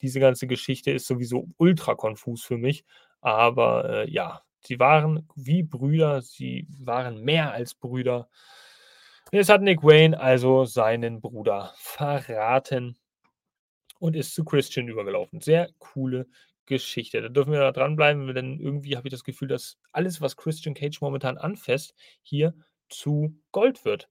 Diese 0.00 0.18
ganze 0.18 0.48
Geschichte 0.48 0.90
ist 0.90 1.06
sowieso 1.06 1.46
ultra 1.58 1.94
konfus 1.94 2.42
für 2.42 2.58
mich, 2.58 2.84
aber 3.20 3.88
äh, 3.88 4.10
ja, 4.10 4.42
sie 4.60 4.80
waren 4.80 5.28
wie 5.36 5.62
Brüder, 5.62 6.22
sie 6.22 6.66
waren 6.80 7.22
mehr 7.22 7.52
als 7.52 7.74
Brüder. 7.74 8.28
Jetzt 9.30 9.48
hat 9.48 9.62
Nick 9.62 9.82
Wayne 9.84 10.18
also 10.18 10.64
seinen 10.64 11.20
Bruder 11.20 11.72
verraten 11.76 12.96
und 14.00 14.16
ist 14.16 14.34
zu 14.34 14.44
Christian 14.44 14.88
übergelaufen. 14.88 15.40
Sehr 15.40 15.70
coole 15.78 16.26
Geschichte. 16.66 17.20
Da 17.22 17.28
dürfen 17.28 17.52
wir 17.52 17.60
da 17.60 17.72
dranbleiben, 17.72 18.34
denn 18.34 18.60
irgendwie 18.60 18.96
habe 18.96 19.08
ich 19.08 19.12
das 19.12 19.24
Gefühl, 19.24 19.48
dass 19.48 19.78
alles, 19.92 20.20
was 20.20 20.36
Christian 20.36 20.74
Cage 20.74 21.00
momentan 21.00 21.38
anfasst, 21.38 21.94
hier 22.22 22.54
zu 22.88 23.36
Gold 23.50 23.84
wird. 23.84 24.08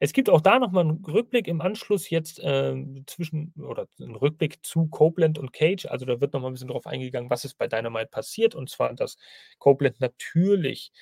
Es 0.00 0.12
gibt 0.12 0.30
auch 0.30 0.40
da 0.40 0.58
nochmal 0.58 0.84
einen 0.84 1.04
Rückblick 1.04 1.46
im 1.48 1.60
Anschluss 1.60 2.10
jetzt 2.10 2.40
äh, 2.40 2.74
zwischen, 3.06 3.52
oder 3.56 3.86
einen 4.00 4.16
Rückblick 4.16 4.64
zu 4.64 4.88
Copeland 4.88 5.38
und 5.38 5.52
Cage. 5.52 5.86
Also 5.86 6.06
da 6.06 6.20
wird 6.20 6.32
nochmal 6.32 6.50
ein 6.50 6.54
bisschen 6.54 6.68
darauf 6.68 6.86
eingegangen, 6.86 7.30
was 7.30 7.44
ist 7.44 7.54
bei 7.58 7.66
Dynamite 7.66 8.08
passiert. 8.08 8.54
Und 8.54 8.70
zwar, 8.70 8.94
dass 8.94 9.16
Copeland 9.58 10.00
natürlich 10.00 10.92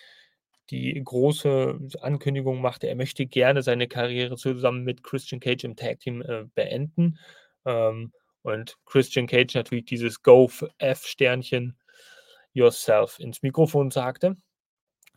die 0.70 1.00
große 1.02 1.78
Ankündigung 2.00 2.60
machte, 2.60 2.88
er 2.88 2.96
möchte 2.96 3.26
gerne 3.26 3.62
seine 3.62 3.88
Karriere 3.88 4.36
zusammen 4.36 4.84
mit 4.84 5.02
Christian 5.02 5.40
Cage 5.40 5.64
im 5.64 5.76
Tag 5.76 6.00
Team 6.00 6.20
äh, 6.20 6.44
beenden. 6.54 7.18
Ähm, 7.64 8.12
und 8.48 8.76
Christian 8.86 9.26
Cage 9.26 9.54
natürlich 9.54 9.84
dieses 9.84 10.22
Go 10.22 10.50
F-Sternchen 10.78 11.76
yourself 12.52 13.18
ins 13.18 13.42
Mikrofon 13.42 13.90
sagte. 13.90 14.36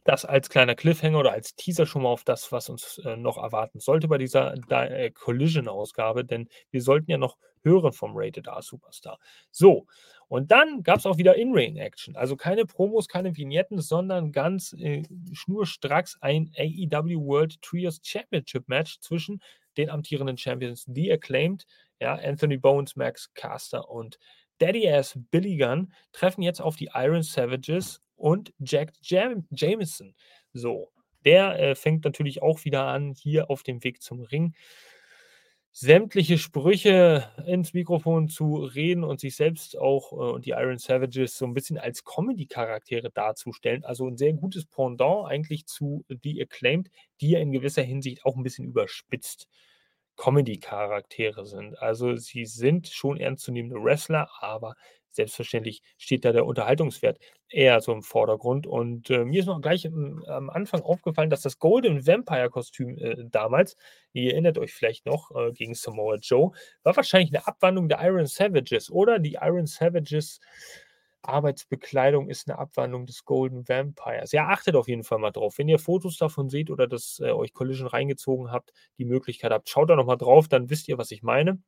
Das 0.03 0.25
als 0.25 0.49
kleiner 0.49 0.75
Cliffhanger 0.75 1.19
oder 1.19 1.31
als 1.31 1.55
Teaser 1.55 1.85
schon 1.85 2.01
mal 2.03 2.09
auf 2.09 2.23
das, 2.23 2.51
was 2.51 2.69
uns 2.69 2.99
äh, 3.05 3.15
noch 3.15 3.37
erwarten 3.37 3.79
sollte 3.79 4.07
bei 4.07 4.17
dieser 4.17 4.55
äh, 4.71 5.11
Collision-Ausgabe, 5.11 6.25
denn 6.25 6.49
wir 6.71 6.81
sollten 6.81 7.11
ja 7.11 7.17
noch 7.17 7.37
hören 7.63 7.93
vom 7.93 8.13
Rated 8.15 8.47
R 8.47 8.61
Superstar. 8.63 9.19
So, 9.51 9.85
und 10.31 10.49
dann 10.49 10.81
gab 10.81 10.99
es 10.99 11.05
auch 11.05 11.17
wieder 11.17 11.35
In-Ring-Action. 11.35 12.15
Also 12.15 12.37
keine 12.37 12.65
Promos, 12.65 13.09
keine 13.09 13.35
Vignetten, 13.35 13.81
sondern 13.81 14.31
ganz 14.31 14.71
äh, 14.79 15.03
schnurstracks 15.33 16.17
ein 16.21 16.49
AEW 16.57 17.25
World 17.25 17.61
Trios 17.61 17.99
Championship 18.01 18.69
Match 18.69 19.01
zwischen 19.01 19.41
den 19.75 19.89
amtierenden 19.89 20.37
Champions 20.37 20.85
The 20.87 21.11
Acclaimed 21.11 21.65
ja, 21.99 22.15
Anthony 22.15 22.55
Bones, 22.55 22.95
Max 22.95 23.33
Caster 23.33 23.89
und 23.89 24.19
Daddy 24.59 24.89
Ass 24.89 25.19
Billy 25.31 25.57
Gunn 25.57 25.91
treffen 26.13 26.43
jetzt 26.43 26.61
auf 26.61 26.77
die 26.77 26.91
Iron 26.93 27.23
Savages 27.23 28.01
und 28.15 28.53
Jack 28.59 28.93
Jam 29.01 29.45
Jameson. 29.51 30.15
So, 30.53 30.93
Der 31.25 31.59
äh, 31.59 31.75
fängt 31.75 32.05
natürlich 32.05 32.41
auch 32.41 32.63
wieder 32.63 32.85
an, 32.85 33.11
hier 33.11 33.49
auf 33.49 33.63
dem 33.63 33.83
Weg 33.83 34.01
zum 34.01 34.21
Ring 34.21 34.55
sämtliche 35.71 36.38
Sprüche 36.38 37.29
ins 37.45 37.73
Mikrofon 37.73 38.27
zu 38.27 38.55
reden 38.57 39.03
und 39.03 39.19
sich 39.21 39.36
selbst 39.36 39.77
auch 39.77 40.12
äh, 40.12 40.15
und 40.15 40.45
die 40.45 40.51
Iron 40.51 40.77
Savages 40.77 41.38
so 41.38 41.45
ein 41.45 41.53
bisschen 41.53 41.77
als 41.77 42.03
Comedy-Charaktere 42.03 43.10
darzustellen. 43.12 43.86
Also 43.86 44.07
ein 44.07 44.17
sehr 44.17 44.34
gutes 44.34 44.65
Pendant 44.65 45.27
eigentlich 45.27 45.65
zu 45.67 46.05
The 46.10 46.41
Acclaimed, 46.41 46.89
die 47.21 47.31
ja 47.31 47.39
in 47.39 47.51
gewisser 47.51 47.84
Hinsicht 47.84 48.25
auch 48.25 48.36
ein 48.36 48.43
bisschen 48.43 48.65
überspitzt 48.65 49.47
Comedy-Charaktere 50.17 51.45
sind. 51.45 51.79
Also 51.79 52.15
sie 52.15 52.45
sind 52.45 52.88
schon 52.88 53.17
ernstzunehmende 53.17 53.81
Wrestler, 53.81 54.29
aber 54.39 54.75
selbstverständlich 55.12 55.82
steht 55.97 56.26
da 56.26 56.32
der 56.32 56.45
Unterhaltungswert 56.45 57.19
eher 57.50 57.82
so 57.82 57.91
im 57.91 58.02
Vordergrund. 58.04 58.67
Und 58.67 59.10
äh, 59.10 59.26
mir 59.26 59.41
ist 59.41 59.45
noch 59.47 59.62
gleich 59.62 59.86
am, 59.88 60.24
am 60.26 60.50
Anfang 60.50 60.82
aufgefallen, 60.82 61.30
dass 61.30 61.41
das 61.41 61.60
Golden 61.60 62.06
Vampire-Kostüm 62.06 62.97
äh, 62.97 63.15
damals, 63.30 63.76
ihr 64.13 64.32
erinnert 64.32 64.58
euch 64.58 64.74
vielleicht 64.74 65.06
noch, 65.06 65.32
äh, 65.36 65.52
gegen 65.52 65.74
Samoa 65.74 66.15
Joe, 66.21 66.52
war 66.84 66.95
wahrscheinlich 66.95 67.34
eine 67.34 67.47
Abwandlung 67.47 67.89
der 67.89 68.02
Iron 68.04 68.28
Savages, 68.28 68.89
oder? 68.89 69.19
Die 69.19 69.38
Iron 69.41 69.67
Savages 69.67 70.39
Arbeitsbekleidung 71.24 72.30
ist 72.30 72.50
eine 72.50 72.58
Abwandlung 72.58 73.06
des 73.06 73.26
Golden 73.26 73.67
Vampires. 73.67 74.32
Ja, 74.32 74.47
achtet 74.47 74.76
auf 74.76 74.88
jeden 74.88 75.04
Fall 75.04 75.19
mal 75.19 75.32
drauf. 75.32 75.58
Wenn 75.58 75.67
ihr 75.67 75.80
Fotos 75.80 76.17
davon 76.17 76.50
seht 76.50 76.69
oder 76.69 76.88
das 76.88 77.19
äh, 77.24 77.32
euch 77.32 77.54
Collision 77.54 77.88
reingezogen 77.88 78.52
habt, 78.52 78.71
die 78.97 79.06
Möglichkeit 79.06 79.52
habt, 79.52 79.69
schaut 79.69 79.89
da 79.89 79.95
nochmal 79.95 80.17
drauf, 80.17 80.47
dann 80.47 80.69
wisst 80.69 80.88
ihr, 80.88 80.97
was 80.97 81.12
ich 81.12 81.21
meine. 81.24 81.60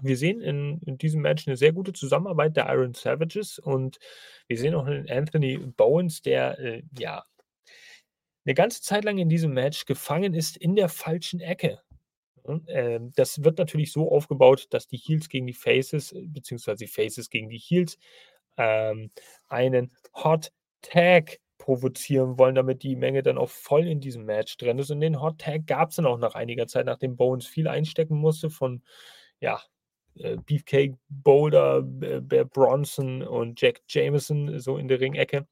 Wir 0.00 0.16
sehen 0.16 0.40
in, 0.40 0.80
in, 0.80 0.98
diesem 0.98 1.22
Match 1.22 1.46
eine 1.46 1.56
sehr 1.56 1.72
gute 1.72 1.92
Zusammenarbeit 1.92 2.56
der 2.56 2.68
Iron 2.68 2.94
Savages 2.94 3.58
und 3.58 3.98
wir 4.48 4.58
sehen 4.58 4.74
auch 4.74 4.86
einen 4.86 5.08
Anthony 5.08 5.56
Bowens, 5.58 6.20
der 6.20 6.58
äh, 6.58 6.82
ja 6.98 7.24
eine 8.44 8.54
ganze 8.54 8.82
Zeit 8.82 9.04
lang 9.04 9.18
in 9.18 9.28
diesem 9.28 9.52
Match 9.54 9.86
gefangen 9.86 10.34
ist 10.34 10.56
in 10.56 10.76
der 10.76 10.88
falschen 10.88 11.40
Ecke. 11.40 11.80
Und, 12.42 12.68
äh, 12.68 13.00
das 13.16 13.42
wird 13.42 13.58
natürlich 13.58 13.90
so 13.92 14.10
aufgebaut, 14.12 14.66
dass 14.70 14.86
die 14.86 14.98
Heels 14.98 15.28
gegen 15.28 15.46
die 15.46 15.54
Faces, 15.54 16.14
beziehungsweise 16.26 16.84
die 16.84 16.90
Faces 16.90 17.30
gegen 17.30 17.48
die 17.48 17.58
Heels, 17.58 17.96
ähm, 18.58 19.10
einen 19.48 19.92
Hot 20.12 20.52
Tag 20.82 21.38
provozieren 21.56 22.38
wollen, 22.38 22.54
damit 22.54 22.82
die 22.82 22.96
Menge 22.96 23.22
dann 23.22 23.38
auch 23.38 23.48
voll 23.48 23.86
in 23.86 24.00
diesem 24.00 24.26
Match 24.26 24.58
drin 24.58 24.78
ist. 24.78 24.90
Und 24.90 25.00
den 25.00 25.22
Hot 25.22 25.38
Tag 25.38 25.66
gab 25.66 25.90
es 25.90 25.96
dann 25.96 26.06
auch 26.06 26.18
nach 26.18 26.34
einiger 26.34 26.66
Zeit, 26.66 26.84
nachdem 26.84 27.16
Bowens 27.16 27.46
viel 27.46 27.68
einstecken 27.68 28.18
musste 28.18 28.50
von 28.50 28.82
ja, 29.40 29.56
äh, 29.56 29.73
Beefcake 30.14 30.96
Boulder, 31.08 31.82
Bear 31.82 32.44
Bronson 32.44 33.22
und 33.22 33.60
Jack 33.60 33.82
Jameson 33.88 34.58
so 34.60 34.76
in 34.76 34.88
der 34.88 35.00
Ringecke. 35.00 35.46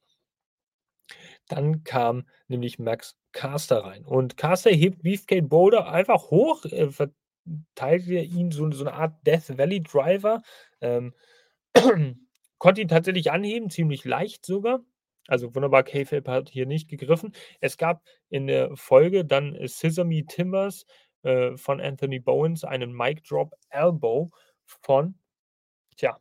Dann 1.47 1.83
kam 1.83 2.27
nämlich 2.47 2.79
Max 2.79 3.17
Caster 3.33 3.83
rein. 3.83 4.05
Und 4.05 4.37
Caster 4.37 4.71
hebt 4.71 5.03
Beefcake 5.03 5.47
Boulder 5.47 5.87
einfach 5.89 6.29
hoch, 6.29 6.63
äh, 6.65 6.89
verteilt 6.89 8.07
ihn 8.07 8.51
so, 8.51 8.71
so, 8.71 8.85
eine 8.85 8.93
Art 8.93 9.15
Death 9.25 9.57
Valley 9.57 9.81
Driver. 9.81 10.41
Ähm, 10.81 11.13
konnte 12.57 12.81
ihn 12.81 12.87
tatsächlich 12.87 13.31
anheben, 13.31 13.69
ziemlich 13.69 14.05
leicht 14.05 14.45
sogar. 14.45 14.79
Also 15.27 15.55
wunderbar, 15.55 15.83
K-Fape 15.83 16.29
hat 16.29 16.49
hier 16.49 16.65
nicht 16.65 16.89
gegriffen. 16.89 17.33
Es 17.61 17.77
gab 17.77 18.03
in 18.29 18.47
der 18.47 18.75
Folge 18.75 19.25
dann 19.25 19.57
Sesame 19.67 20.25
Timbers 20.25 20.85
äh, 21.23 21.55
von 21.57 21.79
Anthony 21.79 22.19
Bowens 22.19 22.63
einen 22.63 22.93
Mic 22.93 23.23
Drop 23.23 23.53
Elbow 23.69 24.31
von, 24.65 25.15
tja, 25.97 26.19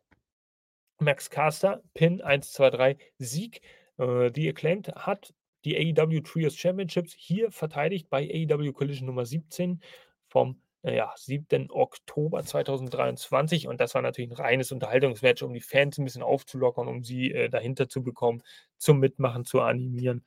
Max 0.99 1.31
Caster, 1.31 1.83
Pin 1.95 2.21
1, 2.21 2.53
2, 2.53 2.71
3, 2.71 2.97
Sieg. 3.19 3.61
Äh, 3.99 4.31
die 4.31 4.49
Acclaimed 4.49 4.89
hat 4.95 5.35
die 5.65 5.77
AEW 5.77 6.21
Trios 6.21 6.57
Championships 6.57 7.15
hier 7.17 7.51
verteidigt 7.51 8.09
bei 8.09 8.29
AEW 8.29 8.73
Collision 8.73 9.07
Nummer 9.07 9.27
17 9.27 9.81
vom 10.29 10.61
äh, 10.83 10.97
ja, 10.97 11.13
7. 11.17 11.71
Oktober 11.71 12.43
2023. 12.45 13.69
Und 13.69 13.81
das 13.81 13.95
war 13.95 14.03
natürlich 14.03 14.31
ein 14.31 14.37
reines 14.37 14.73
Unterhaltungsmatch, 14.73 15.43
um 15.43 15.53
die 15.53 15.61
Fans 15.61 15.99
ein 15.99 16.05
bisschen 16.05 16.23
aufzulockern, 16.23 16.89
um 16.89 17.05
sie 17.05 17.33
äh, 17.33 17.49
dahinter 17.49 17.89
zu 17.89 18.03
bekommen, 18.03 18.43
zum 18.79 18.99
Mitmachen 18.99 19.45
zu 19.45 19.61
animieren. 19.61 20.25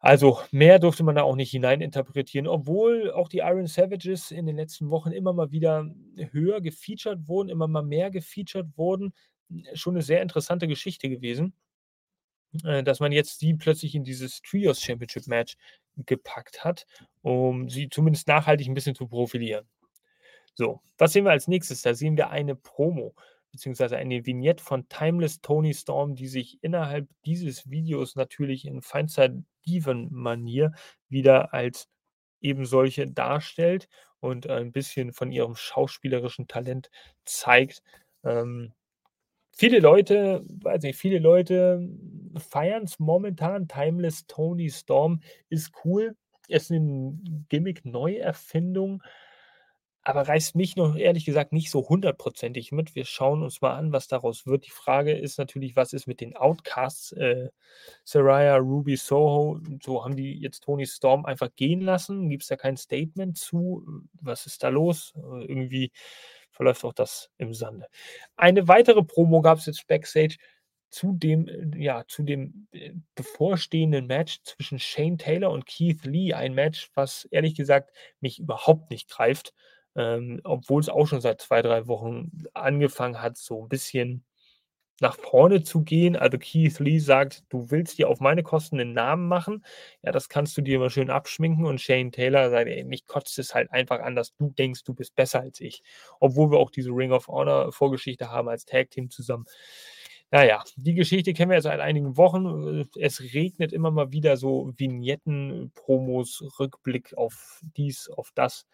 Also 0.00 0.40
mehr 0.52 0.78
durfte 0.78 1.02
man 1.02 1.16
da 1.16 1.22
auch 1.22 1.34
nicht 1.34 1.50
hineininterpretieren, 1.50 2.46
obwohl 2.46 3.10
auch 3.10 3.28
die 3.28 3.38
Iron 3.38 3.66
Savages 3.66 4.30
in 4.30 4.46
den 4.46 4.56
letzten 4.56 4.90
Wochen 4.90 5.10
immer 5.10 5.32
mal 5.32 5.50
wieder 5.50 5.86
höher 6.30 6.60
gefeatured 6.60 7.26
wurden, 7.26 7.48
immer 7.48 7.66
mal 7.66 7.82
mehr 7.82 8.10
gefeatured 8.10 8.66
wurden. 8.76 9.12
Schon 9.74 9.94
eine 9.94 10.02
sehr 10.02 10.22
interessante 10.22 10.68
Geschichte 10.68 11.08
gewesen, 11.08 11.52
äh, 12.64 12.82
dass 12.84 13.00
man 13.00 13.10
jetzt 13.12 13.40
sie 13.40 13.54
plötzlich 13.54 13.94
in 13.94 14.04
dieses 14.04 14.40
Trios 14.42 14.80
Championship 14.80 15.26
Match 15.26 15.56
gepackt 15.96 16.64
hat, 16.64 16.86
um 17.22 17.68
sie 17.68 17.88
zumindest 17.88 18.28
nachhaltig 18.28 18.68
ein 18.68 18.74
bisschen 18.74 18.94
zu 18.94 19.08
profilieren. 19.08 19.66
So, 20.54 20.80
was 20.96 21.12
sehen 21.12 21.24
wir 21.24 21.32
als 21.32 21.48
nächstes? 21.48 21.82
Da 21.82 21.94
sehen 21.94 22.16
wir 22.16 22.30
eine 22.30 22.54
Promo 22.54 23.14
beziehungsweise 23.58 23.96
eine 23.96 24.24
Vignette 24.24 24.62
von 24.62 24.88
Timeless 24.88 25.40
Tony 25.40 25.74
Storm, 25.74 26.14
die 26.14 26.28
sich 26.28 26.62
innerhalb 26.62 27.08
dieses 27.26 27.68
Videos 27.68 28.14
natürlich 28.14 28.64
in 28.64 28.82
feinster 28.82 29.30
Diven-Manier 29.66 30.72
wieder 31.08 31.52
als 31.52 31.88
eben 32.40 32.64
solche 32.66 33.10
darstellt 33.10 33.88
und 34.20 34.48
ein 34.48 34.70
bisschen 34.70 35.12
von 35.12 35.32
ihrem 35.32 35.56
schauspielerischen 35.56 36.46
Talent 36.46 36.88
zeigt. 37.24 37.82
Ähm, 38.22 38.74
viele 39.50 39.80
Leute, 39.80 40.44
weiß 40.62 40.84
nicht, 40.84 40.96
viele 40.96 41.18
Leute 41.18 41.80
feiern 42.36 42.84
es 42.84 43.00
momentan. 43.00 43.66
Timeless 43.66 44.24
Tony 44.28 44.70
Storm 44.70 45.20
ist 45.48 45.72
cool. 45.84 46.16
Ist 46.46 46.70
eine 46.70 47.18
Gimmick-Neuerfindung 47.48 49.02
aber 50.08 50.26
reißt 50.26 50.54
mich 50.54 50.74
noch 50.74 50.96
ehrlich 50.96 51.26
gesagt 51.26 51.52
nicht 51.52 51.70
so 51.70 51.86
hundertprozentig 51.86 52.72
mit. 52.72 52.94
Wir 52.94 53.04
schauen 53.04 53.42
uns 53.42 53.60
mal 53.60 53.74
an, 53.74 53.92
was 53.92 54.08
daraus 54.08 54.46
wird. 54.46 54.64
Die 54.64 54.70
Frage 54.70 55.12
ist 55.12 55.36
natürlich, 55.36 55.76
was 55.76 55.92
ist 55.92 56.06
mit 56.06 56.22
den 56.22 56.34
Outcasts? 56.34 57.12
Äh, 57.12 57.50
Saraya, 58.04 58.56
Ruby, 58.56 58.96
Soho, 58.96 59.60
so 59.82 60.02
haben 60.02 60.16
die 60.16 60.32
jetzt 60.40 60.64
Tony 60.64 60.86
Storm 60.86 61.26
einfach 61.26 61.50
gehen 61.56 61.82
lassen? 61.82 62.30
Gibt 62.30 62.42
es 62.42 62.48
da 62.48 62.56
kein 62.56 62.78
Statement 62.78 63.36
zu? 63.36 63.86
Was 64.22 64.46
ist 64.46 64.62
da 64.62 64.70
los? 64.70 65.12
Äh, 65.14 65.44
irgendwie 65.44 65.92
verläuft 66.52 66.86
auch 66.86 66.94
das 66.94 67.28
im 67.36 67.52
Sande. 67.52 67.86
Eine 68.36 68.66
weitere 68.66 69.02
Promo 69.02 69.42
gab 69.42 69.58
es 69.58 69.66
jetzt 69.66 69.86
backstage 69.88 70.38
zu 70.88 71.12
dem, 71.12 71.48
äh, 71.48 71.84
ja, 71.84 72.04
zu 72.08 72.22
dem 72.22 72.66
äh, 72.72 72.92
bevorstehenden 73.14 74.06
Match 74.06 74.40
zwischen 74.42 74.78
Shane 74.78 75.18
Taylor 75.18 75.50
und 75.50 75.66
Keith 75.66 76.06
Lee. 76.06 76.32
Ein 76.32 76.54
Match, 76.54 76.90
was 76.94 77.26
ehrlich 77.26 77.54
gesagt 77.54 77.90
mich 78.20 78.38
überhaupt 78.38 78.90
nicht 78.90 79.10
greift 79.10 79.52
ähm, 79.98 80.40
obwohl 80.44 80.80
es 80.80 80.88
auch 80.88 81.06
schon 81.06 81.20
seit 81.20 81.40
zwei, 81.42 81.60
drei 81.62 81.88
Wochen 81.88 82.30
angefangen 82.54 83.20
hat, 83.20 83.36
so 83.36 83.64
ein 83.64 83.68
bisschen 83.68 84.24
nach 85.00 85.16
vorne 85.16 85.62
zu 85.62 85.82
gehen. 85.82 86.16
Also 86.16 86.38
Keith 86.38 86.78
Lee 86.80 86.98
sagt, 86.98 87.44
du 87.50 87.70
willst 87.70 87.98
dir 87.98 88.08
auf 88.08 88.20
meine 88.20 88.42
Kosten 88.42 88.80
einen 88.80 88.92
Namen 88.94 89.28
machen. 89.28 89.64
Ja, 90.02 90.12
das 90.12 90.28
kannst 90.28 90.56
du 90.56 90.62
dir 90.62 90.76
immer 90.76 90.90
schön 90.90 91.10
abschminken. 91.10 91.66
Und 91.66 91.80
Shane 91.80 92.12
Taylor 92.12 92.50
sagt, 92.50 92.68
ey, 92.68 92.84
mich 92.84 93.06
kotzt 93.06 93.38
es 93.38 93.54
halt 93.54 93.72
einfach 93.72 94.00
an, 94.00 94.16
dass 94.16 94.34
du 94.36 94.50
denkst, 94.50 94.84
du 94.84 94.94
bist 94.94 95.14
besser 95.16 95.40
als 95.40 95.60
ich. 95.60 95.82
Obwohl 96.20 96.50
wir 96.50 96.58
auch 96.58 96.70
diese 96.70 96.90
Ring 96.90 97.12
of 97.12 97.28
Honor 97.28 97.72
Vorgeschichte 97.72 98.30
haben 98.30 98.48
als 98.48 98.64
Tag 98.66 98.90
Team 98.90 99.10
zusammen. 99.10 99.46
Naja, 100.30 100.62
die 100.76 100.94
Geschichte 100.94 101.32
kennen 101.32 101.50
wir 101.50 101.56
ja 101.56 101.62
seit 101.62 101.80
einigen 101.80 102.16
Wochen. 102.16 102.84
Es 102.98 103.20
regnet 103.32 103.72
immer 103.72 103.90
mal 103.90 104.12
wieder 104.12 104.36
so 104.36 104.72
Vignetten, 104.76 105.72
Promos, 105.74 106.44
Rückblick 106.60 107.16
auf 107.16 107.60
dies, 107.76 108.10
auf 108.10 108.30
das. 108.34 108.66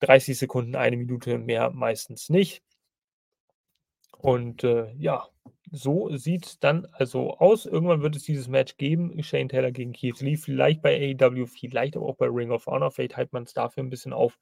30 0.00 0.38
Sekunden, 0.38 0.74
eine 0.76 0.96
Minute 0.96 1.38
mehr 1.38 1.70
meistens 1.70 2.28
nicht. 2.28 2.62
Und 4.18 4.64
äh, 4.64 4.92
ja, 4.98 5.28
so 5.72 6.14
sieht 6.16 6.46
es 6.46 6.58
dann 6.58 6.86
also 6.92 7.36
aus. 7.38 7.64
Irgendwann 7.64 8.02
wird 8.02 8.16
es 8.16 8.24
dieses 8.24 8.48
Match 8.48 8.76
geben. 8.76 9.22
Shane 9.22 9.48
Taylor 9.48 9.70
gegen 9.70 9.92
Keith 9.92 10.20
Lee. 10.20 10.36
Vielleicht 10.36 10.82
bei 10.82 11.16
AEW, 11.18 11.46
vielleicht 11.46 11.96
aber 11.96 12.06
auch 12.06 12.16
bei 12.16 12.26
Ring 12.26 12.50
of 12.50 12.66
Honor. 12.66 12.90
Vielleicht 12.90 13.16
hält 13.16 13.32
man 13.32 13.44
es 13.44 13.54
dafür 13.54 13.82
ein 13.82 13.90
bisschen 13.90 14.12
auf. 14.12 14.38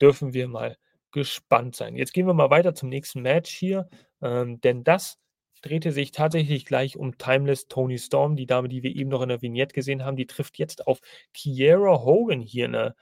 Dürfen 0.00 0.32
wir 0.32 0.48
mal 0.48 0.76
gespannt 1.12 1.76
sein. 1.76 1.96
Jetzt 1.96 2.12
gehen 2.12 2.26
wir 2.26 2.34
mal 2.34 2.50
weiter 2.50 2.74
zum 2.74 2.88
nächsten 2.88 3.22
Match 3.22 3.50
hier. 3.50 3.88
Ähm, 4.22 4.60
denn 4.60 4.84
das 4.84 5.18
drehte 5.62 5.92
sich 5.92 6.12
tatsächlich 6.12 6.64
gleich 6.64 6.96
um 6.96 7.18
Timeless 7.18 7.68
Tony 7.68 7.98
Storm. 7.98 8.36
Die 8.36 8.46
Dame, 8.46 8.68
die 8.68 8.82
wir 8.82 8.94
eben 8.94 9.10
noch 9.10 9.22
in 9.22 9.28
der 9.28 9.42
Vignette 9.42 9.74
gesehen 9.74 10.04
haben, 10.04 10.16
die 10.16 10.26
trifft 10.26 10.58
jetzt 10.58 10.86
auf 10.86 11.00
Kiera 11.34 12.04
Hogan 12.04 12.40
hier 12.40 12.66
eine 12.66 12.94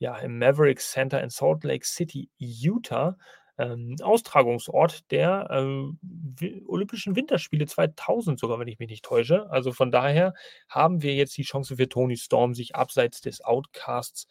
ja, 0.00 0.16
im 0.18 0.38
Maverick 0.38 0.80
Center 0.80 1.22
in 1.22 1.28
Salt 1.28 1.62
Lake 1.62 1.86
City, 1.86 2.30
Utah, 2.38 3.16
ähm, 3.58 3.96
Austragungsort 4.02 5.10
der 5.10 5.46
äh, 5.50 6.62
Olympischen 6.66 7.16
Winterspiele 7.16 7.66
2000 7.66 8.40
sogar, 8.40 8.58
wenn 8.58 8.68
ich 8.68 8.78
mich 8.78 8.88
nicht 8.88 9.04
täusche. 9.04 9.50
Also 9.50 9.72
von 9.72 9.90
daher 9.92 10.32
haben 10.68 11.02
wir 11.02 11.14
jetzt 11.14 11.36
die 11.36 11.42
Chance 11.42 11.76
für 11.76 11.88
Tony 11.88 12.16
Storm, 12.16 12.54
sich 12.54 12.74
abseits 12.74 13.20
des 13.20 13.42
Outcasts 13.42 14.26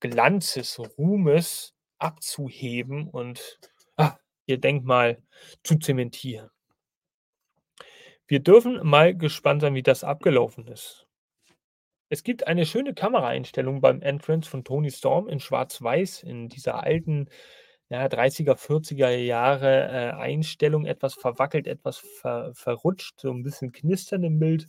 Glanzes, 0.00 0.78
Ruhmes 0.96 1.74
abzuheben 1.98 3.06
und 3.10 3.60
ah, 3.98 4.16
ihr 4.46 4.58
Denkmal 4.58 5.22
zu 5.62 5.78
zementieren. 5.78 6.48
Wir 8.26 8.40
dürfen 8.40 8.80
mal 8.82 9.14
gespannt 9.14 9.60
sein, 9.60 9.74
wie 9.74 9.82
das 9.82 10.04
abgelaufen 10.04 10.66
ist. 10.68 11.06
Es 12.12 12.24
gibt 12.24 12.46
eine 12.48 12.66
schöne 12.66 12.92
Kameraeinstellung 12.92 13.80
beim 13.80 14.02
Entrance 14.02 14.50
von 14.50 14.64
Tony 14.64 14.90
Storm 14.90 15.28
in 15.28 15.38
Schwarz-Weiß, 15.40 16.24
in 16.24 16.48
dieser 16.48 16.82
alten, 16.82 17.28
ja, 17.88 18.08
30er, 18.08 18.56
40er 18.56 19.10
Jahre 19.10 19.88
äh, 19.88 20.10
Einstellung, 20.14 20.86
etwas 20.86 21.14
verwackelt, 21.14 21.66
etwas 21.68 21.98
ver 21.98 22.52
verrutscht, 22.54 23.20
so 23.20 23.30
ein 23.32 23.42
bisschen 23.44 23.72
knistern 23.72 24.24
im 24.24 24.38
Bild. 24.40 24.66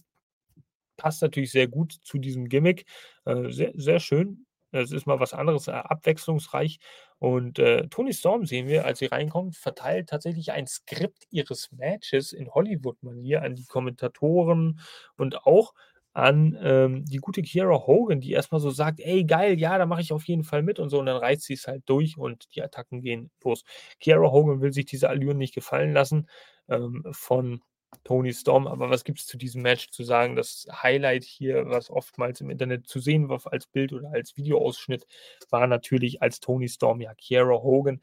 Passt 0.97 1.21
natürlich 1.21 1.51
sehr 1.51 1.67
gut 1.67 1.93
zu 2.03 2.19
diesem 2.19 2.47
Gimmick. 2.47 2.85
Äh, 3.25 3.49
sehr, 3.51 3.71
sehr 3.75 3.99
schön. 3.99 4.45
Es 4.71 4.91
ist 4.91 5.07
mal 5.07 5.19
was 5.19 5.33
anderes, 5.33 5.67
äh, 5.67 5.71
abwechslungsreich. 5.71 6.79
Und 7.19 7.59
äh, 7.59 7.87
Toni 7.89 8.13
Storm 8.13 8.45
sehen 8.45 8.67
wir, 8.67 8.85
als 8.85 8.99
sie 8.99 9.07
reinkommt, 9.07 9.55
verteilt 9.57 10.09
tatsächlich 10.09 10.51
ein 10.51 10.67
Skript 10.67 11.25
ihres 11.31 11.71
Matches 11.71 12.33
in 12.33 12.49
Hollywood-Manier 12.51 13.41
an 13.41 13.55
die 13.55 13.65
Kommentatoren 13.65 14.79
und 15.17 15.45
auch 15.45 15.73
an 16.13 16.57
ähm, 16.61 17.05
die 17.05 17.17
gute 17.17 17.41
Kiera 17.41 17.87
Hogan, 17.87 18.19
die 18.19 18.31
erstmal 18.31 18.59
so 18.61 18.69
sagt, 18.69 18.99
ey, 18.99 19.23
geil, 19.23 19.59
ja, 19.59 19.77
da 19.77 19.85
mache 19.85 20.01
ich 20.01 20.11
auf 20.13 20.25
jeden 20.25 20.43
Fall 20.43 20.61
mit 20.61 20.79
und 20.79 20.89
so. 20.89 20.99
Und 20.99 21.05
dann 21.05 21.17
reißt 21.17 21.43
sie 21.43 21.53
es 21.53 21.67
halt 21.67 21.83
durch 21.85 22.17
und 22.17 22.53
die 22.55 22.61
Attacken 22.61 23.01
gehen 23.01 23.31
los. 23.43 23.63
Kiera 23.99 24.31
Hogan 24.31 24.61
will 24.61 24.73
sich 24.73 24.85
diese 24.85 25.09
Allüren 25.09 25.37
nicht 25.37 25.55
gefallen 25.55 25.93
lassen 25.93 26.27
ähm, 26.69 27.03
von 27.11 27.61
Tony 28.03 28.33
Storm. 28.33 28.67
Aber 28.67 28.89
was 28.89 29.03
gibt 29.03 29.19
es 29.19 29.25
zu 29.25 29.37
diesem 29.37 29.61
Match 29.61 29.89
zu 29.91 30.03
sagen? 30.03 30.35
Das 30.35 30.67
Highlight 30.71 31.23
hier, 31.23 31.67
was 31.67 31.89
oftmals 31.89 32.41
im 32.41 32.49
Internet 32.49 32.87
zu 32.87 32.99
sehen 32.99 33.29
war 33.29 33.41
als 33.51 33.67
Bild 33.67 33.93
oder 33.93 34.11
als 34.11 34.35
Videoausschnitt, 34.37 35.05
war 35.49 35.67
natürlich, 35.67 36.21
als 36.21 36.39
Tony 36.39 36.67
Storm 36.67 37.01
ja 37.01 37.13
Kiera 37.15 37.61
Hogan 37.61 38.01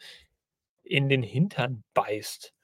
in 0.82 1.08
den 1.08 1.22
Hintern 1.22 1.84
beißt 1.94 2.54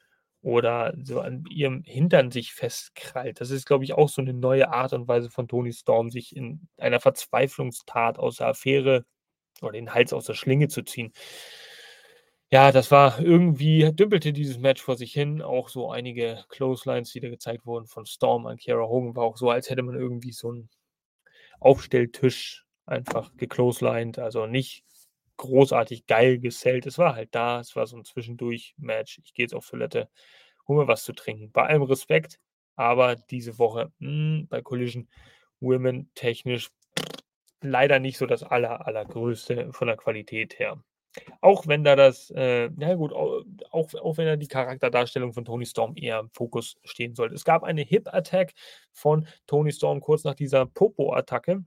oder 0.44 0.94
so 1.02 1.20
an 1.20 1.44
ihrem 1.50 1.82
Hintern 1.84 2.30
sich 2.30 2.52
festkrallt. 2.52 3.40
Das 3.40 3.50
ist, 3.50 3.64
glaube 3.66 3.84
ich, 3.84 3.94
auch 3.94 4.10
so 4.10 4.20
eine 4.20 4.34
neue 4.34 4.70
Art 4.70 4.92
und 4.92 5.08
Weise 5.08 5.30
von 5.30 5.48
Tony 5.48 5.72
Storm, 5.72 6.10
sich 6.10 6.36
in 6.36 6.68
einer 6.76 7.00
Verzweiflungstat 7.00 8.18
aus 8.18 8.36
der 8.36 8.48
Affäre 8.48 9.06
oder 9.62 9.72
den 9.72 9.94
Hals 9.94 10.12
aus 10.12 10.26
der 10.26 10.34
Schlinge 10.34 10.68
zu 10.68 10.82
ziehen. 10.82 11.12
Ja, 12.50 12.72
das 12.72 12.90
war 12.90 13.20
irgendwie 13.20 13.90
dümpelte 13.94 14.34
dieses 14.34 14.58
Match 14.58 14.82
vor 14.82 14.96
sich 14.96 15.14
hin. 15.14 15.40
Auch 15.40 15.70
so 15.70 15.90
einige 15.90 16.44
Clotheslines, 16.50 17.10
die 17.10 17.20
da 17.20 17.30
gezeigt 17.30 17.64
wurden 17.64 17.86
von 17.86 18.04
Storm 18.04 18.46
an 18.46 18.58
Kiera 18.58 18.86
Hogan, 18.86 19.16
war 19.16 19.24
auch 19.24 19.38
so, 19.38 19.48
als 19.48 19.70
hätte 19.70 19.82
man 19.82 19.96
irgendwie 19.96 20.32
so 20.32 20.50
einen 20.50 20.68
Aufstelltisch 21.58 22.66
einfach 22.84 23.30
geclotheslined. 23.38 24.18
Also 24.18 24.46
nicht 24.46 24.84
großartig 25.36 26.06
geil 26.06 26.38
gesellt. 26.38 26.86
Es 26.86 26.98
war 26.98 27.14
halt 27.14 27.34
da, 27.34 27.60
es 27.60 27.74
war 27.76 27.86
so 27.86 27.96
ein 27.96 28.04
Zwischendurch-Match. 28.04 29.20
Ich 29.24 29.34
gehe 29.34 29.44
jetzt 29.44 29.54
auf 29.54 29.68
Toilette, 29.68 30.08
hol 30.68 30.76
mir 30.76 30.88
was 30.88 31.04
zu 31.04 31.12
trinken. 31.12 31.50
Bei 31.52 31.66
allem 31.66 31.82
Respekt, 31.82 32.38
aber 32.76 33.16
diese 33.16 33.58
Woche 33.58 33.92
mh, 33.98 34.08
hm, 34.08 34.48
bei 34.48 34.62
Collision 34.62 35.08
Women 35.60 36.10
technisch 36.14 36.70
leider 37.62 37.98
nicht 37.98 38.18
so 38.18 38.26
das 38.26 38.42
aller, 38.42 38.86
allergrößte 38.86 39.72
von 39.72 39.88
der 39.88 39.96
Qualität 39.96 40.58
her. 40.58 40.82
Auch 41.40 41.66
wenn 41.66 41.84
da 41.84 41.94
das, 41.96 42.30
äh, 42.30 42.70
ja 42.76 42.94
gut, 42.94 43.12
auch, 43.12 43.44
auch 43.70 44.16
wenn 44.16 44.26
da 44.26 44.36
die 44.36 44.48
Charakterdarstellung 44.48 45.32
von 45.32 45.44
Tony 45.44 45.64
Storm 45.64 45.94
eher 45.96 46.18
im 46.18 46.30
Fokus 46.30 46.76
stehen 46.84 47.14
sollte. 47.14 47.34
Es 47.34 47.44
gab 47.44 47.62
eine 47.62 47.82
Hip-Attack 47.82 48.52
von 48.92 49.26
Tony 49.46 49.72
Storm 49.72 50.00
kurz 50.00 50.24
nach 50.24 50.34
dieser 50.34 50.66
Popo-Attacke 50.66 51.64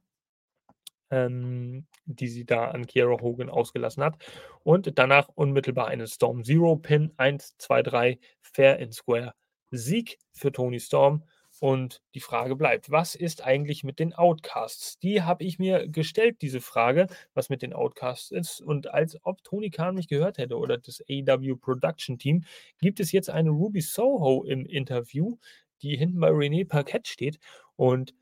ähm, 1.11 1.85
die 2.05 2.27
sie 2.27 2.45
da 2.45 2.69
an 2.69 2.87
Kiera 2.87 3.21
Hogan 3.21 3.49
ausgelassen 3.49 4.03
hat. 4.03 4.15
Und 4.63 4.97
danach 4.97 5.29
unmittelbar 5.35 5.87
einen 5.87 6.07
Storm 6.07 6.43
Zero 6.43 6.75
Pin 6.75 7.11
1, 7.17 7.57
2, 7.57 7.83
3, 7.83 8.19
Fair 8.41 8.79
and 8.79 8.93
Square 8.93 9.33
Sieg 9.71 10.17
für 10.33 10.51
Tony 10.51 10.79
Storm. 10.79 11.23
Und 11.59 12.03
die 12.13 12.19
Frage 12.19 12.55
bleibt, 12.55 12.91
was 12.91 13.15
ist 13.15 13.43
eigentlich 13.43 13.83
mit 13.83 13.97
den 13.99 14.13
Outcasts? 14.13 14.99
Die 14.99 15.23
habe 15.23 15.43
ich 15.43 15.57
mir 15.57 15.87
gestellt, 15.87 16.37
diese 16.41 16.61
Frage, 16.61 17.07
was 17.33 17.49
mit 17.49 17.63
den 17.63 17.73
Outcasts 17.73 18.29
ist. 18.29 18.61
Und 18.61 18.93
als 18.93 19.17
ob 19.23 19.43
Tony 19.43 19.71
Khan 19.71 19.95
mich 19.95 20.07
gehört 20.07 20.37
hätte 20.37 20.57
oder 20.57 20.77
das 20.77 21.01
AW 21.09 21.55
Production 21.55 22.19
Team, 22.19 22.43
gibt 22.79 22.99
es 22.99 23.11
jetzt 23.11 23.29
eine 23.31 23.49
Ruby 23.49 23.81
Soho 23.81 24.43
im 24.43 24.65
Interview, 24.65 25.37
die 25.81 25.97
hinten 25.97 26.19
bei 26.19 26.29
René 26.29 26.67
Parkett 26.67 27.07
steht. 27.07 27.39
Und 27.75 28.13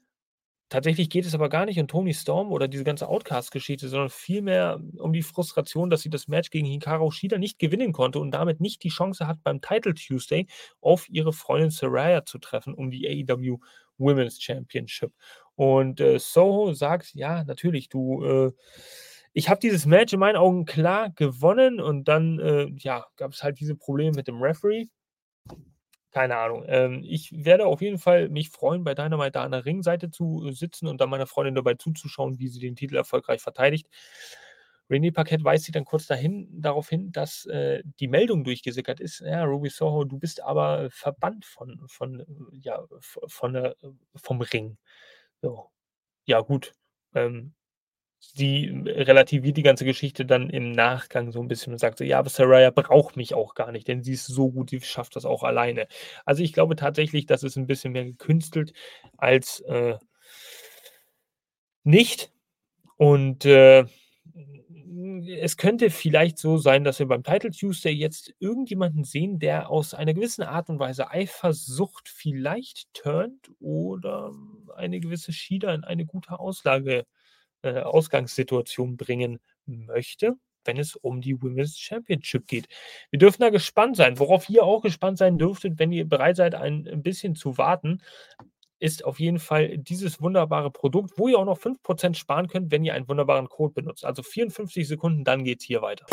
Tatsächlich 0.69 1.12
geht 1.12 1.25
es 1.25 1.36
aber 1.36 1.47
gar 1.47 1.65
nicht 1.65 1.80
um 1.80 1.88
Tony 1.88 2.13
Storm 2.13 2.51
oder 2.51 2.67
diese 2.67 2.84
ganze 2.84 3.08
Outcast-Geschichte, 3.08 3.88
sondern 3.88 4.10
vielmehr 4.10 4.82
um 4.97 5.13
die 5.13 5.21
Frustration, 5.21 5.91
dass 5.91 6.01
sie 6.01 6.10
das 6.10 6.28
Match 6.28 6.49
gegen 6.49 6.65
Hikaru 6.65 7.12
Shida 7.12 7.38
nicht 7.38 7.60
gewinnen 7.60 7.93
konnte 7.93 8.19
und 8.19 8.32
damit 8.32 8.62
nicht 8.62 8.84
die 8.84 8.89
Chance 8.89 9.28
hat, 9.28 9.43
beim 9.43 9.62
Title 9.62 9.93
Tuesday 9.93 10.47
auf 10.82 11.08
ihre 11.08 11.34
Freundin 11.34 11.69
Saraya 11.69 12.25
zu 12.25 12.39
treffen, 12.39 12.73
um 12.73 12.89
die 12.89 13.08
AEW 13.08 13.60
Women's 13.99 14.41
Championship. 14.41 15.13
Und 15.54 16.01
äh, 16.01 16.17
Soho 16.17 16.73
sagt, 16.73 17.13
ja, 17.13 17.43
natürlich, 17.43 17.88
du, 17.89 18.23
äh, 18.23 18.51
ich 19.34 19.49
habe 19.49 19.60
dieses 19.60 19.86
Match 19.86 20.13
in 20.13 20.19
meinen 20.19 20.36
Augen 20.36 20.65
klar 20.65 21.12
gewonnen 21.12 21.80
und 21.80 22.08
dann, 22.08 22.39
äh, 22.39 22.71
ja, 22.80 23.06
gab 23.17 23.34
es 23.34 23.43
halt 23.43 23.60
diese 23.60 23.75
Probleme 23.75 24.15
mit 24.15 24.28
dem 24.28 24.41
Referee. 24.41 24.88
Keine 26.15 26.38
Ahnung. 26.38 26.63
Ähm, 26.67 27.04
ich 27.04 27.30
werde 27.43 27.65
auf 27.65 27.82
jeden 27.82 27.97
Fall 27.97 28.30
mich 28.30 28.49
freuen, 28.49 28.86
bei 28.86 28.95
Dynamite 28.95 29.32
da 29.32 29.43
an 29.43 29.51
der 29.51 29.65
Ringseite 29.65 30.12
zu 30.12 30.49
sitzen 30.51 30.88
und 30.88 31.01
dann 31.01 31.10
meiner 31.10 31.28
Freundin 31.28 31.56
dabei 31.56 31.73
zuzuschauen, 31.73 32.39
wie 32.39 32.47
sie 32.47 32.62
den 32.62 32.78
Titel 32.78 32.95
erfolgreich 32.95 33.41
verteidigt. 33.41 33.89
René 34.89 35.12
Paquette 35.12 35.43
weist 35.43 35.65
sie 35.65 35.73
dann 35.73 35.84
kurz 35.84 36.08
dahin, 36.08 36.47
darauf 36.62 36.88
hin, 36.88 37.12
dass 37.12 37.45
äh, 37.47 37.84
die 37.99 38.08
Meldung 38.08 38.45
durchgesickert 38.45 39.01
ist. 39.01 39.19
Ja, 39.19 39.43
Ruby 39.43 39.67
Soho, 39.67 40.06
du 40.06 40.17
bist 40.17 40.41
aber 40.41 40.89
verbannt 40.89 41.43
von, 41.43 41.84
von, 41.88 42.23
ja, 42.54 42.82
von 43.01 43.51
der, 43.51 43.75
vom 44.15 44.39
Ring. 44.39 44.78
So. 45.41 45.69
Ja, 46.25 46.41
gut. 46.41 46.73
Ähm, 47.15 47.54
sie 48.34 48.84
relativiert 48.86 49.58
die 49.58 49.64
ganze 49.64 49.86
Geschichte 49.86 50.26
dann 50.26 50.50
im 50.50 50.72
Nachgang 50.72 51.32
so 51.32 51.42
ein 51.42 51.48
bisschen 51.48 51.74
und 51.74 51.80
sagt 51.80 51.98
so, 51.98 52.04
ja, 52.04 52.20
aber 52.20 52.30
Saraya 52.30 52.72
braucht 52.72 53.18
mich 53.18 53.34
auch 53.34 53.56
gar 53.56 53.72
nicht, 53.72 53.88
denn 53.88 54.04
sie 54.04 54.14
ist 54.14 54.28
so 54.28 54.52
gut, 54.52 54.70
sie 54.72 54.82
schafft 54.82 55.16
das 55.16 55.26
auch 55.26 55.44
alleine. 55.44 55.88
Also 56.26 56.44
ich 56.44 56.54
glaube 56.54 56.76
tatsächlich, 56.76 57.26
das 57.26 57.44
ist 57.44 57.58
ein 57.58 57.68
bisschen 57.68 57.94
mehr 57.94 58.06
gekünstelt 58.06 58.74
als 59.18 59.62
äh, 59.62 59.96
nicht. 61.84 62.32
Und 62.98 63.46
äh, 63.46 63.86
es 65.40 65.58
könnte 65.58 65.90
vielleicht 65.90 66.38
so 66.38 66.58
sein, 66.58 66.84
dass 66.84 67.00
wir 67.00 67.08
beim 67.08 67.24
Title 67.24 67.52
Tuesday 67.52 67.92
jetzt 67.92 68.34
irgendjemanden 68.40 69.04
sehen, 69.04 69.40
der 69.40 69.70
aus 69.70 69.94
einer 69.94 70.14
gewissen 70.14 70.44
Art 70.44 70.70
und 70.70 70.80
Weise 70.80 71.12
Eifersucht 71.12 72.10
vielleicht 72.10 72.94
turnt 72.94 73.52
oder 73.60 74.32
eine 74.76 75.00
gewisse 75.00 75.34
Schieder 75.34 75.74
in 75.74 75.84
eine 75.84 76.06
gute 76.06 76.40
Auslage 76.40 77.06
äh, 77.65 77.80
Ausgangssituation 77.82 78.97
bringen 78.97 79.39
möchte, 79.65 80.36
wenn 80.63 80.78
es 80.78 80.95
um 80.95 81.21
die 81.21 81.41
Women's 81.41 81.78
Championship 81.78 82.47
geht. 82.47 82.67
Wir 83.12 83.19
dürfen 83.19 83.41
da 83.41 83.49
gespannt 83.49 83.97
sein. 83.97 84.19
Worauf 84.19 84.49
ihr 84.49 84.63
auch 84.63 84.82
gespannt 84.82 85.17
sein 85.17 85.38
dürftet, 85.38 85.80
wenn 85.80 85.91
ihr 85.91 86.08
bereit 86.08 86.38
seid, 86.38 86.56
ein 86.56 87.04
bisschen 87.04 87.36
zu 87.36 87.58
warten, 87.58 88.01
ist 88.80 89.06
auf 89.06 89.19
jeden 89.19 89.39
Fall 89.39 89.78
dieses 89.78 90.21
wunderbare 90.21 90.69
Produkt, 90.69 91.17
wo 91.17 91.28
ihr 91.28 91.39
auch 91.39 91.45
noch 91.45 91.58
5% 91.58 92.15
sparen 92.15 92.47
könnt, 92.47 92.71
wenn 92.71 92.84
ihr 92.84 92.93
einen 92.93 93.08
wunderbaren 93.08 93.47
Code 93.47 93.73
benutzt. 93.73 94.06
Also 94.06 94.21
54 94.21 94.88
Sekunden, 94.88 95.23
dann 95.23 95.43
geht's 95.43 95.63
hier 95.63 95.82
weiter. 95.82 96.06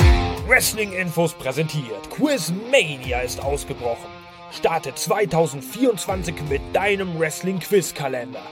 Wrestling 0.47 0.93
Infos 0.93 1.35
präsentiert. 1.35 2.09
Quizmania 2.11 3.21
ist 3.21 3.43
ausgebrochen. 3.43 4.11
Starte 4.53 4.95
2024 4.95 6.35
mit 6.49 6.61
deinem 6.73 7.19
Wrestling 7.19 7.59
Quiz 7.59 7.95
Kalender. 7.95 8.43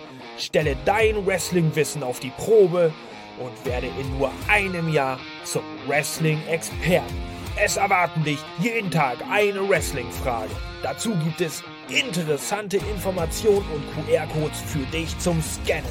Stelle 0.40 0.76
dein 0.84 1.24
Wrestling-Wissen 1.26 2.02
auf 2.02 2.20
die 2.20 2.30
Probe 2.30 2.92
und 3.38 3.64
werde 3.64 3.88
in 3.98 4.18
nur 4.18 4.30
einem 4.48 4.92
Jahr 4.92 5.18
zum 5.44 5.62
Wrestling-Experten. 5.86 7.14
Es 7.62 7.76
erwarten 7.76 8.24
dich 8.24 8.38
jeden 8.58 8.90
Tag 8.90 9.18
eine 9.30 9.68
Wrestling-Frage. 9.68 10.50
Dazu 10.82 11.14
gibt 11.24 11.40
es 11.40 11.62
interessante 11.88 12.78
Informationen 12.78 13.66
und 13.74 14.06
QR-Codes 14.06 14.60
für 14.66 14.86
dich 14.86 15.18
zum 15.18 15.42
Scannen. 15.42 15.84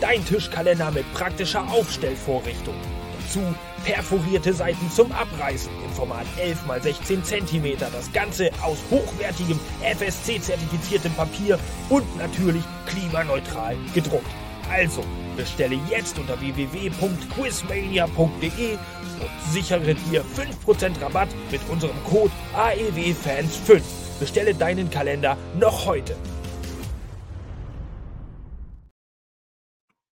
Dein 0.00 0.24
Tischkalender 0.24 0.90
mit 0.90 1.10
praktischer 1.14 1.66
Aufstellvorrichtung. 1.70 2.74
Dazu 3.18 3.40
perforierte 3.86 4.52
Seiten 4.52 4.90
zum 4.90 5.10
Abreißen 5.12 5.70
im 5.84 5.92
Format 5.92 6.26
11 6.38 6.58
x 6.68 6.82
16 7.06 7.46
cm. 7.46 7.78
Das 7.78 8.12
Ganze 8.12 8.50
aus 8.60 8.78
hochwertigem 8.90 9.60
FSC-zertifiziertem 9.80 11.14
Papier 11.14 11.56
und 11.88 12.04
natürlich 12.18 12.64
klimaneutral 12.86 13.76
gedruckt. 13.94 14.26
Also 14.68 15.04
bestelle 15.36 15.78
jetzt 15.88 16.18
unter 16.18 16.40
www.quizmania.de 16.40 18.72
und 18.72 19.52
sichere 19.52 19.94
dir 19.94 20.24
5% 20.66 21.00
Rabatt 21.00 21.28
mit 21.52 21.60
unserem 21.68 21.94
Code 22.10 22.32
AEWFans5. 22.56 23.80
Bestelle 24.18 24.52
deinen 24.52 24.90
Kalender 24.90 25.36
noch 25.60 25.86
heute. 25.86 26.16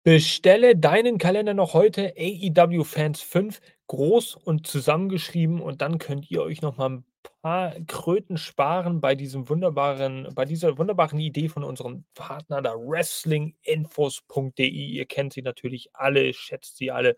Bestelle 0.10 0.76
deinen 0.76 1.20
Kalender 1.20 1.54
noch 1.54 1.76
heute, 1.76 2.16
AEW 2.18 2.84
Fans 2.84 3.22
5, 3.22 3.62
groß 3.86 4.34
und 4.34 4.66
zusammengeschrieben 4.66 5.62
und 5.62 5.84
dann 5.84 6.00
könnt 6.00 6.32
ihr 6.32 6.42
euch 6.42 6.64
noch 6.64 6.78
mal 6.78 6.88
'n 6.90 7.06
paar 7.44 7.76
Kröten 7.86 8.38
sparen 8.38 9.02
bei 9.02 9.14
diesem 9.14 9.50
wunderbaren 9.50 10.28
bei 10.34 10.46
dieser 10.46 10.80
wunderbaren 10.80 11.20
Idee 11.20 11.48
von 11.48 11.64
unserem 11.64 12.06
Partner 12.16 12.64
da 12.64 12.74
wrestlinginfos.de. 12.74 14.66
Ihr 14.68 15.06
kennt 15.06 15.34
sie 15.34 15.44
natürlich 15.44 15.92
alle, 15.94 16.34
schätzt 16.34 16.78
sie 16.78 16.90
alle. 16.90 17.16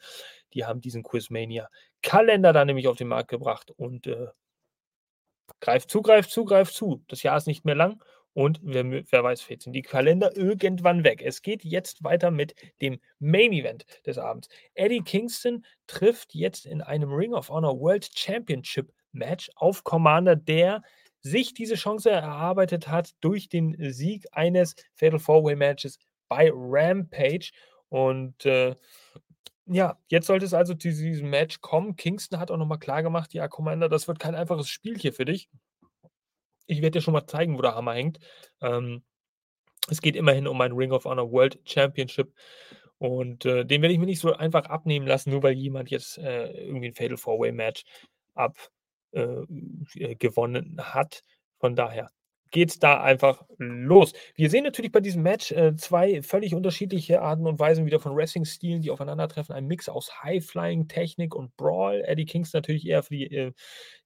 Die 0.54 0.66
haben 0.66 0.82
diesen 0.82 1.04
Quizmania-Kalender 1.04 2.52
da 2.52 2.66
nämlich 2.66 2.90
auf 2.90 2.98
den 2.98 3.08
Markt 3.08 3.30
gebracht 3.30 3.72
und 3.72 4.08
äh, 4.08 4.28
greift 5.62 5.90
zu, 5.90 6.02
greift 6.02 6.30
zu, 6.32 6.44
greift 6.44 6.74
zu. 6.74 7.06
Das 7.08 7.24
Jahr 7.24 7.38
ist 7.38 7.48
nicht 7.48 7.64
mehr 7.64 7.76
lang 7.76 8.04
und 8.34 8.60
wer, 8.64 8.90
wer 8.90 9.24
weiß, 9.24 9.42
vielleicht 9.42 9.64
sind 9.64 9.74
die 9.74 9.82
Kalender 9.82 10.36
irgendwann 10.38 11.04
weg. 11.04 11.22
Es 11.22 11.42
geht 11.42 11.64
jetzt 11.66 12.04
weiter 12.04 12.32
mit 12.32 12.56
dem 12.82 13.00
Main 13.20 13.52
Event 13.52 13.86
des 14.06 14.18
Abends. 14.18 14.48
Eddie 14.74 15.02
Kingston 15.02 15.66
trifft 15.88 16.34
jetzt 16.34 16.66
in 16.66 16.82
einem 16.82 17.12
Ring 17.12 17.34
of 17.34 17.50
Honor 17.50 17.80
World 17.80 18.10
Championship 18.16 18.92
Match 19.12 19.50
auf 19.56 19.84
Commander, 19.84 20.36
der 20.38 20.82
sich 21.20 21.54
diese 21.54 21.76
Chance 21.76 22.10
erarbeitet 22.10 22.88
hat 22.88 23.12
durch 23.20 23.50
den 23.50 23.76
Sieg 23.92 24.26
eines 24.32 24.76
Fatal 24.96 25.20
Four-Way 25.20 25.56
Matches 25.56 26.00
bei 26.30 26.50
Rampage. 26.54 27.52
Und 27.90 28.46
äh, 28.46 28.76
ja, 29.66 29.98
jetzt 30.08 30.28
sollte 30.28 30.46
es 30.46 30.54
also 30.54 30.74
zu 30.74 30.90
diesem 30.90 31.30
Match 31.30 31.60
kommen. 31.62 31.98
Kingston 31.98 32.40
hat 32.40 32.50
auch 32.50 32.58
nochmal 32.58 32.80
klar 32.80 33.04
gemacht, 33.04 33.34
ja, 33.34 33.48
Commander, 33.50 33.90
das 33.90 34.08
wird 34.08 34.20
kein 34.20 34.36
einfaches 34.36 34.70
Spiel 34.70 34.98
hier 34.98 35.14
für 35.14 35.26
dich. 35.26 35.50
Ich 36.68 36.82
werde 36.82 37.00
dir 37.00 37.02
schon 37.02 37.14
mal 37.14 37.28
zeigen, 37.28 37.58
wo 37.58 37.62
der 37.62 37.76
Hammer 37.76 37.94
hängt. 37.94 38.20
Ähm, 38.62 39.04
es 39.90 40.02
geht 40.02 40.16
immerhin 40.16 40.48
um 40.48 40.60
ein 40.62 40.72
Ring 40.74 40.92
of 40.92 41.06
Honor 41.06 41.32
World 41.32 41.60
Championship. 41.66 42.34
Und 42.98 43.46
äh, 43.46 43.66
den 43.66 43.82
werde 43.82 43.94
ich 43.94 44.00
mir 44.00 44.06
nicht 44.06 44.20
so 44.20 44.34
einfach 44.34 44.66
abnehmen 44.66 45.08
lassen, 45.08 45.32
nur 45.32 45.44
weil 45.44 45.54
jemand 45.54 45.90
jetzt 45.90 46.18
äh, 46.20 46.52
irgendwie 46.52 46.88
ein 46.88 46.94
Fatal 46.94 47.18
Four-Way 47.18 47.52
Match 47.52 47.84
ab 48.36 48.58
äh, 49.12 49.44
äh, 49.96 50.16
gewonnen 50.16 50.78
hat. 50.80 51.24
Von 51.60 51.76
daher 51.76 52.12
geht's 52.52 52.80
da 52.80 53.02
einfach 53.02 53.44
los. 53.58 54.14
Wir 54.36 54.50
sehen 54.50 54.64
natürlich 54.64 54.92
bei 54.92 55.00
diesem 55.00 55.24
Match 55.24 55.52
äh, 55.52 55.76
zwei 55.76 56.22
völlig 56.22 56.54
unterschiedliche 56.54 57.22
Arten 57.22 57.48
und 57.48 57.60
Weisen 57.60 57.86
wieder 57.86 58.00
von 58.00 58.16
Wrestling-Stilen, 58.16 58.82
die 58.82 58.92
aufeinandertreffen. 58.92 59.56
Ein 59.56 59.68
Mix 59.68 59.90
aus 59.90 60.22
High-Flying, 60.22 60.88
Technik 60.88 61.34
und 61.34 61.56
Brawl. 61.58 62.04
Eddie 62.06 62.26
Kings 62.26 62.54
natürlich 62.54 62.86
eher 62.88 63.04
für 63.04 63.14
die, 63.16 63.34
äh, 63.34 63.52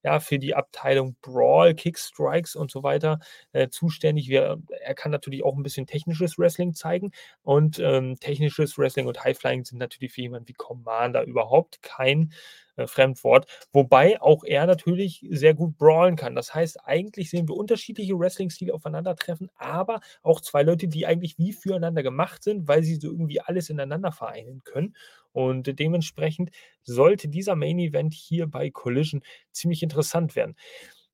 ja, 0.04 0.20
für 0.20 0.40
die 0.40 0.56
Abteilung 0.56 1.16
Brawl, 1.22 1.74
Kickstrikes 1.74 2.56
und 2.56 2.72
so 2.72 2.84
weiter 2.84 3.20
äh, 3.52 3.70
zuständig. 3.70 4.30
Wir, 4.30 4.58
er 4.82 4.96
kann 4.96 5.12
natürlich 5.12 5.44
auch 5.44 5.56
ein 5.56 5.64
bisschen 5.64 5.88
technisches 5.88 6.38
Wrestling 6.38 6.74
zeigen. 6.74 7.12
Und 7.42 7.80
ähm, 7.80 8.18
technisches 8.20 8.78
Wrestling 8.78 9.08
und 9.08 9.24
High-Flying 9.24 9.66
sind 9.66 9.80
natürlich 9.80 10.14
für 10.14 10.22
jemanden 10.22 10.48
wie 10.48 10.54
Commander 10.54 11.24
überhaupt 11.24 11.82
kein 11.82 12.32
äh, 12.76 12.88
Fremdwort. 12.88 13.48
Wobei 13.74 14.22
auch 14.22 14.44
er 14.44 14.66
natürlich 14.68 15.26
sehr 15.30 15.54
gut 15.54 15.78
brawlen 15.78 16.16
kann. 16.16 16.36
Das 16.36 16.54
heißt, 16.54 16.86
eigentlich 16.86 17.30
sehen 17.30 17.48
wir 17.48 17.56
unterschiedliche 17.56 18.18
Wrestling-Stile 18.18 18.74
aufeinandertreffen, 18.74 19.50
aber 19.56 20.00
auch 20.24 20.42
zwei 20.42 20.64
Leute, 20.64 20.88
die 20.88 21.06
eigentlich 21.06 21.38
wie 21.38 21.54
füreinander 21.54 22.04
gemacht 22.04 22.44
sind, 22.44 22.68
weil 22.68 22.84
sie 22.84 22.96
so 22.96 23.10
irgendwie 23.10 23.42
alles 23.42 23.70
ineinander 23.70 24.12
vereinen 24.12 24.64
können. 24.64 24.96
Und 25.32 25.80
dementsprechend 25.80 26.52
sollte 26.84 27.28
dieser 27.28 27.56
Main 27.56 27.78
Event 27.80 28.14
hier 28.14 28.48
bei 28.48 28.70
Collision 28.70 29.22
ziemlich 29.52 29.84
interessant 29.84 30.36
werden. 30.36 30.56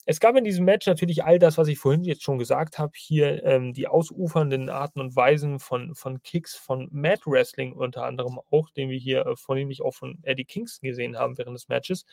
Es 0.05 0.19
gab 0.19 0.35
in 0.35 0.43
diesem 0.43 0.65
Match 0.65 0.87
natürlich 0.87 1.23
all 1.23 1.37
das, 1.37 1.59
was 1.59 1.67
ich 1.67 1.77
vorhin 1.77 2.03
jetzt 2.03 2.23
schon 2.23 2.39
gesagt 2.39 2.79
habe. 2.79 2.91
Hier 2.95 3.43
ähm, 3.43 3.73
die 3.73 3.87
ausufernden 3.87 4.69
Arten 4.69 4.99
und 4.99 5.15
Weisen 5.15 5.59
von, 5.59 5.93
von 5.93 6.23
Kicks, 6.23 6.55
von 6.55 6.89
Mad 6.91 7.21
Wrestling 7.27 7.73
unter 7.73 8.05
anderem 8.05 8.39
auch, 8.49 8.71
den 8.71 8.89
wir 8.89 8.97
hier 8.97 9.25
äh, 9.27 9.35
vornehmlich 9.35 9.83
auch 9.83 9.93
von 9.93 10.17
Eddie 10.23 10.45
Kingston 10.45 10.87
gesehen 10.87 11.17
haben 11.17 11.37
während 11.37 11.55
des 11.55 11.69
Matches. 11.69 12.05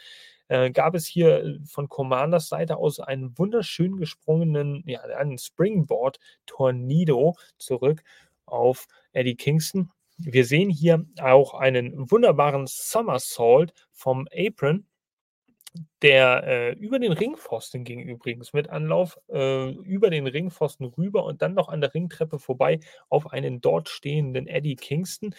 Äh, 0.49 0.71
gab 0.71 0.95
es 0.95 1.07
hier 1.07 1.43
äh, 1.43 1.59
von 1.65 1.89
Commanders 1.89 2.49
Seite 2.49 2.77
aus 2.77 3.01
einen 3.01 3.37
wunderschön 3.39 3.97
gesprungenen, 3.97 4.83
ja, 4.87 5.01
einen 5.01 5.39
Springboard 5.39 6.19
Tornado 6.45 7.37
zurück 7.57 8.03
auf 8.45 8.87
Eddie 9.13 9.37
Kingston. 9.37 9.91
Wir 10.19 10.45
sehen 10.45 10.69
hier 10.69 11.07
auch 11.21 11.55
einen 11.55 12.11
wunderbaren 12.11 12.67
Somersault 12.67 13.73
vom 13.93 14.27
Apron 14.37 14.88
der 16.03 16.45
äh, 16.45 16.73
über 16.75 16.99
den 16.99 17.13
Ringpfosten 17.13 17.85
ging 17.85 18.01
übrigens 18.01 18.53
mit 18.53 18.71
Anlauf 18.71 19.19
äh, 19.29 19.71
über 19.71 20.11
den 20.11 20.27
Ringpfosten 20.27 20.87
rüber 20.87 21.25
und 21.25 21.43
dann 21.43 21.55
noch 21.55 21.69
an 21.69 21.81
der 21.81 21.95
Ringtreppe 21.95 22.39
vorbei 22.39 22.81
auf 23.09 23.33
einen 23.33 23.61
dort 23.61 23.89
stehenden 23.89 24.47
Eddie 24.47 24.77
Kingston. 24.77 25.35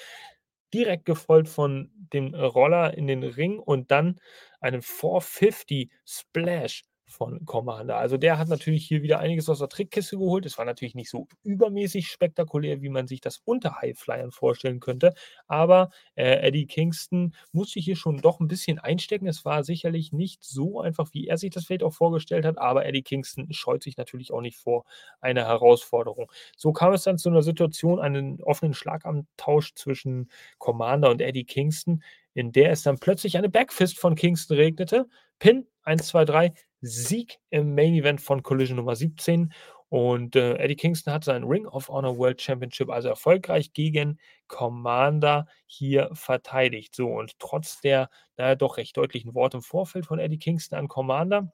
Direkt 0.73 1.05
gefolgt 1.05 1.49
von 1.49 1.91
dem 2.13 2.35
Roller 2.35 2.93
in 2.95 3.07
den 3.07 3.23
Ring 3.23 3.59
und 3.59 3.91
dann 3.91 4.19
einen 4.61 4.81
450 4.81 5.89
Splash 6.05 6.83
von 7.09 7.45
Commander. 7.45 7.97
Also 7.97 8.17
der 8.17 8.37
hat 8.37 8.47
natürlich 8.47 8.85
hier 8.85 9.01
wieder 9.01 9.19
einiges 9.19 9.49
aus 9.49 9.59
der 9.59 9.69
Trickkiste 9.69 10.17
geholt. 10.17 10.45
Es 10.45 10.57
war 10.57 10.65
natürlich 10.65 10.95
nicht 10.95 11.09
so 11.09 11.27
übermäßig 11.43 12.07
spektakulär, 12.07 12.81
wie 12.81 12.89
man 12.89 13.07
sich 13.07 13.19
das 13.19 13.41
unter 13.43 13.81
Highflyern 13.81 14.31
vorstellen 14.31 14.79
könnte. 14.79 15.13
Aber 15.47 15.89
äh, 16.15 16.47
Eddie 16.47 16.67
Kingston 16.67 17.33
musste 17.51 17.79
hier 17.79 17.95
schon 17.95 18.17
doch 18.17 18.39
ein 18.39 18.47
bisschen 18.47 18.79
einstecken. 18.79 19.27
Es 19.27 19.43
war 19.43 19.63
sicherlich 19.63 20.11
nicht 20.13 20.43
so 20.43 20.79
einfach, 20.79 21.09
wie 21.13 21.27
er 21.27 21.37
sich 21.37 21.49
das 21.49 21.65
vielleicht 21.65 21.83
auch 21.83 21.93
vorgestellt 21.93 22.45
hat. 22.45 22.57
Aber 22.57 22.85
Eddie 22.85 23.03
Kingston 23.03 23.51
scheut 23.51 23.83
sich 23.83 23.97
natürlich 23.97 24.31
auch 24.31 24.41
nicht 24.41 24.57
vor 24.57 24.85
einer 25.19 25.45
Herausforderung. 25.45 26.31
So 26.55 26.71
kam 26.71 26.93
es 26.93 27.03
dann 27.03 27.17
zu 27.17 27.29
einer 27.29 27.41
Situation, 27.41 27.99
einen 27.99 28.41
offenen 28.43 28.73
Schlagabtausch 28.73 29.73
zwischen 29.75 30.29
Commander 30.59 31.09
und 31.09 31.21
Eddie 31.21 31.45
Kingston, 31.45 32.03
in 32.33 32.51
der 32.51 32.71
es 32.71 32.83
dann 32.83 32.99
plötzlich 32.99 33.37
eine 33.37 33.49
Backfist 33.49 33.97
von 33.97 34.15
Kingston 34.15 34.57
regnete. 34.57 35.07
Pin 35.39 35.65
1, 35.83 36.07
2, 36.07 36.25
3, 36.25 36.53
Sieg 36.81 37.39
im 37.49 37.75
Main 37.75 37.93
Event 37.93 38.21
von 38.21 38.43
Collision 38.43 38.77
Nummer 38.77 38.95
17. 38.95 39.53
Und 39.89 40.35
äh, 40.35 40.55
Eddie 40.57 40.75
Kingston 40.75 41.13
hat 41.13 41.23
sein 41.23 41.43
Ring 41.43 41.65
of 41.65 41.89
Honor 41.89 42.17
World 42.17 42.39
Championship 42.41 42.89
also 42.89 43.09
erfolgreich 43.09 43.73
gegen 43.73 44.19
Commander 44.47 45.47
hier 45.65 46.11
verteidigt. 46.13 46.95
So, 46.95 47.07
und 47.07 47.39
trotz 47.39 47.81
der 47.81 48.09
naja, 48.37 48.55
doch 48.55 48.77
recht 48.77 48.95
deutlichen 48.97 49.33
Worte 49.33 49.57
im 49.57 49.63
Vorfeld 49.63 50.05
von 50.05 50.19
Eddie 50.19 50.37
Kingston 50.37 50.77
an 50.77 50.87
Commander 50.87 51.51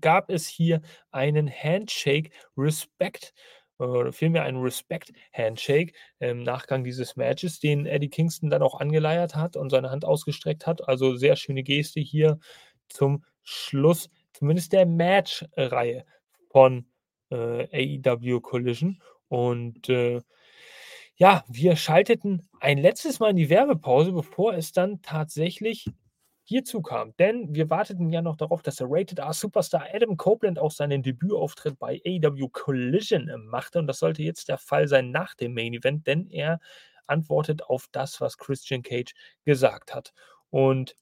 gab 0.00 0.30
es 0.30 0.46
hier 0.46 0.80
einen 1.10 1.50
Handshake 1.50 2.30
Respect 2.56 3.34
oder 3.78 4.12
vielmehr 4.12 4.44
einen 4.44 4.62
Respect-Handshake 4.62 5.94
im 6.20 6.42
Nachgang 6.42 6.84
dieses 6.84 7.16
Matches, 7.16 7.58
den 7.58 7.86
Eddie 7.86 8.08
Kingston 8.08 8.48
dann 8.48 8.62
auch 8.62 8.80
angeleiert 8.80 9.34
hat 9.34 9.56
und 9.56 9.70
seine 9.70 9.90
Hand 9.90 10.04
ausgestreckt 10.04 10.66
hat. 10.66 10.88
Also 10.88 11.16
sehr 11.16 11.36
schöne 11.36 11.62
Geste 11.62 12.00
hier 12.00 12.38
zum 12.88 13.24
Schluss, 13.42 14.10
zumindest 14.34 14.72
der 14.72 14.84
Match-Reihe 14.86 16.04
von 16.50 16.86
äh, 17.30 17.98
AEW 18.04 18.40
Collision. 18.40 19.00
Und 19.28 19.88
äh, 19.88 20.20
ja, 21.16 21.44
wir 21.48 21.76
schalteten 21.76 22.48
ein 22.60 22.78
letztes 22.78 23.20
Mal 23.20 23.30
in 23.30 23.36
die 23.36 23.50
Werbepause, 23.50 24.12
bevor 24.12 24.54
es 24.54 24.72
dann 24.72 25.00
tatsächlich 25.02 25.86
hierzu 26.42 26.82
kam. 26.82 27.16
Denn 27.16 27.54
wir 27.54 27.70
warteten 27.70 28.10
ja 28.10 28.20
noch 28.20 28.36
darauf, 28.36 28.62
dass 28.62 28.76
der 28.76 28.88
Rated 28.90 29.18
R 29.18 29.32
Superstar 29.32 29.86
Adam 29.92 30.16
Copeland 30.16 30.58
auch 30.58 30.70
seinen 30.70 31.02
Debütauftritt 31.02 31.78
bei 31.78 32.00
AEW 32.04 32.48
Collision 32.50 33.30
machte. 33.46 33.78
Und 33.78 33.86
das 33.86 33.98
sollte 33.98 34.22
jetzt 34.22 34.48
der 34.48 34.58
Fall 34.58 34.86
sein 34.88 35.10
nach 35.10 35.34
dem 35.34 35.54
Main 35.54 35.72
Event, 35.72 36.06
denn 36.06 36.28
er 36.28 36.60
antwortet 37.06 37.62
auf 37.62 37.86
das, 37.92 38.20
was 38.20 38.38
Christian 38.38 38.82
Cage 38.82 39.14
gesagt 39.44 39.94
hat. 39.94 40.12
Und 40.50 40.94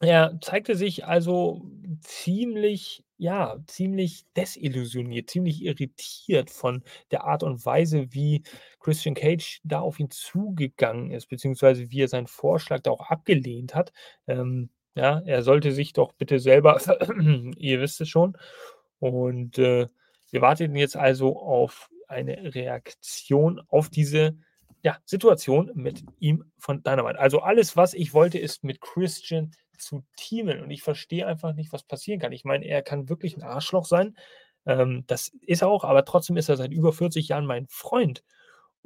er 0.00 0.38
zeigte 0.40 0.74
sich 0.74 1.04
also 1.06 1.62
ziemlich, 2.00 3.04
ja, 3.18 3.56
ziemlich 3.66 4.24
desillusioniert, 4.36 5.30
ziemlich 5.30 5.62
irritiert 5.62 6.50
von 6.50 6.82
der 7.10 7.24
Art 7.24 7.42
und 7.42 7.64
Weise, 7.64 8.12
wie 8.12 8.42
Christian 8.80 9.14
Cage 9.14 9.60
da 9.64 9.80
auf 9.80 10.00
ihn 10.00 10.10
zugegangen 10.10 11.10
ist, 11.10 11.26
beziehungsweise 11.28 11.90
wie 11.90 12.02
er 12.02 12.08
seinen 12.08 12.26
Vorschlag 12.26 12.80
da 12.80 12.90
auch 12.90 13.10
abgelehnt 13.10 13.74
hat. 13.74 13.92
Ähm, 14.26 14.70
ja, 14.94 15.20
er 15.26 15.42
sollte 15.42 15.72
sich 15.72 15.92
doch 15.92 16.12
bitte 16.12 16.38
selber, 16.40 16.80
ihr 17.56 17.80
wisst 17.80 18.00
es 18.00 18.08
schon. 18.08 18.36
Und 18.98 19.58
äh, 19.58 19.86
wir 20.30 20.40
warteten 20.40 20.76
jetzt 20.76 20.96
also 20.96 21.38
auf 21.38 21.90
eine 22.08 22.54
Reaktion 22.54 23.60
auf 23.68 23.90
diese 23.90 24.36
ja, 24.82 24.98
Situation 25.04 25.70
mit 25.74 26.04
ihm 26.20 26.44
von 26.58 26.82
Dynamite. 26.82 27.18
Also 27.18 27.40
alles, 27.40 27.76
was 27.76 27.92
ich 27.92 28.14
wollte, 28.14 28.38
ist 28.38 28.64
mit 28.64 28.80
Christian 28.80 29.52
zu 29.78 30.04
teamen. 30.16 30.60
Und 30.60 30.70
ich 30.70 30.82
verstehe 30.82 31.26
einfach 31.26 31.54
nicht, 31.54 31.72
was 31.72 31.84
passieren 31.84 32.20
kann. 32.20 32.32
Ich 32.32 32.44
meine, 32.44 32.66
er 32.66 32.82
kann 32.82 33.08
wirklich 33.08 33.36
ein 33.36 33.42
Arschloch 33.42 33.86
sein. 33.86 34.16
Ähm, 34.66 35.04
das 35.06 35.32
ist 35.42 35.62
er 35.62 35.68
auch, 35.68 35.84
aber 35.84 36.04
trotzdem 36.04 36.36
ist 36.36 36.48
er 36.48 36.56
seit 36.56 36.72
über 36.72 36.92
40 36.92 37.28
Jahren 37.28 37.46
mein 37.46 37.66
Freund. 37.68 38.24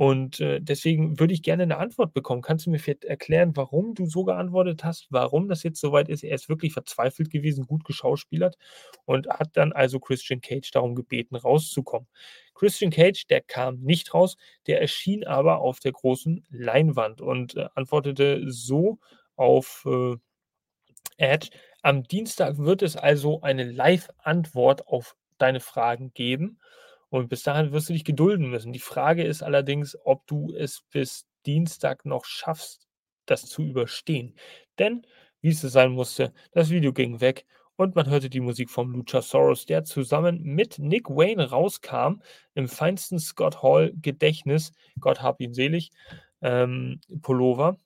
Und 0.00 0.40
äh, 0.40 0.60
deswegen 0.62 1.20
würde 1.20 1.34
ich 1.34 1.42
gerne 1.42 1.64
eine 1.64 1.76
Antwort 1.76 2.14
bekommen. 2.14 2.40
Kannst 2.40 2.64
du 2.64 2.70
mir 2.70 2.78
vielleicht 2.78 3.04
erklären, 3.04 3.54
warum 3.54 3.92
du 3.94 4.06
so 4.06 4.24
geantwortet 4.24 4.82
hast, 4.82 5.08
warum 5.10 5.46
das 5.46 5.62
jetzt 5.62 5.78
soweit 5.78 6.08
ist? 6.08 6.24
Er 6.24 6.34
ist 6.34 6.48
wirklich 6.48 6.72
verzweifelt 6.72 7.28
gewesen, 7.30 7.66
gut 7.66 7.84
geschauspielert 7.84 8.56
und 9.04 9.28
hat 9.28 9.50
dann 9.58 9.74
also 9.74 10.00
Christian 10.00 10.40
Cage 10.40 10.70
darum 10.70 10.94
gebeten, 10.94 11.36
rauszukommen. 11.36 12.08
Christian 12.54 12.90
Cage, 12.90 13.26
der 13.26 13.42
kam 13.42 13.80
nicht 13.80 14.14
raus, 14.14 14.38
der 14.66 14.80
erschien 14.80 15.24
aber 15.26 15.58
auf 15.58 15.80
der 15.80 15.92
großen 15.92 16.46
Leinwand 16.48 17.20
und 17.20 17.56
äh, 17.56 17.68
antwortete 17.74 18.44
so 18.50 19.00
auf 19.36 19.84
äh, 19.86 20.16
Edge, 21.20 21.50
Am 21.82 22.02
Dienstag 22.02 22.58
wird 22.58 22.82
es 22.82 22.96
also 22.96 23.40
eine 23.40 23.64
Live-Antwort 23.64 24.86
auf 24.86 25.16
deine 25.38 25.60
Fragen 25.60 26.12
geben. 26.12 26.58
Und 27.08 27.28
bis 27.28 27.42
dahin 27.42 27.72
wirst 27.72 27.88
du 27.88 27.92
dich 27.94 28.04
gedulden 28.04 28.50
müssen. 28.50 28.72
Die 28.72 28.78
Frage 28.78 29.24
ist 29.24 29.42
allerdings, 29.42 29.96
ob 30.04 30.26
du 30.26 30.52
es 30.54 30.82
bis 30.90 31.26
Dienstag 31.46 32.04
noch 32.04 32.24
schaffst, 32.24 32.86
das 33.26 33.46
zu 33.46 33.62
überstehen. 33.62 34.36
Denn, 34.78 35.06
wie 35.40 35.48
es 35.48 35.60
sein 35.62 35.92
musste, 35.92 36.32
das 36.52 36.70
Video 36.70 36.92
ging 36.92 37.20
weg 37.20 37.46
und 37.76 37.96
man 37.96 38.08
hörte 38.08 38.28
die 38.28 38.40
Musik 38.40 38.68
vom 38.70 38.92
Luchasaurus, 38.92 39.64
der 39.64 39.84
zusammen 39.84 40.42
mit 40.42 40.78
Nick 40.78 41.08
Wayne 41.08 41.48
rauskam, 41.48 42.20
im 42.54 42.68
feinsten 42.68 43.18
Scott 43.18 43.62
Hall 43.62 43.92
Gedächtnis, 44.00 44.72
Gott 45.00 45.22
hab 45.22 45.40
ihn 45.40 45.54
selig, 45.54 45.90
ähm, 46.42 47.00
Pullover. 47.22 47.78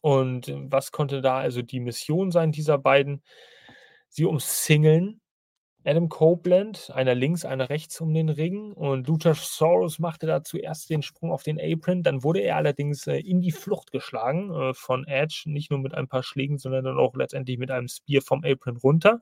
Und 0.00 0.52
was 0.70 0.92
konnte 0.92 1.20
da 1.22 1.38
also 1.38 1.62
die 1.62 1.80
Mission 1.80 2.30
sein 2.30 2.52
dieser 2.52 2.78
beiden? 2.78 3.22
Sie 4.08 4.24
umsingeln 4.24 5.20
Adam 5.86 6.08
Copeland, 6.08 6.90
einer 6.94 7.14
links, 7.14 7.44
einer 7.44 7.68
rechts 7.68 8.00
um 8.00 8.14
den 8.14 8.30
Ring. 8.30 8.72
Und 8.72 9.06
Luchasaurus 9.06 9.98
machte 9.98 10.26
da 10.26 10.42
zuerst 10.42 10.88
den 10.88 11.02
Sprung 11.02 11.30
auf 11.30 11.42
den 11.42 11.60
Apron. 11.60 12.02
Dann 12.02 12.22
wurde 12.24 12.40
er 12.40 12.56
allerdings 12.56 13.06
äh, 13.06 13.18
in 13.18 13.42
die 13.42 13.52
Flucht 13.52 13.92
geschlagen 13.92 14.50
äh, 14.50 14.72
von 14.72 15.06
Edge. 15.06 15.42
Nicht 15.44 15.70
nur 15.70 15.80
mit 15.80 15.94
ein 15.94 16.08
paar 16.08 16.22
Schlägen, 16.22 16.56
sondern 16.56 16.84
dann 16.84 16.98
auch 16.98 17.14
letztendlich 17.14 17.58
mit 17.58 17.70
einem 17.70 17.88
Spear 17.88 18.22
vom 18.22 18.42
Apron 18.44 18.78
runter. 18.78 19.20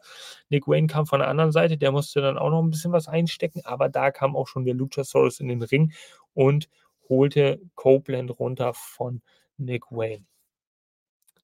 Nick 0.50 0.68
Wayne 0.68 0.86
kam 0.86 1.06
von 1.06 1.18
der 1.18 1.28
anderen 1.28 1.50
Seite. 1.50 1.76
Der 1.76 1.90
musste 1.90 2.20
dann 2.20 2.38
auch 2.38 2.50
noch 2.50 2.62
ein 2.62 2.70
bisschen 2.70 2.92
was 2.92 3.08
einstecken. 3.08 3.62
Aber 3.64 3.88
da 3.88 4.12
kam 4.12 4.36
auch 4.36 4.46
schon 4.46 4.64
der 4.64 4.74
Luchasaurus 4.74 5.40
in 5.40 5.48
den 5.48 5.62
Ring 5.62 5.92
und 6.32 6.68
holte 7.08 7.60
Copeland 7.74 8.38
runter 8.38 8.72
von 8.72 9.20
Nick 9.56 9.90
Wayne. 9.90 10.24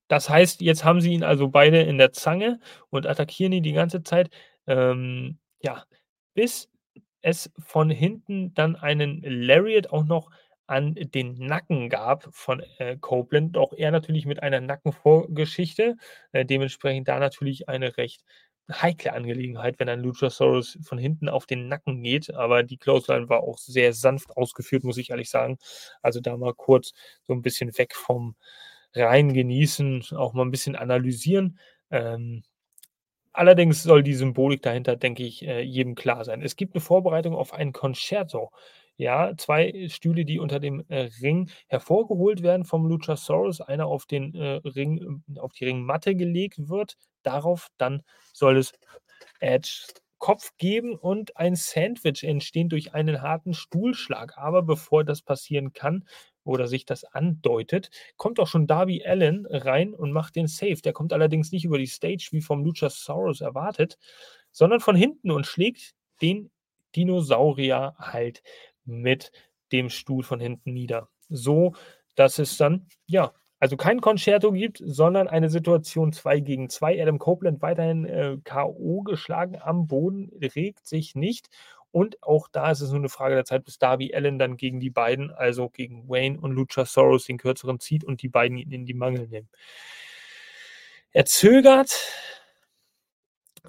Das 0.08 0.28
heißt, 0.30 0.60
jetzt 0.62 0.84
haben 0.84 1.00
sie 1.00 1.12
ihn 1.12 1.24
also 1.24 1.48
beide 1.48 1.80
in 1.82 1.98
der 1.98 2.12
Zange 2.12 2.60
und 2.90 3.06
attackieren 3.06 3.52
ihn 3.52 3.62
die 3.62 3.72
ganze 3.72 4.02
Zeit. 4.02 4.30
Ähm, 4.66 5.38
ja, 5.60 5.84
bis 6.34 6.68
es 7.22 7.50
von 7.58 7.90
hinten 7.90 8.54
dann 8.54 8.76
einen 8.76 9.22
Lariat 9.22 9.90
auch 9.90 10.04
noch 10.04 10.30
an 10.66 10.94
den 10.94 11.34
Nacken 11.38 11.88
gab 11.88 12.28
von 12.34 12.62
äh, 12.78 12.96
Copeland. 12.98 13.56
Auch 13.56 13.72
er 13.72 13.90
natürlich 13.90 14.26
mit 14.26 14.42
einer 14.42 14.60
Nackenvorgeschichte. 14.60 15.96
Äh, 16.32 16.44
dementsprechend 16.44 17.08
da 17.08 17.18
natürlich 17.18 17.68
eine 17.68 17.96
recht 17.96 18.22
heikle 18.70 19.14
Angelegenheit, 19.14 19.78
wenn 19.78 19.88
ein 19.88 20.00
Luchasaurus 20.00 20.78
von 20.82 20.98
hinten 20.98 21.28
auf 21.30 21.46
den 21.46 21.68
Nacken 21.68 22.02
geht. 22.02 22.34
Aber 22.34 22.62
die 22.62 22.76
Clothesline 22.76 23.28
war 23.30 23.42
auch 23.42 23.58
sehr 23.58 23.94
sanft 23.94 24.36
ausgeführt, 24.36 24.84
muss 24.84 24.98
ich 24.98 25.10
ehrlich 25.10 25.30
sagen. 25.30 25.58
Also 26.02 26.20
da 26.20 26.36
mal 26.36 26.54
kurz 26.54 26.92
so 27.22 27.32
ein 27.32 27.42
bisschen 27.42 27.76
weg 27.78 27.94
vom 27.94 28.36
rein 28.94 29.32
genießen, 29.32 30.04
auch 30.16 30.32
mal 30.34 30.42
ein 30.44 30.50
bisschen 30.50 30.76
analysieren. 30.76 31.58
Ähm, 31.90 32.42
Allerdings 33.38 33.84
soll 33.84 34.02
die 34.02 34.14
Symbolik 34.14 34.62
dahinter, 34.62 34.96
denke 34.96 35.22
ich, 35.22 35.46
äh, 35.46 35.60
jedem 35.60 35.94
klar 35.94 36.24
sein. 36.24 36.42
Es 36.42 36.56
gibt 36.56 36.74
eine 36.74 36.80
Vorbereitung 36.80 37.36
auf 37.36 37.52
ein 37.52 37.72
Concerto. 37.72 38.50
Ja, 38.96 39.36
zwei 39.36 39.86
Stühle, 39.88 40.24
die 40.24 40.40
unter 40.40 40.58
dem 40.58 40.84
äh, 40.88 41.08
Ring 41.22 41.48
hervorgeholt 41.68 42.42
werden 42.42 42.64
vom 42.64 42.86
Luchasaurus, 42.86 43.60
einer 43.60 43.86
auf 43.86 44.06
den 44.06 44.34
äh, 44.34 44.60
Ring, 44.64 45.22
auf 45.38 45.52
die 45.52 45.66
Ringmatte 45.66 46.16
gelegt 46.16 46.68
wird. 46.68 46.96
Darauf 47.22 47.68
dann 47.78 48.02
soll 48.32 48.56
es 48.56 48.72
Edge 49.38 49.86
Kopf 50.18 50.50
geben 50.58 50.96
und 50.96 51.36
ein 51.36 51.54
Sandwich 51.54 52.24
entstehen 52.24 52.68
durch 52.68 52.92
einen 52.92 53.22
harten 53.22 53.54
Stuhlschlag. 53.54 54.36
Aber 54.36 54.62
bevor 54.62 55.04
das 55.04 55.22
passieren 55.22 55.72
kann, 55.72 56.08
oder 56.48 56.66
sich 56.66 56.84
das 56.84 57.04
andeutet, 57.04 57.90
kommt 58.16 58.40
auch 58.40 58.46
schon 58.48 58.66
Darby 58.66 59.04
Allen 59.04 59.46
rein 59.46 59.94
und 59.94 60.12
macht 60.12 60.36
den 60.36 60.46
Save. 60.46 60.80
Der 60.82 60.92
kommt 60.92 61.12
allerdings 61.12 61.52
nicht 61.52 61.64
über 61.64 61.78
die 61.78 61.86
Stage 61.86 62.28
wie 62.32 62.40
vom 62.40 62.64
Luchasaurus 62.64 63.40
erwartet, 63.40 63.98
sondern 64.50 64.80
von 64.80 64.96
hinten 64.96 65.30
und 65.30 65.46
schlägt 65.46 65.94
den 66.22 66.50
Dinosaurier 66.96 67.94
halt 67.98 68.42
mit 68.84 69.30
dem 69.72 69.90
Stuhl 69.90 70.22
von 70.22 70.40
hinten 70.40 70.72
nieder. 70.72 71.08
So, 71.28 71.74
dass 72.14 72.38
es 72.38 72.56
dann, 72.56 72.86
ja, 73.06 73.34
also 73.60 73.76
kein 73.76 74.00
Concerto 74.00 74.52
gibt, 74.52 74.80
sondern 74.82 75.28
eine 75.28 75.50
Situation 75.50 76.12
2 76.12 76.40
gegen 76.40 76.70
2. 76.70 77.02
Adam 77.02 77.18
Copeland 77.18 77.60
weiterhin 77.60 78.04
äh, 78.06 78.38
K.O. 78.44 79.02
geschlagen 79.02 79.58
am 79.60 79.86
Boden, 79.86 80.30
regt 80.54 80.86
sich 80.86 81.14
nicht 81.14 81.48
und 81.90 82.22
auch 82.22 82.48
da 82.48 82.70
ist 82.70 82.80
es 82.80 82.90
nur 82.90 82.98
eine 83.00 83.08
Frage 83.08 83.34
der 83.34 83.44
Zeit, 83.44 83.64
bis 83.64 83.78
Darby 83.78 84.14
Allen 84.14 84.38
dann 84.38 84.56
gegen 84.56 84.80
die 84.80 84.90
beiden, 84.90 85.30
also 85.30 85.68
gegen 85.68 86.08
Wayne 86.08 86.38
und 86.40 86.52
Luchasaurus, 86.52 87.26
den 87.26 87.38
kürzeren 87.38 87.80
zieht 87.80 88.04
und 88.04 88.22
die 88.22 88.28
beiden 88.28 88.58
ihn 88.58 88.72
in 88.72 88.86
die 88.86 88.94
Mangel 88.94 89.28
nehmen. 89.28 89.48
Er 91.12 91.24
zögert 91.24 91.90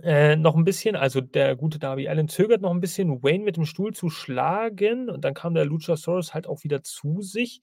äh, 0.03 0.36
noch 0.36 0.55
ein 0.55 0.63
bisschen, 0.63 0.95
also 0.95 1.22
der 1.22 1.55
gute 1.55 1.80
Darby 1.80 2.07
Allen 2.07 2.28
zögert 2.30 2.61
noch 2.61 2.72
ein 2.72 2.80
bisschen, 2.82 3.22
Wayne 3.24 3.43
mit 3.43 3.57
dem 3.57 3.65
Stuhl 3.65 3.93
zu 3.93 4.09
schlagen 4.09 5.09
und 5.09 5.26
dann 5.26 5.34
kam 5.34 5.53
der 5.53 5.65
Luchasaurus 5.65 6.34
halt 6.34 6.47
auch 6.47 6.63
wieder 6.63 6.84
zu 6.84 7.22
sich. 7.22 7.61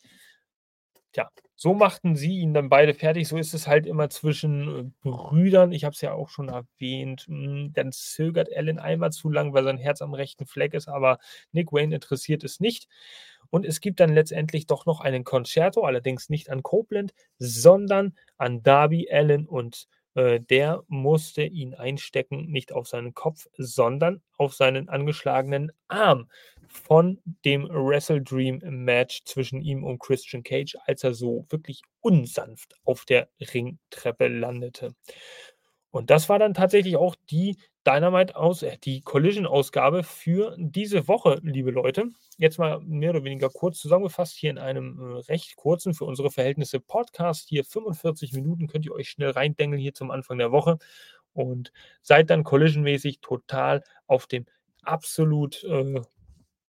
Tja, 1.13 1.31
so 1.55 1.73
machten 1.73 2.17
sie 2.17 2.39
ihn 2.39 2.53
dann 2.53 2.69
beide 2.69 2.93
fertig. 2.95 3.29
So 3.29 3.39
ist 3.39 3.55
es 3.55 3.67
halt 3.67 3.87
immer 3.87 4.11
zwischen 4.11 4.93
äh, 5.05 5.09
Brüdern. 5.09 5.73
Ich 5.73 5.85
habe 5.85 5.95
es 5.95 6.01
ja 6.01 6.13
auch 6.13 6.29
schon 6.29 6.49
erwähnt. 6.49 7.23
Hm, 7.29 7.73
dann 7.73 7.93
zögert 7.93 8.49
Alan 8.55 8.79
einmal 8.79 9.13
zu 9.13 9.31
lang, 9.31 9.55
weil 9.55 9.65
sein 9.65 9.79
Herz 9.79 10.03
am 10.03 10.15
rechten 10.15 10.47
Fleck 10.47 10.75
ist, 10.75 10.89
aber 10.89 11.19
Nick 11.53 11.73
Wayne 11.73 11.95
interessiert 11.95 12.45
es 12.45 12.61
nicht. 12.61 12.89
Und 13.51 13.65
es 13.65 13.81
gibt 13.81 14.01
dann 14.01 14.13
letztendlich 14.13 14.67
doch 14.67 14.87
noch 14.87 15.01
einen 15.01 15.25
Concerto, 15.25 15.85
allerdings 15.85 16.29
nicht 16.29 16.51
an 16.51 16.63
Copeland, 16.63 17.15
sondern 17.39 18.15
an 18.37 18.63
Darby 18.63 19.09
Allen 19.11 19.47
und 19.47 19.87
äh, 20.15 20.41
der 20.41 20.83
musste 20.89 21.45
ihn 21.45 21.75
einstecken, 21.75 22.47
nicht 22.47 22.73
auf 22.73 22.89
seinen 22.89 23.15
Kopf, 23.15 23.47
sondern 23.57 24.23
auf 24.37 24.55
seinen 24.55 24.89
angeschlagenen 24.89 25.73
Arm 25.89 26.29
von 26.77 27.21
dem 27.45 27.69
Wrestle 27.69 28.23
Dream 28.23 28.61
Match 28.65 29.25
zwischen 29.25 29.61
ihm 29.61 29.85
und 29.85 29.99
Christian 29.99 30.43
Cage, 30.43 30.77
als 30.87 31.03
er 31.05 31.15
so 31.15 31.47
wirklich 31.49 31.83
unsanft 32.01 32.75
auf 32.85 33.05
der 33.05 33.29
Ringtreppe 33.41 34.29
landete. 34.29 34.95
Und 35.91 36.11
das 36.11 36.29
war 36.29 36.39
dann 36.39 36.55
tatsächlich 36.55 36.97
auch 36.97 37.17
die 37.31 37.57
Dynamite 37.87 38.37
aus, 38.37 38.63
äh, 38.63 38.77
die 38.85 39.01
Collision-Ausgabe 39.03 40.03
für 40.03 40.55
diese 40.59 41.09
Woche, 41.09 41.41
liebe 41.43 41.71
Leute. 41.71 42.11
Jetzt 42.37 42.59
mal 42.59 42.81
mehr 42.81 43.11
oder 43.11 43.25
weniger 43.25 43.49
kurz 43.49 43.79
zusammengefasst, 43.79 44.37
hier 44.37 44.51
in 44.51 44.59
einem 44.59 44.99
äh, 44.99 45.19
recht 45.31 45.57
kurzen, 45.57 45.95
für 45.95 46.05
unsere 46.05 46.31
Verhältnisse 46.31 46.81
Podcast. 46.81 47.49
Hier 47.49 47.65
45 47.65 48.33
Minuten 48.33 48.67
könnt 48.67 48.85
ihr 48.85 48.93
euch 48.93 49.09
schnell 49.09 49.31
reindengeln 49.31 49.81
hier 49.81 49.95
zum 49.95 50.11
Anfang 50.11 50.39
der 50.39 50.53
Woche 50.53 50.79
und 51.33 51.73
seid 52.03 52.31
dann 52.31 52.45
collision-mäßig 52.45 53.21
total 53.21 53.83
auf 54.07 54.27
dem 54.27 54.47
absolut 54.83 55.65
äh, 55.65 56.03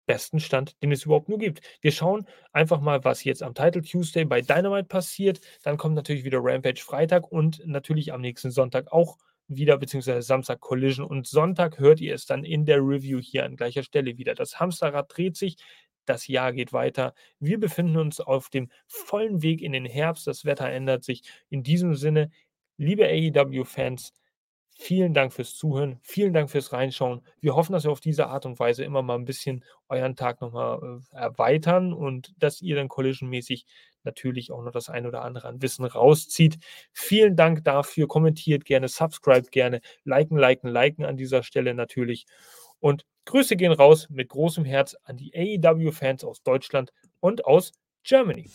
besten 0.10 0.40
Stand, 0.40 0.76
den 0.82 0.92
es 0.92 1.06
überhaupt 1.06 1.30
nur 1.30 1.38
gibt. 1.38 1.62
Wir 1.82 1.92
schauen 1.92 2.26
einfach 2.52 2.82
mal, 2.82 3.04
was 3.04 3.24
jetzt 3.24 3.44
am 3.44 3.54
Title 3.54 3.84
Tuesday 3.84 4.26
bei 4.26 4.42
Dynamite 4.42 4.88
passiert. 4.88 5.40
Dann 5.62 5.78
kommt 5.78 5.94
natürlich 5.94 6.24
wieder 6.24 6.40
Rampage 6.42 6.82
Freitag 6.82 7.32
und 7.32 7.62
natürlich 7.68 8.12
am 8.12 8.22
nächsten 8.22 8.50
Sonntag 8.50 8.92
auch 8.92 9.20
wieder, 9.48 9.78
beziehungsweise 9.78 10.24
Samstag 10.24 10.62
Collision 10.62 11.06
und 11.06 11.28
Sonntag 11.28 11.78
hört 11.78 12.02
ihr 12.02 12.16
es 12.16 12.26
dann 12.26 12.44
in 12.44 12.66
der 12.66 12.80
Review 12.80 13.20
hier 13.20 13.46
an 13.46 13.56
gleicher 13.56 13.84
Stelle 13.84 14.18
wieder. 14.18 14.34
Das 14.34 14.60
Hamsterrad 14.60 15.16
dreht 15.16 15.38
sich, 15.38 15.58
das 16.06 16.26
Jahr 16.26 16.54
geht 16.54 16.74
weiter. 16.74 17.14
Wir 17.40 17.60
befinden 17.60 17.98
uns 17.98 18.20
auf 18.20 18.50
dem 18.50 18.72
vollen 18.88 19.44
Weg 19.44 19.62
in 19.62 19.74
den 19.74 19.86
Herbst. 19.86 20.26
Das 20.26 20.44
Wetter 20.44 20.72
ändert 20.72 21.04
sich. 21.04 21.22
In 21.50 21.62
diesem 21.62 21.94
Sinne, 21.94 22.32
liebe 22.78 23.06
AEW-Fans, 23.06 24.12
Vielen 24.82 25.14
Dank 25.14 25.34
fürs 25.34 25.56
Zuhören, 25.56 26.00
vielen 26.04 26.32
Dank 26.32 26.50
fürs 26.50 26.72
Reinschauen. 26.72 27.22
Wir 27.42 27.54
hoffen, 27.54 27.74
dass 27.74 27.84
wir 27.84 27.92
auf 27.92 28.00
diese 28.00 28.28
Art 28.28 28.46
und 28.46 28.60
Weise 28.60 28.86
immer 28.86 29.02
mal 29.02 29.16
ein 29.16 29.26
bisschen 29.26 29.66
euren 29.90 30.16
Tag 30.16 30.40
nochmal 30.40 31.02
äh, 31.12 31.18
erweitern 31.18 31.92
und 31.92 32.34
dass 32.40 32.62
ihr 32.62 32.78
dann 32.78 32.88
collision-mäßig 32.88 33.66
natürlich 34.06 34.54
auch 34.54 34.64
noch 34.64 34.72
das 34.72 34.88
ein 34.88 35.06
oder 35.06 35.24
andere 35.24 35.50
an 35.50 35.62
Wissen 35.62 35.84
rauszieht. 35.84 36.60
Vielen 36.94 37.36
Dank 37.36 37.66
dafür. 37.66 38.08
Kommentiert 38.08 38.64
gerne, 38.64 38.88
subscribe 38.88 39.50
gerne, 39.52 39.82
liken, 40.06 40.38
liken, 40.38 40.70
liken 40.70 41.04
an 41.04 41.18
dieser 41.18 41.44
Stelle 41.44 41.74
natürlich. 41.74 42.26
Und 42.80 43.06
Grüße 43.26 43.58
gehen 43.58 43.74
raus 43.74 44.08
mit 44.10 44.30
großem 44.30 44.64
Herz 44.64 44.96
an 45.04 45.18
die 45.18 45.34
AEW-Fans 45.36 46.24
aus 46.24 46.42
Deutschland 46.42 46.94
und 47.20 47.44
aus 47.44 47.74
Germany. 48.04 48.50